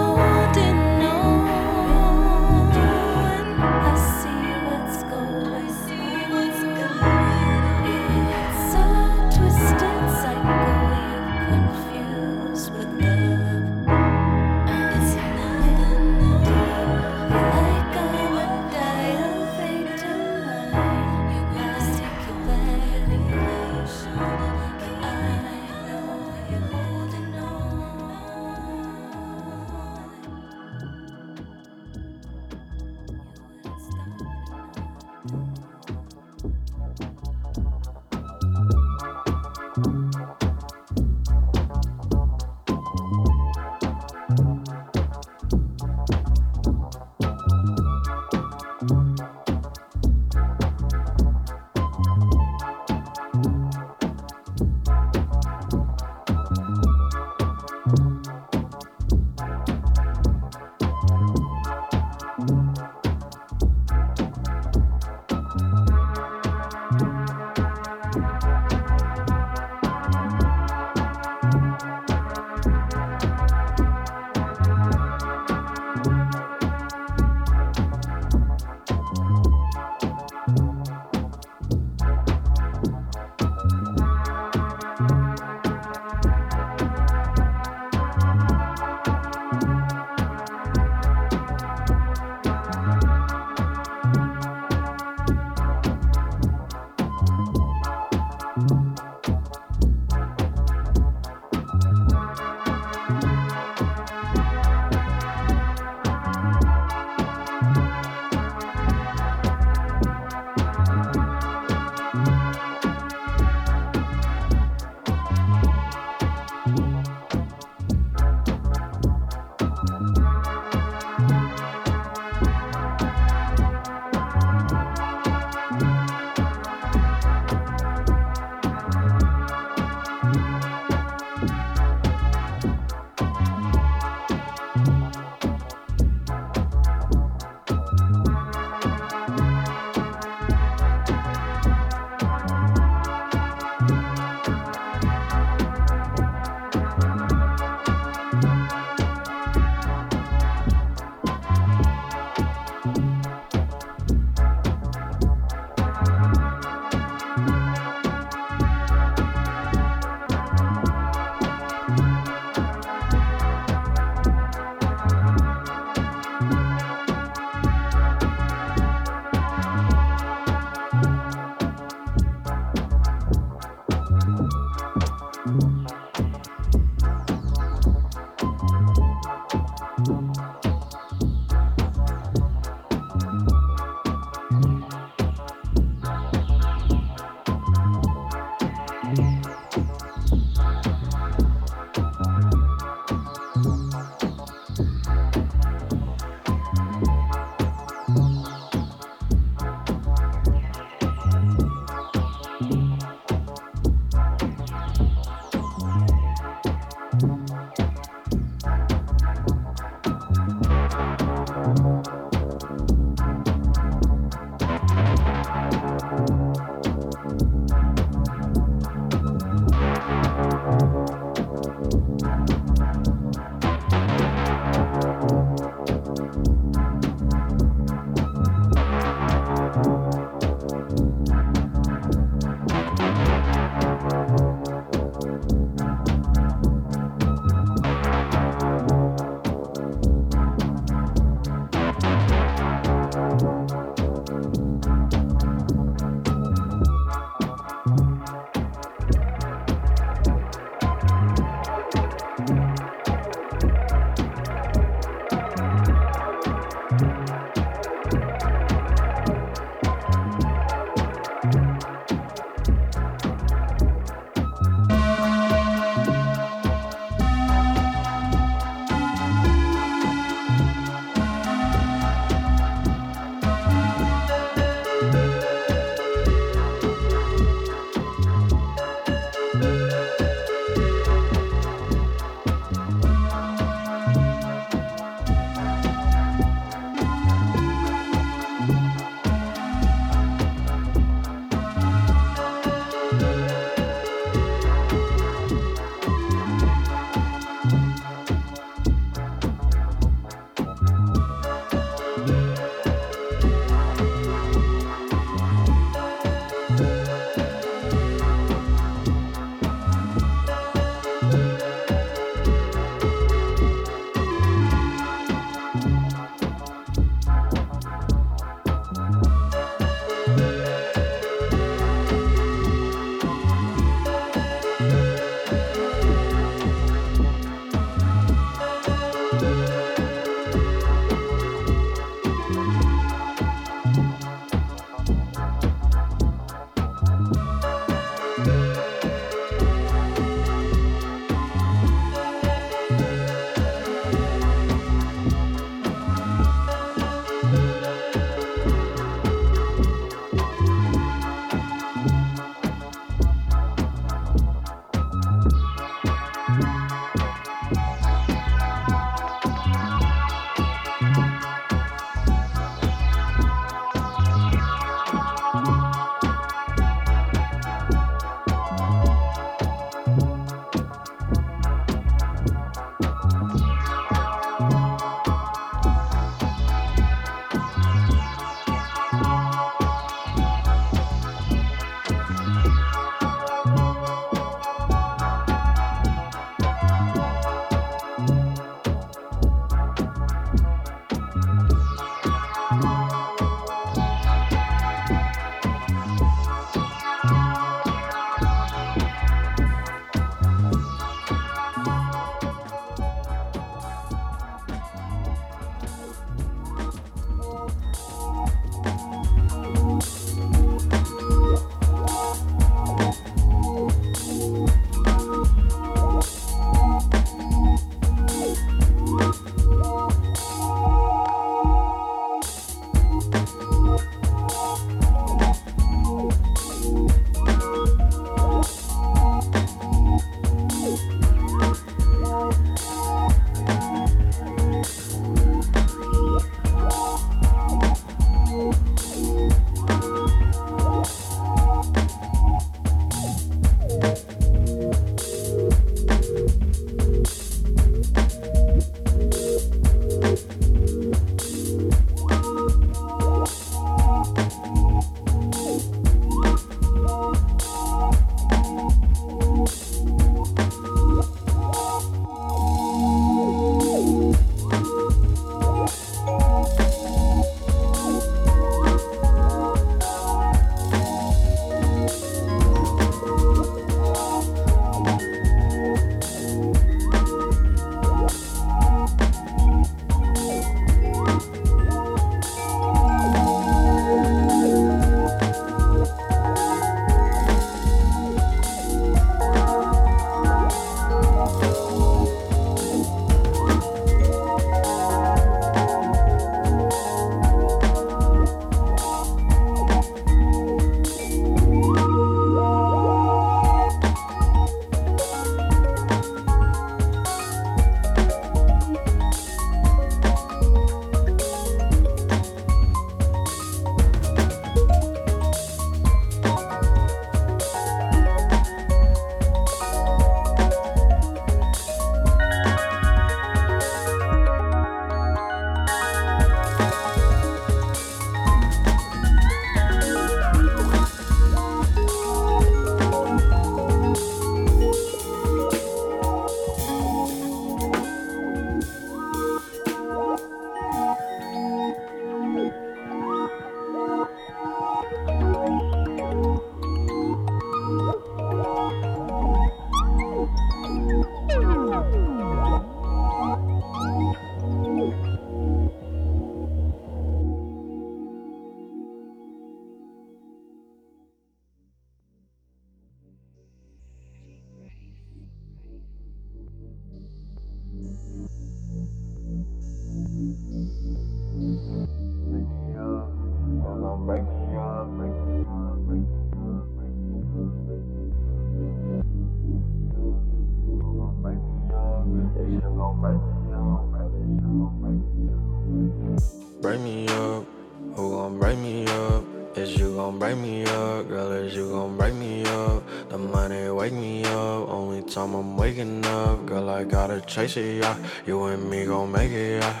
Time 595.46 595.54
I'm 595.54 595.76
waking 595.76 596.26
up. 596.26 596.66
Girl, 596.66 596.90
I 596.90 597.04
gotta 597.04 597.40
chase 597.42 597.76
it, 597.76 598.02
yeah. 598.02 598.16
You 598.46 598.64
and 598.64 598.90
me 598.90 599.04
gon' 599.06 599.30
make 599.30 599.52
it, 599.52 599.80
yeah. 599.80 600.00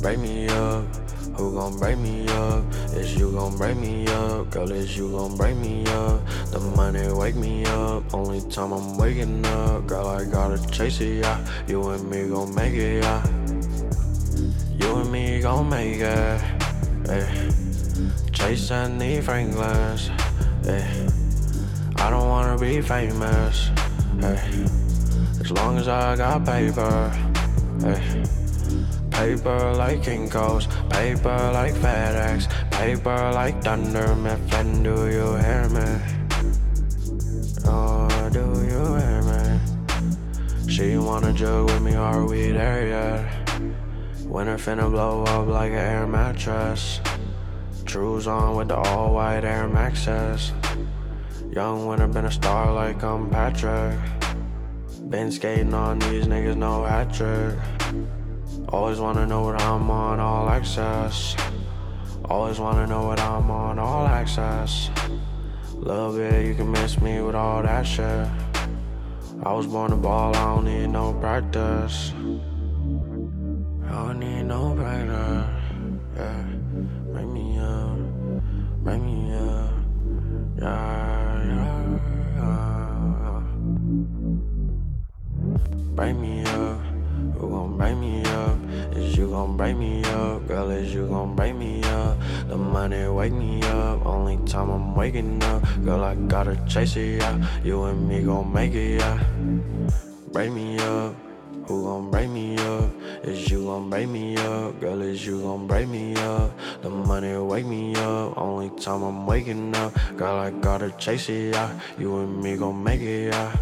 Break 0.00 0.18
me 0.18 0.48
up. 0.48 0.84
Who 1.36 1.54
gon' 1.54 1.78
break 1.78 1.98
me 1.98 2.26
up? 2.28 2.64
Is 2.94 3.16
you 3.16 3.30
gon' 3.30 3.56
break 3.56 3.76
me 3.76 4.06
up? 4.08 4.50
Girl, 4.50 4.70
is 4.72 4.96
you 4.96 5.10
gon' 5.10 5.36
break 5.36 5.56
me 5.56 5.86
up? 5.86 6.26
The 6.50 6.58
money 6.76 7.06
wake 7.12 7.36
me 7.36 7.64
up. 7.66 8.12
Only 8.12 8.40
time 8.50 8.72
I'm 8.72 8.98
waking 8.98 9.46
up. 9.46 9.86
Girl, 9.86 10.06
I 10.06 10.24
gotta 10.24 10.58
chase 10.68 11.00
it, 11.00 11.22
yeah. 11.22 11.38
You 11.68 11.90
and 11.90 12.10
me 12.10 12.28
gon' 12.28 12.54
make 12.54 12.74
it, 12.74 13.04
yeah. 13.04 13.22
You 14.80 14.96
and 14.96 15.12
me 15.12 15.40
gon' 15.42 15.68
make 15.68 16.00
it. 16.00 16.40
Ay. 17.08 17.50
Chasing 18.32 18.98
the 18.98 19.20
Franklins. 19.22 20.10
Ay. 20.66 21.08
I 21.96 22.10
don't 22.10 22.28
wanna 22.28 22.58
be 22.58 22.80
famous. 22.82 23.70
Ay. 24.22 24.66
As 25.40 25.50
long 25.50 25.78
as 25.78 25.88
I 25.88 26.16
got 26.16 26.44
paper. 26.44 27.12
Ay. 27.84 28.24
Paper 29.10 29.74
like 29.74 30.02
Kinko's, 30.02 30.66
paper 30.90 31.50
like 31.52 31.74
FedEx, 31.74 32.48
paper 32.70 33.30
like 33.32 33.62
Thunder 33.62 34.14
Mifflin. 34.16 34.82
Do 34.82 35.08
you 35.08 35.36
hear 35.36 35.68
me? 35.70 35.88
Oh, 37.66 38.28
do 38.32 38.44
you 38.66 38.96
hear 38.96 39.22
me? 39.22 39.60
She 40.68 40.98
wanna 40.98 41.32
jug 41.32 41.66
with 41.66 41.82
me, 41.82 41.94
are 41.94 42.24
we 42.24 42.50
there 42.50 42.88
yet? 42.88 43.44
Winter 44.26 44.56
finna 44.56 44.90
blow 44.90 45.22
up 45.24 45.46
like 45.46 45.70
an 45.70 45.78
air 45.78 46.06
mattress. 46.08 47.00
Trues 47.84 48.26
on 48.26 48.56
with 48.56 48.68
the 48.68 48.76
all 48.76 49.14
white 49.14 49.44
Air 49.44 49.68
Maxes. 49.68 50.50
Young 51.50 51.86
winter 51.86 52.06
been 52.08 52.24
a 52.24 52.30
star 52.30 52.72
like 52.72 53.02
I'm 53.02 53.30
Patrick. 53.30 53.98
Been 55.08 55.30
skating 55.30 55.74
on 55.74 55.98
these 55.98 56.26
niggas, 56.26 56.56
no 56.56 56.84
hat 56.84 57.12
trick. 57.12 57.58
Always 58.68 58.98
wanna 58.98 59.26
know 59.26 59.42
what 59.42 59.60
I'm 59.62 59.90
on, 59.90 60.18
all 60.18 60.48
access. 60.48 61.36
Always 62.24 62.58
wanna 62.58 62.86
know 62.86 63.06
what 63.06 63.20
I'm 63.20 63.50
on, 63.50 63.78
all 63.78 64.06
access. 64.06 64.90
Little 65.74 66.16
bit, 66.16 66.46
you 66.46 66.54
can 66.54 66.72
miss 66.72 67.00
me 67.00 67.20
with 67.20 67.34
all 67.34 67.62
that 67.62 67.86
shit. 67.86 68.28
I 69.42 69.52
was 69.52 69.66
born 69.66 69.90
to 69.90 69.96
ball, 69.96 70.34
I 70.34 70.54
don't 70.54 70.64
need 70.64 70.86
no 70.86 71.12
practice. 71.14 72.12
I 73.86 73.92
don't 73.92 74.18
need 74.18 74.44
no 74.44 74.74
practice. 74.74 75.48
Yeah, 76.16 76.42
bring 77.12 77.32
me 77.34 77.58
up, 77.58 77.98
bring 78.82 79.04
me 79.04 79.34
up. 79.34 79.70
Yeah, 80.58 81.03
Bring 85.94 86.20
me 86.20 86.42
up. 86.42 86.80
Who 87.38 87.50
gon' 87.50 87.78
break 87.78 87.96
me 87.96 88.24
up? 88.24 88.58
Is 88.96 89.16
you 89.16 89.30
gon' 89.30 89.56
break 89.56 89.76
me 89.76 90.02
up? 90.04 90.44
Girl, 90.48 90.68
is 90.70 90.92
you 90.92 91.06
gon' 91.06 91.36
break 91.36 91.54
me 91.54 91.84
up? 91.84 92.18
The 92.48 92.56
money 92.56 93.06
wake 93.06 93.32
me 93.32 93.62
up. 93.62 94.04
Only 94.04 94.36
time 94.44 94.70
I'm 94.70 94.96
waking 94.96 95.40
up. 95.44 95.62
Girl, 95.84 96.02
I 96.02 96.16
gotta 96.16 96.56
chase 96.66 96.96
it, 96.96 97.20
yeah. 97.20 97.38
You 97.62 97.84
and 97.84 98.08
me 98.08 98.22
gon' 98.22 98.52
make 98.52 98.74
it, 98.74 98.98
yeah. 98.98 99.22
Break 100.32 100.50
me 100.50 100.78
up. 100.80 101.14
Who 101.68 101.84
gon' 101.84 102.10
break 102.10 102.28
me 102.28 102.58
up? 102.58 102.90
Is 103.22 103.48
you 103.48 103.62
gon' 103.64 103.88
break 103.88 104.08
me 104.08 104.36
up? 104.36 104.80
Girl, 104.80 105.00
is 105.00 105.24
you 105.24 105.42
gon' 105.42 105.68
break 105.68 105.86
me 105.86 106.16
up? 106.16 106.50
The 106.82 106.90
money 106.90 107.36
wake 107.36 107.66
me 107.66 107.94
up. 107.94 108.36
Only 108.36 108.70
time 108.80 109.04
I'm 109.04 109.26
waking 109.26 109.76
up. 109.76 109.94
Girl, 110.16 110.38
I 110.40 110.50
gotta 110.50 110.90
chase 110.98 111.28
it, 111.28 111.54
yeah. 111.54 111.70
You 111.98 112.18
and 112.18 112.42
me 112.42 112.56
gon' 112.56 112.82
make 112.82 113.00
it, 113.00 113.32
yeah. 113.32 113.56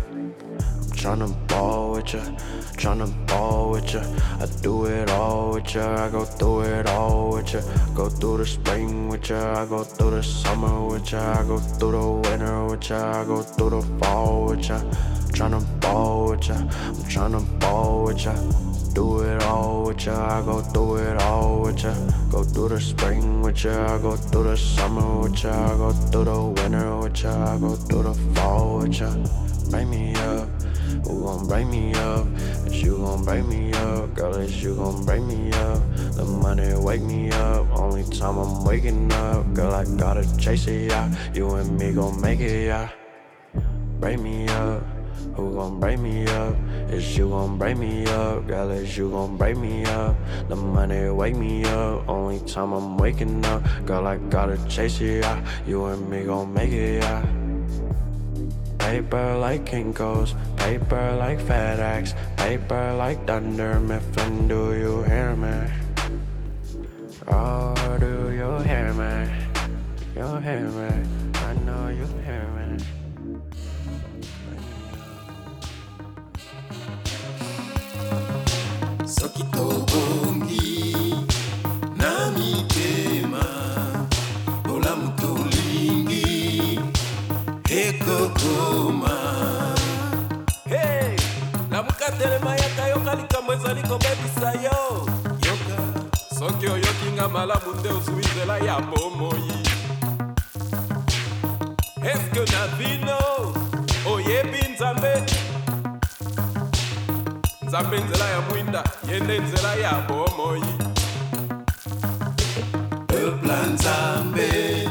Tryna 1.03 1.35
ball 1.49 1.95
with 1.95 2.15
ya, 2.15 2.21
tryna 2.79 3.11
ball 3.27 3.73
with 3.73 3.93
ya. 3.93 4.03
I 4.39 4.47
do 4.63 4.85
it 4.85 5.11
all 5.11 5.55
with 5.55 5.75
ya, 5.75 6.07
I 6.07 6.09
go 6.09 6.25
through 6.25 6.61
it 6.61 6.87
all 6.87 7.33
with 7.33 7.53
ya. 7.53 7.61
Go 7.93 8.09
through 8.09 8.37
the 8.37 8.47
spring 8.47 9.09
with 9.09 9.29
ya, 9.29 9.63
I 9.63 9.67
go 9.67 9.83
through 9.83 10.13
the 10.13 10.23
summer 10.23 10.87
with 10.87 11.11
ya. 11.11 11.41
I 11.41 11.43
go 11.43 11.59
through 11.59 11.91
the 11.91 12.29
winter 12.31 12.67
with 12.67 12.89
ya, 12.89 13.21
I 13.21 13.25
go 13.25 13.43
through 13.43 13.71
the 13.71 13.83
fall 13.99 14.45
with 14.47 14.69
ya. 14.69 14.79
Tryna 15.35 15.81
ball 15.81 16.31
with 16.31 16.49
ya, 16.49 16.55
I'm 16.55 16.95
tryna 17.11 17.59
ball 17.59 18.05
with 18.05 18.25
ya. 18.25 18.35
Do 18.95 19.23
it 19.23 19.43
all 19.43 19.87
with 19.87 20.07
ya, 20.07 20.15
I 20.15 20.45
go 20.45 20.61
through 20.61 20.99
it 20.99 21.21
all 21.23 21.63
with 21.63 21.83
ya. 21.83 21.93
Go 22.31 22.45
through 22.45 22.69
the 22.69 22.81
spring 22.81 23.43
with 23.43 23.65
ya, 23.65 23.97
I 23.97 23.99
go 23.99 24.15
through 24.15 24.45
the 24.45 24.57
summer 24.57 25.19
with 25.19 25.43
ya. 25.43 25.51
I 25.51 25.77
go 25.77 25.91
through 25.91 26.27
the 26.27 26.63
winter 26.63 26.97
with 26.99 27.25
ya, 27.25 27.57
I 27.57 27.59
go 27.59 27.75
through 27.75 28.05
the 28.05 28.15
fall 28.37 28.79
with 28.79 29.01
ya. 29.01 29.13
Break 29.69 29.89
me 29.89 30.15
up. 30.15 30.49
Who 31.05 31.25
gon' 31.25 31.49
break 31.49 31.67
me 31.67 31.95
up? 31.95 32.27
Is 32.67 32.83
you 32.83 32.99
gon' 32.99 33.25
break 33.25 33.45
me 33.47 33.73
up? 33.73 34.15
Girl, 34.15 34.35
is 34.37 34.63
you 34.63 34.77
gon' 34.77 35.05
break 35.05 35.23
me 35.23 35.51
up? 35.53 35.81
The 36.17 36.25
money 36.25 36.75
wake 36.77 37.03
me 37.03 37.31
up. 37.31 37.67
Only 37.73 38.05
time 38.05 38.37
I'm 38.37 38.65
waking 38.65 39.13
up. 39.13 39.55
Girl, 39.55 39.73
I 39.73 39.85
gotta 39.97 40.25
chase 40.37 40.67
it, 40.67 40.91
yeah. 40.91 41.13
You 41.35 41.55
and 41.55 41.79
me 41.79 41.93
gon' 41.93 42.21
make 42.21 42.41
it, 42.41 42.67
yeah. 42.67 42.91
Break 44.01 44.21
me 44.21 44.47
up. 44.49 44.83
Who 45.35 45.55
gon' 45.55 45.81
break 45.81 45.99
me 45.99 46.27
up? 46.27 46.55
Is 46.91 47.17
you 47.17 47.31
gon' 47.31 47.57
break 47.57 47.79
me 47.79 48.05
up? 48.07 48.47
Girl, 48.47 48.71
is 48.71 48.97
you 48.97 49.11
gon' 49.11 49.37
break 49.37 49.57
me 49.57 49.85
up? 49.87 50.15
The 50.49 50.57
money 50.57 51.09
wake 51.09 51.37
me 51.37 51.65
up. 51.65 52.07
Only 52.09 52.41
time 52.41 52.73
I'm 52.73 52.99
waking 52.99 53.45
up. 53.47 53.63
Girl, 53.87 54.07
I 54.07 54.19
gotta 54.19 54.59
chase 54.69 55.01
it, 55.01 55.23
yeah. 55.23 55.43
You 55.67 55.87
and 55.87 56.09
me 56.11 56.25
gon' 56.25 56.53
make 56.53 56.73
it, 56.73 57.03
yeah. 57.03 57.25
Paper 58.83 59.37
like 59.39 59.65
Kinko's, 59.65 60.35
paper 60.57 61.17
like 61.19 61.39
FedEx, 61.39 62.15
paper 62.37 62.95
like 62.99 63.27
Thunder 63.27 63.81
Mifflin. 63.81 64.49
Do 64.49 64.75
you 64.75 65.03
hear 65.05 65.35
me? 65.37 65.59
Oh, 67.29 67.75
do 67.99 68.31
you 68.31 68.59
hear 68.69 68.93
me? 68.93 69.15
You 70.17 70.37
hear 70.47 70.67
me? 70.79 70.91
I 71.35 71.55
know 71.65 71.89
you 71.89 72.07
hear 72.27 72.47
me. 72.57 72.63
soki 79.07 79.43
tobongi 79.53 80.72
ekokoma 88.13 89.17
Hey, 90.65 91.17
lamuka 91.71 92.13
telema 92.19 92.57
yaka 92.57 92.89
yoka 92.89 93.15
likambo 93.15 93.53
ezali 93.53 93.83
kobebisa 93.83 94.53
yo. 94.65 95.07
Yoka. 95.47 95.77
Soki 96.39 96.67
oyoki 96.67 97.09
nga 97.15 97.29
malamu 97.29 97.75
nde 97.81 97.89
ozwi 97.89 98.25
nzela 98.25 98.59
ya 98.59 98.81
bomoi. 98.81 99.53
Eske 102.03 102.53
na 102.53 102.67
bino 102.79 103.19
oyebi 104.13 104.59
nzambe? 104.75 105.23
Nzambe 107.63 108.01
nzela 108.01 108.29
ya 108.29 108.41
mwinda 108.41 108.85
ye 109.09 109.21
nde 109.21 109.39
nzela 109.39 109.75
ya 109.75 109.93
bomoi. 110.09 110.63
Peuple 113.07 113.57
nzambe 113.75 114.89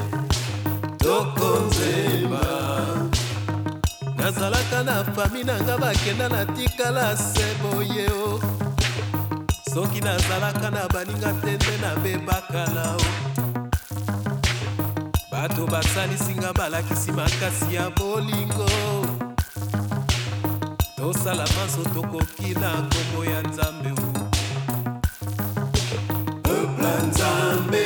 tokonzemba 0.98 2.71
nazalaka 4.32 4.84
na 4.84 5.04
fami 5.04 5.44
na 5.44 5.60
nga 5.60 5.78
bakenda 5.78 6.30
natikala 6.30 7.18
se 7.18 7.44
boye 7.62 8.08
o. 8.24 8.40
Soki 9.74 10.00
nazalaka 10.02 10.72
na 10.72 10.88
baninga 10.88 11.34
te 11.42 11.52
nde 11.56 11.78
nabebaka 11.82 12.66
na 12.74 12.96
o. 12.96 13.02
Bato 15.32 15.68
basalisinga 15.68 16.54
balakisi 16.54 17.12
makasi 17.12 17.76
ya 17.76 17.90
bolingo. 17.90 18.70
Tosala 20.96 21.44
maso 21.44 21.84
tokoki 21.94 22.54
na 22.56 22.72
nkombo 22.88 23.26
ya 23.26 23.42
nzambe 23.42 23.92
o. 23.92 24.30
Peuple 26.44 26.94
nzambe 27.08 27.86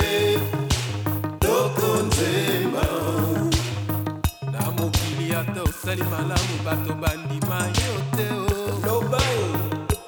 osali 5.85 6.03
malamu 6.03 6.55
bato 6.65 6.93
bandima 6.93 7.59
yo 7.77 8.17
te 8.17 8.27
o 8.33 8.87
loba 8.87 9.21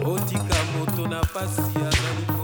otika 0.05 0.57
moto 0.73 1.07
na 1.07 1.21
pasi 1.33 1.61
azali 1.61 2.36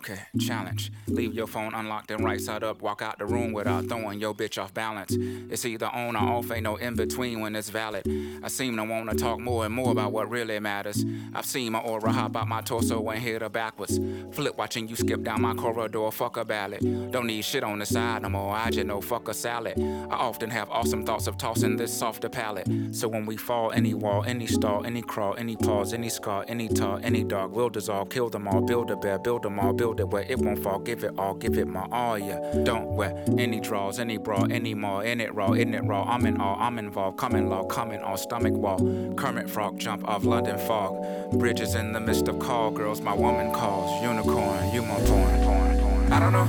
Okay, 0.00 0.18
challenge. 0.40 0.90
Leave 1.08 1.34
your 1.34 1.46
phone 1.46 1.74
unlocked 1.74 2.10
and 2.10 2.24
right 2.24 2.40
side 2.40 2.64
up. 2.64 2.80
Walk 2.80 3.02
out 3.02 3.18
the 3.18 3.26
room 3.26 3.52
without 3.52 3.86
throwing 3.86 4.18
your 4.18 4.32
bitch 4.32 4.56
off 4.56 4.72
balance. 4.72 5.14
It's 5.14 5.66
either 5.66 5.88
on 5.88 6.16
or 6.16 6.38
off, 6.38 6.50
ain't 6.50 6.62
no 6.62 6.76
in 6.76 6.94
between 6.94 7.40
when 7.40 7.54
it's 7.54 7.68
valid. 7.68 8.06
I 8.42 8.48
seem 8.48 8.76
to 8.78 8.84
wanna 8.84 9.14
talk 9.14 9.38
more 9.38 9.66
and 9.66 9.74
more 9.74 9.92
about 9.92 10.12
what 10.12 10.30
really 10.30 10.58
matters. 10.58 11.04
I've 11.34 11.44
seen 11.44 11.72
my 11.72 11.80
aura 11.80 12.12
hop 12.12 12.34
out 12.34 12.48
my 12.48 12.62
torso 12.62 13.06
and 13.10 13.20
hit 13.20 13.42
her 13.42 13.50
backwards. 13.50 14.00
Flip 14.32 14.56
watching 14.56 14.88
you 14.88 14.96
skip 14.96 15.22
down 15.22 15.42
my 15.42 15.52
corridor, 15.52 16.10
fuck 16.10 16.38
a 16.38 16.46
ballad. 16.46 16.80
Don't 17.10 17.26
need 17.26 17.44
shit 17.44 17.62
on 17.62 17.78
the 17.78 17.84
side 17.84 18.22
no 18.22 18.30
more, 18.30 18.56
I 18.56 18.70
just 18.70 18.86
know 18.86 19.02
fuck 19.02 19.28
a 19.28 19.34
salad. 19.34 19.78
I 19.78 20.14
often 20.14 20.48
have 20.48 20.70
awesome 20.70 21.04
thoughts 21.04 21.26
of 21.26 21.36
tossing 21.36 21.76
this 21.76 21.92
softer 21.92 22.30
palate. 22.30 22.66
So 22.92 23.06
when 23.06 23.26
we 23.26 23.36
fall, 23.36 23.70
any 23.72 23.92
wall, 23.92 24.24
any 24.26 24.46
stall, 24.46 24.86
any 24.86 25.02
crawl, 25.02 25.34
any 25.36 25.56
pause, 25.56 25.92
any 25.92 26.08
scar, 26.08 26.46
any 26.48 26.68
tar, 26.68 27.00
any 27.02 27.22
dog 27.22 27.52
we'll 27.52 27.68
dissolve, 27.68 28.08
kill 28.08 28.30
them 28.30 28.48
all, 28.48 28.62
build 28.62 28.90
a 28.90 28.96
bear, 28.96 29.18
build 29.18 29.42
them 29.42 29.60
all, 29.60 29.74
build 29.74 29.89
it 29.98 30.08
where 30.08 30.22
it 30.22 30.38
won't 30.38 30.62
fall, 30.62 30.78
give 30.78 31.02
it 31.02 31.12
all, 31.18 31.34
give 31.34 31.58
it 31.58 31.66
my 31.66 31.86
all, 31.90 32.18
yeah. 32.18 32.38
Don't 32.62 32.94
wear 32.94 33.24
any 33.38 33.58
draws, 33.58 33.98
any 33.98 34.18
bra, 34.18 34.44
any 34.50 34.74
more, 34.74 35.02
in 35.02 35.20
it 35.20 35.34
raw, 35.34 35.52
in 35.52 35.74
it 35.74 35.82
raw, 35.84 36.04
I'm 36.04 36.26
in 36.26 36.40
all, 36.40 36.56
I'm 36.60 36.78
involved, 36.78 37.18
coming 37.18 37.48
law, 37.48 37.64
coming 37.64 38.00
all. 38.00 38.16
stomach 38.16 38.52
wall. 38.52 38.78
Kermit 39.16 39.50
Frog 39.50 39.78
jump 39.78 40.06
off 40.06 40.24
London 40.24 40.58
fog. 40.58 40.92
Bridges 41.32 41.74
in 41.74 41.92
the 41.92 42.00
midst 42.00 42.28
of 42.28 42.38
call 42.38 42.70
girls, 42.70 43.00
my 43.00 43.14
woman 43.14 43.52
calls. 43.52 43.90
Unicorn, 44.02 44.72
you 44.72 44.82
my 44.82 44.94
porn, 45.06 45.40
porn, 45.42 45.80
porn. 45.80 46.12
I 46.12 46.20
don't 46.20 46.32
know, 46.32 46.48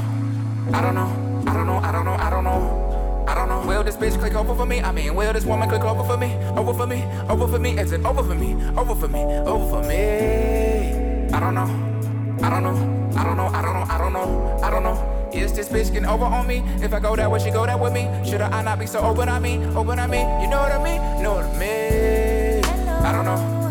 I 0.77 0.81
don't 0.81 0.95
know, 0.95 1.49
I 1.49 1.53
don't 1.53 1.65
know, 1.65 1.77
I 1.77 1.91
don't 1.91 2.05
know, 2.05 2.13
I 2.13 2.29
don't 2.29 2.43
know. 2.43 2.91
I 3.27 3.35
don't 3.35 3.47
know. 3.47 3.65
Will 3.65 3.83
this 3.83 3.95
bitch 3.95 4.19
click 4.19 4.35
over 4.35 4.53
for 4.55 4.65
me? 4.65 4.81
I 4.81 4.91
mean, 4.91 5.15
will 5.15 5.31
this 5.31 5.45
woman 5.45 5.69
click 5.69 5.83
over 5.83 6.03
for 6.03 6.17
me? 6.17 6.35
Over 6.57 6.73
for 6.73 6.85
me? 6.85 7.03
Over 7.29 7.47
for 7.47 7.59
me? 7.59 7.77
Is 7.79 7.93
it 7.93 8.03
over 8.03 8.23
for 8.23 8.35
me? 8.35 8.55
Over 8.77 8.95
for 8.95 9.07
me? 9.07 9.19
Over 9.23 9.69
for 9.69 9.87
me? 9.87 11.31
I 11.31 11.39
don't 11.39 11.55
know. 11.55 11.91
I 12.43 12.49
don't 12.49 12.63
know. 12.63 13.00
I 13.17 13.23
don't 13.23 13.37
know, 13.37 13.47
I 13.47 13.61
don't 13.61 13.73
know, 13.73 13.85
I 13.87 13.97
don't 13.97 14.13
know, 14.13 14.59
I 14.63 14.69
don't 14.69 14.83
know. 14.83 15.29
Is 15.33 15.53
this 15.53 15.69
bitch 15.69 15.91
getting 15.93 16.05
over 16.05 16.25
on 16.25 16.47
me? 16.47 16.63
If 16.81 16.93
I 16.93 16.99
go 16.99 17.15
that 17.15 17.29
way, 17.31 17.39
she 17.39 17.51
go 17.51 17.65
that 17.65 17.79
with 17.79 17.93
me. 17.93 18.09
Should 18.29 18.41
I 18.41 18.61
not 18.61 18.79
be 18.79 18.85
so 18.85 18.99
open 18.99 19.29
on 19.29 19.41
me? 19.41 19.63
Open 19.75 19.97
on 19.97 20.09
me? 20.09 20.19
You 20.19 20.49
know 20.49 20.59
what 20.59 20.71
I 20.71 20.83
mean? 20.83 21.23
Know 21.23 21.35
what 21.35 21.45
I 21.45 21.57
mean? 21.57 22.65
I 22.65 23.11
don't 23.11 23.25
know. 23.25 23.61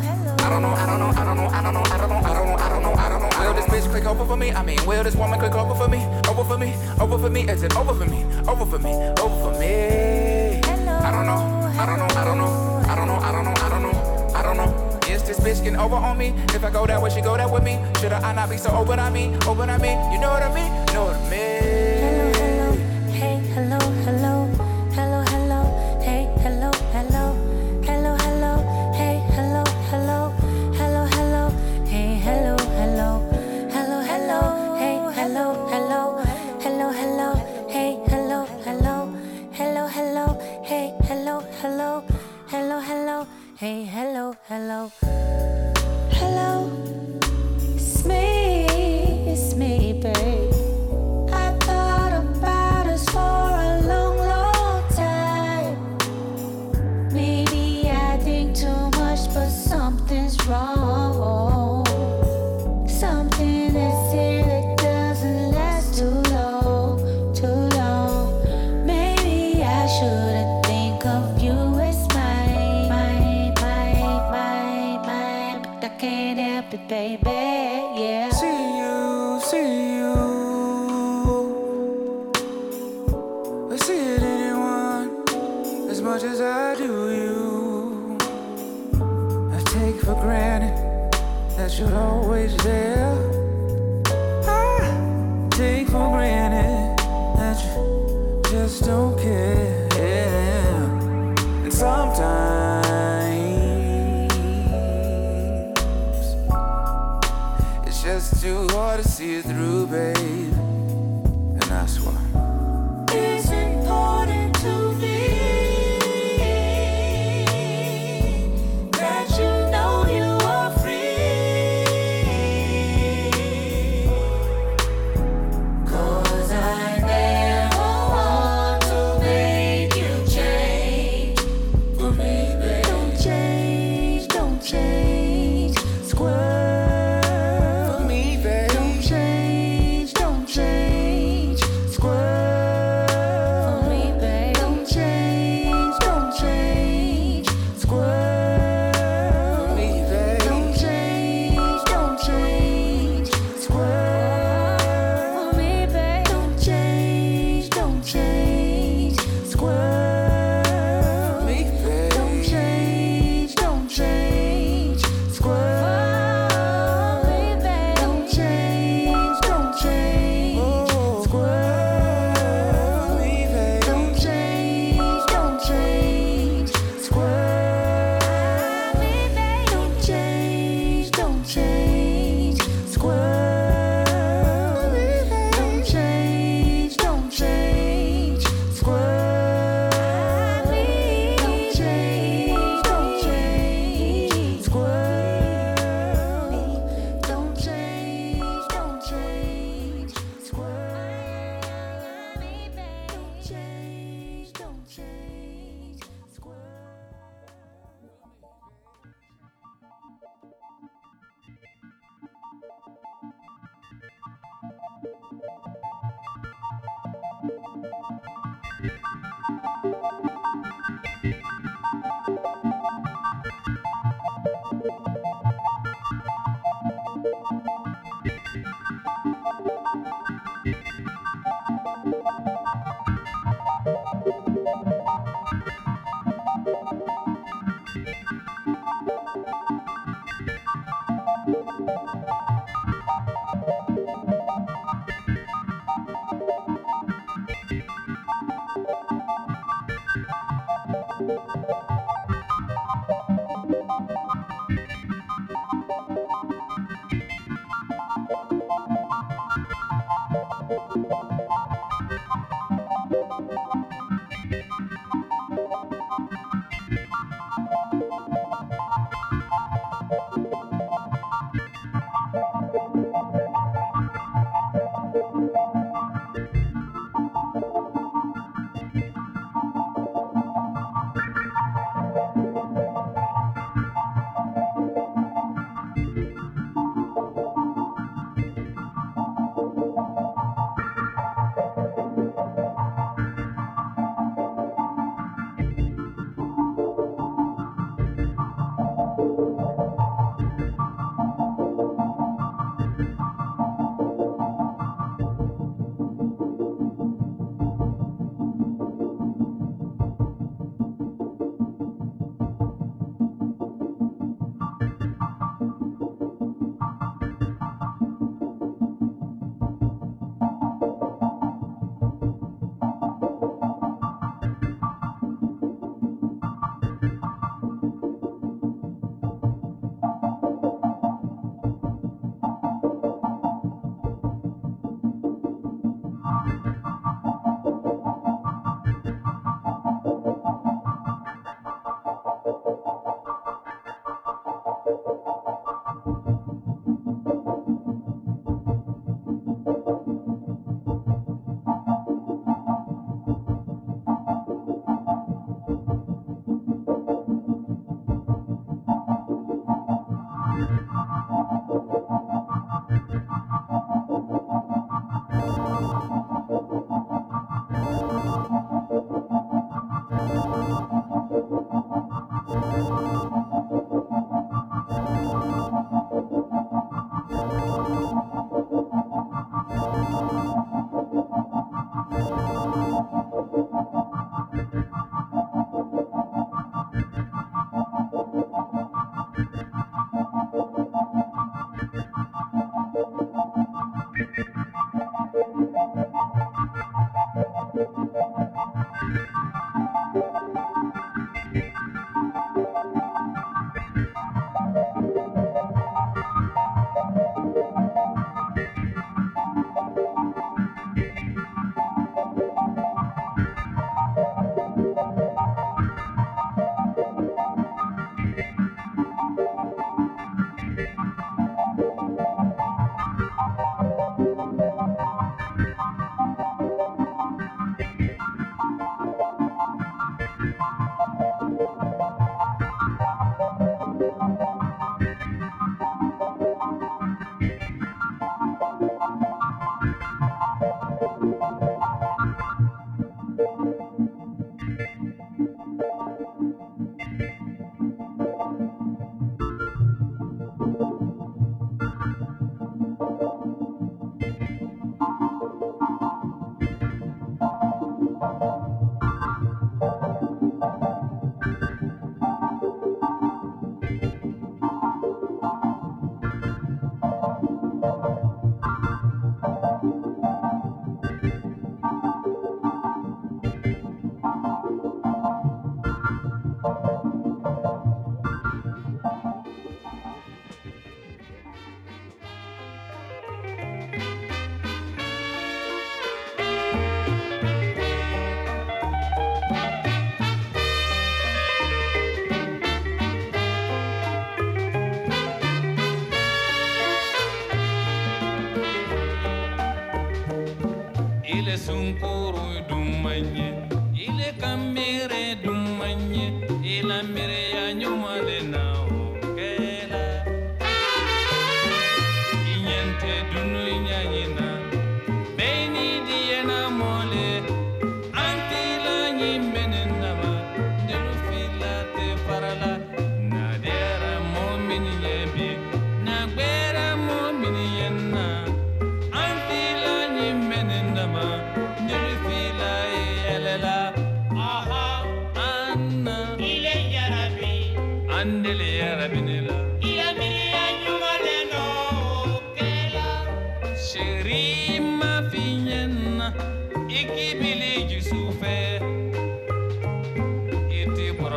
I 0.43 0.49
don't 0.49 0.62
know, 0.62 0.69
I 0.71 0.87
don't 0.87 0.99
know, 0.99 1.07
I 1.07 1.25
don't 1.25 1.37
know, 1.37 1.47
I 1.47 1.62
don't 1.62 1.75
know, 1.75 1.83
I 1.85 1.97
don't 1.99 2.09
know, 2.09 2.17
I 2.17 2.35
don't 2.35 2.47
know, 2.47 2.57
I 2.57 2.69
don't 2.69 2.83
know, 2.83 2.93
I 2.95 3.09
don't 3.09 3.21
know. 3.21 3.29
Will 3.41 3.55
this 3.55 3.67
bitch 3.67 3.91
click 3.91 4.05
over 4.07 4.27
for 4.27 4.37
me? 4.37 4.51
I 4.51 4.65
mean, 4.65 4.85
will 4.85 5.05
this 5.05 5.15
woman 5.15 5.39
click 5.39 5.55
over 5.55 5.75
for 5.75 5.89
me? 5.89 6.05
Over 6.29 6.45
for 6.45 6.59
me, 6.59 6.75
over 6.99 7.19
for 7.19 7.31
me, 7.31 7.43
is 7.43 7.62
it 7.62 7.77
over 7.77 7.95
for 7.95 8.07
me? 8.07 8.25
Over 8.49 8.67
for 8.67 8.79
me, 8.79 8.93
over 9.21 9.53
for 9.53 9.61
me. 9.61 10.61
I 10.65 11.11
don't 11.12 11.27
know, 11.27 11.71
I 11.79 11.87
don't 11.87 11.99
know, 11.99 12.09
I 12.17 12.25
don't 12.25 12.39
know 12.39 12.69
bitch 15.41 15.62
getting 15.62 15.79
over 15.79 15.97
on 15.97 16.19
me? 16.19 16.35
If 16.55 16.65
I 16.65 16.71
go 16.71 16.87
that 16.87 17.01
way, 17.01 17.11
she 17.11 17.21
go 17.21 17.37
that 17.37 17.51
with 17.51 17.65
me. 17.65 17.79
Should 18.01 18.12
I 18.12 18.33
not 18.33 18.51
be 18.51 18.57
so 18.57 18.71
open 18.71 18.99
on 18.99 19.12
me? 19.12 19.35
Open 19.47 19.71
on 19.71 19.81
me? 19.81 19.91
You 20.12 20.21
know 20.21 20.31
what 20.31 20.43
I 20.43 20.55
mean? 20.55 20.71
Know 20.95 21.05
what 21.05 21.17
I 21.17 21.31
mean? 21.31 21.49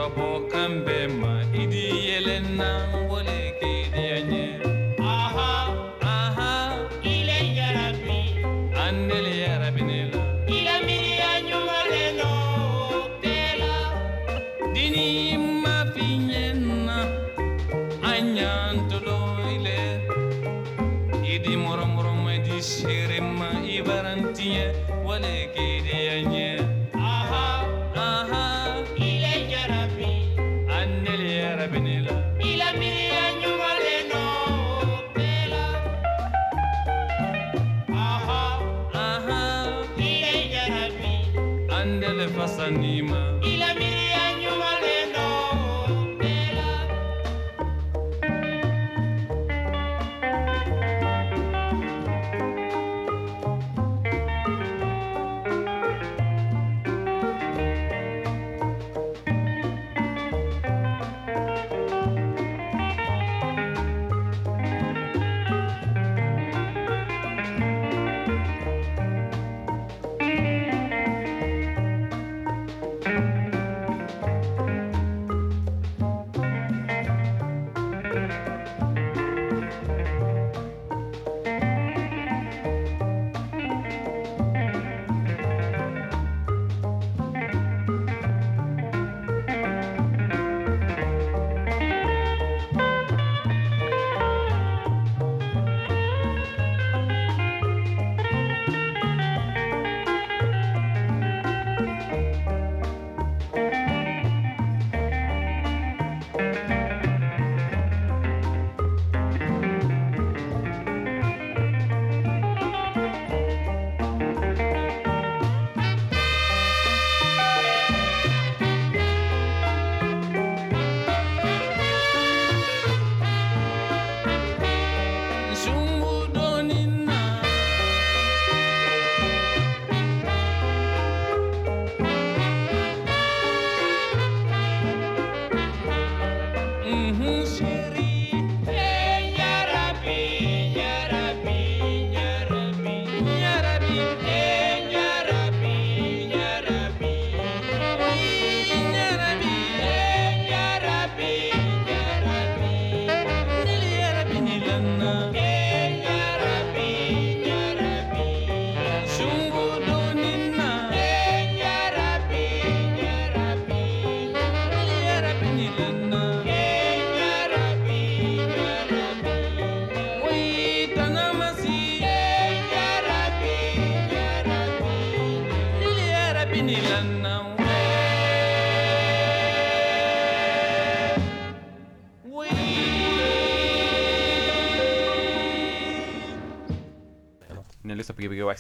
trouble 0.03 0.49
and 0.53 0.85
bear. 0.85 1.02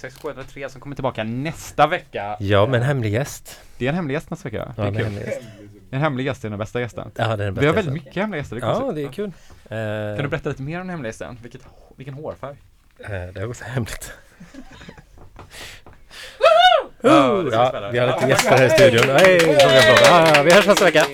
X6K103 0.07 0.67
som 0.67 0.81
kommer 0.81 0.95
tillbaka 0.95 1.23
nästa 1.23 1.87
vecka. 1.87 2.37
Ja, 2.39 2.65
med 2.65 2.79
en 2.79 2.85
hemlig 2.85 3.13
gäst. 3.13 3.59
Det 3.77 3.85
är 3.85 3.89
en 3.89 3.95
hemlig 3.95 4.13
gäst 4.13 4.29
nästa 4.29 4.49
vecka. 4.49 4.73
Ja, 4.77 4.83
det 4.83 4.89
är 4.89 4.91
kul. 4.91 5.03
Hemlig 5.03 5.25
gäst 5.25 5.41
en 5.93 6.01
hemlig 6.01 6.25
gäst 6.25 6.45
är 6.45 6.49
den 6.49 6.59
bästa 6.59 6.81
gästen. 6.81 7.11
Ja, 7.15 7.27
det 7.27 7.33
är 7.33 7.37
den 7.37 7.53
bästa 7.53 7.61
Vi 7.61 7.67
har 7.67 7.73
väldigt 7.73 7.93
mycket 7.93 8.15
hemliga 8.15 8.41
gäster. 8.41 8.55
Det 8.55 8.61
ja, 8.61 8.91
det 8.95 9.03
är 9.03 9.11
kul. 9.11 9.25
Uh, 9.25 9.33
kan 9.69 9.77
du 10.17 10.23
eh. 10.23 10.29
berätta 10.29 10.49
lite 10.49 10.61
mer 10.61 10.81
om 10.81 10.87
den 10.87 10.89
hemliga 10.89 11.09
gästen? 11.09 11.37
Vilket, 11.41 11.61
vilken 11.95 12.13
hårfärg? 12.13 12.55
Uh, 12.99 13.09
det 13.09 13.39
är 13.39 13.49
också 13.49 13.63
hemligt. 13.63 14.13
Uh, 17.05 17.09
ja, 17.51 17.89
vi 17.91 17.99
har 17.99 18.07
lite 18.07 18.29
gäster 18.29 18.57
här 18.57 18.65
i 18.65 18.69
studion. 18.69 19.09
Hey, 19.09 19.39
hey, 19.39 19.55
hey. 19.55 20.43
vi 20.43 20.53
hörs 20.53 20.67
nästa 20.67 20.85
vecka. 20.85 21.05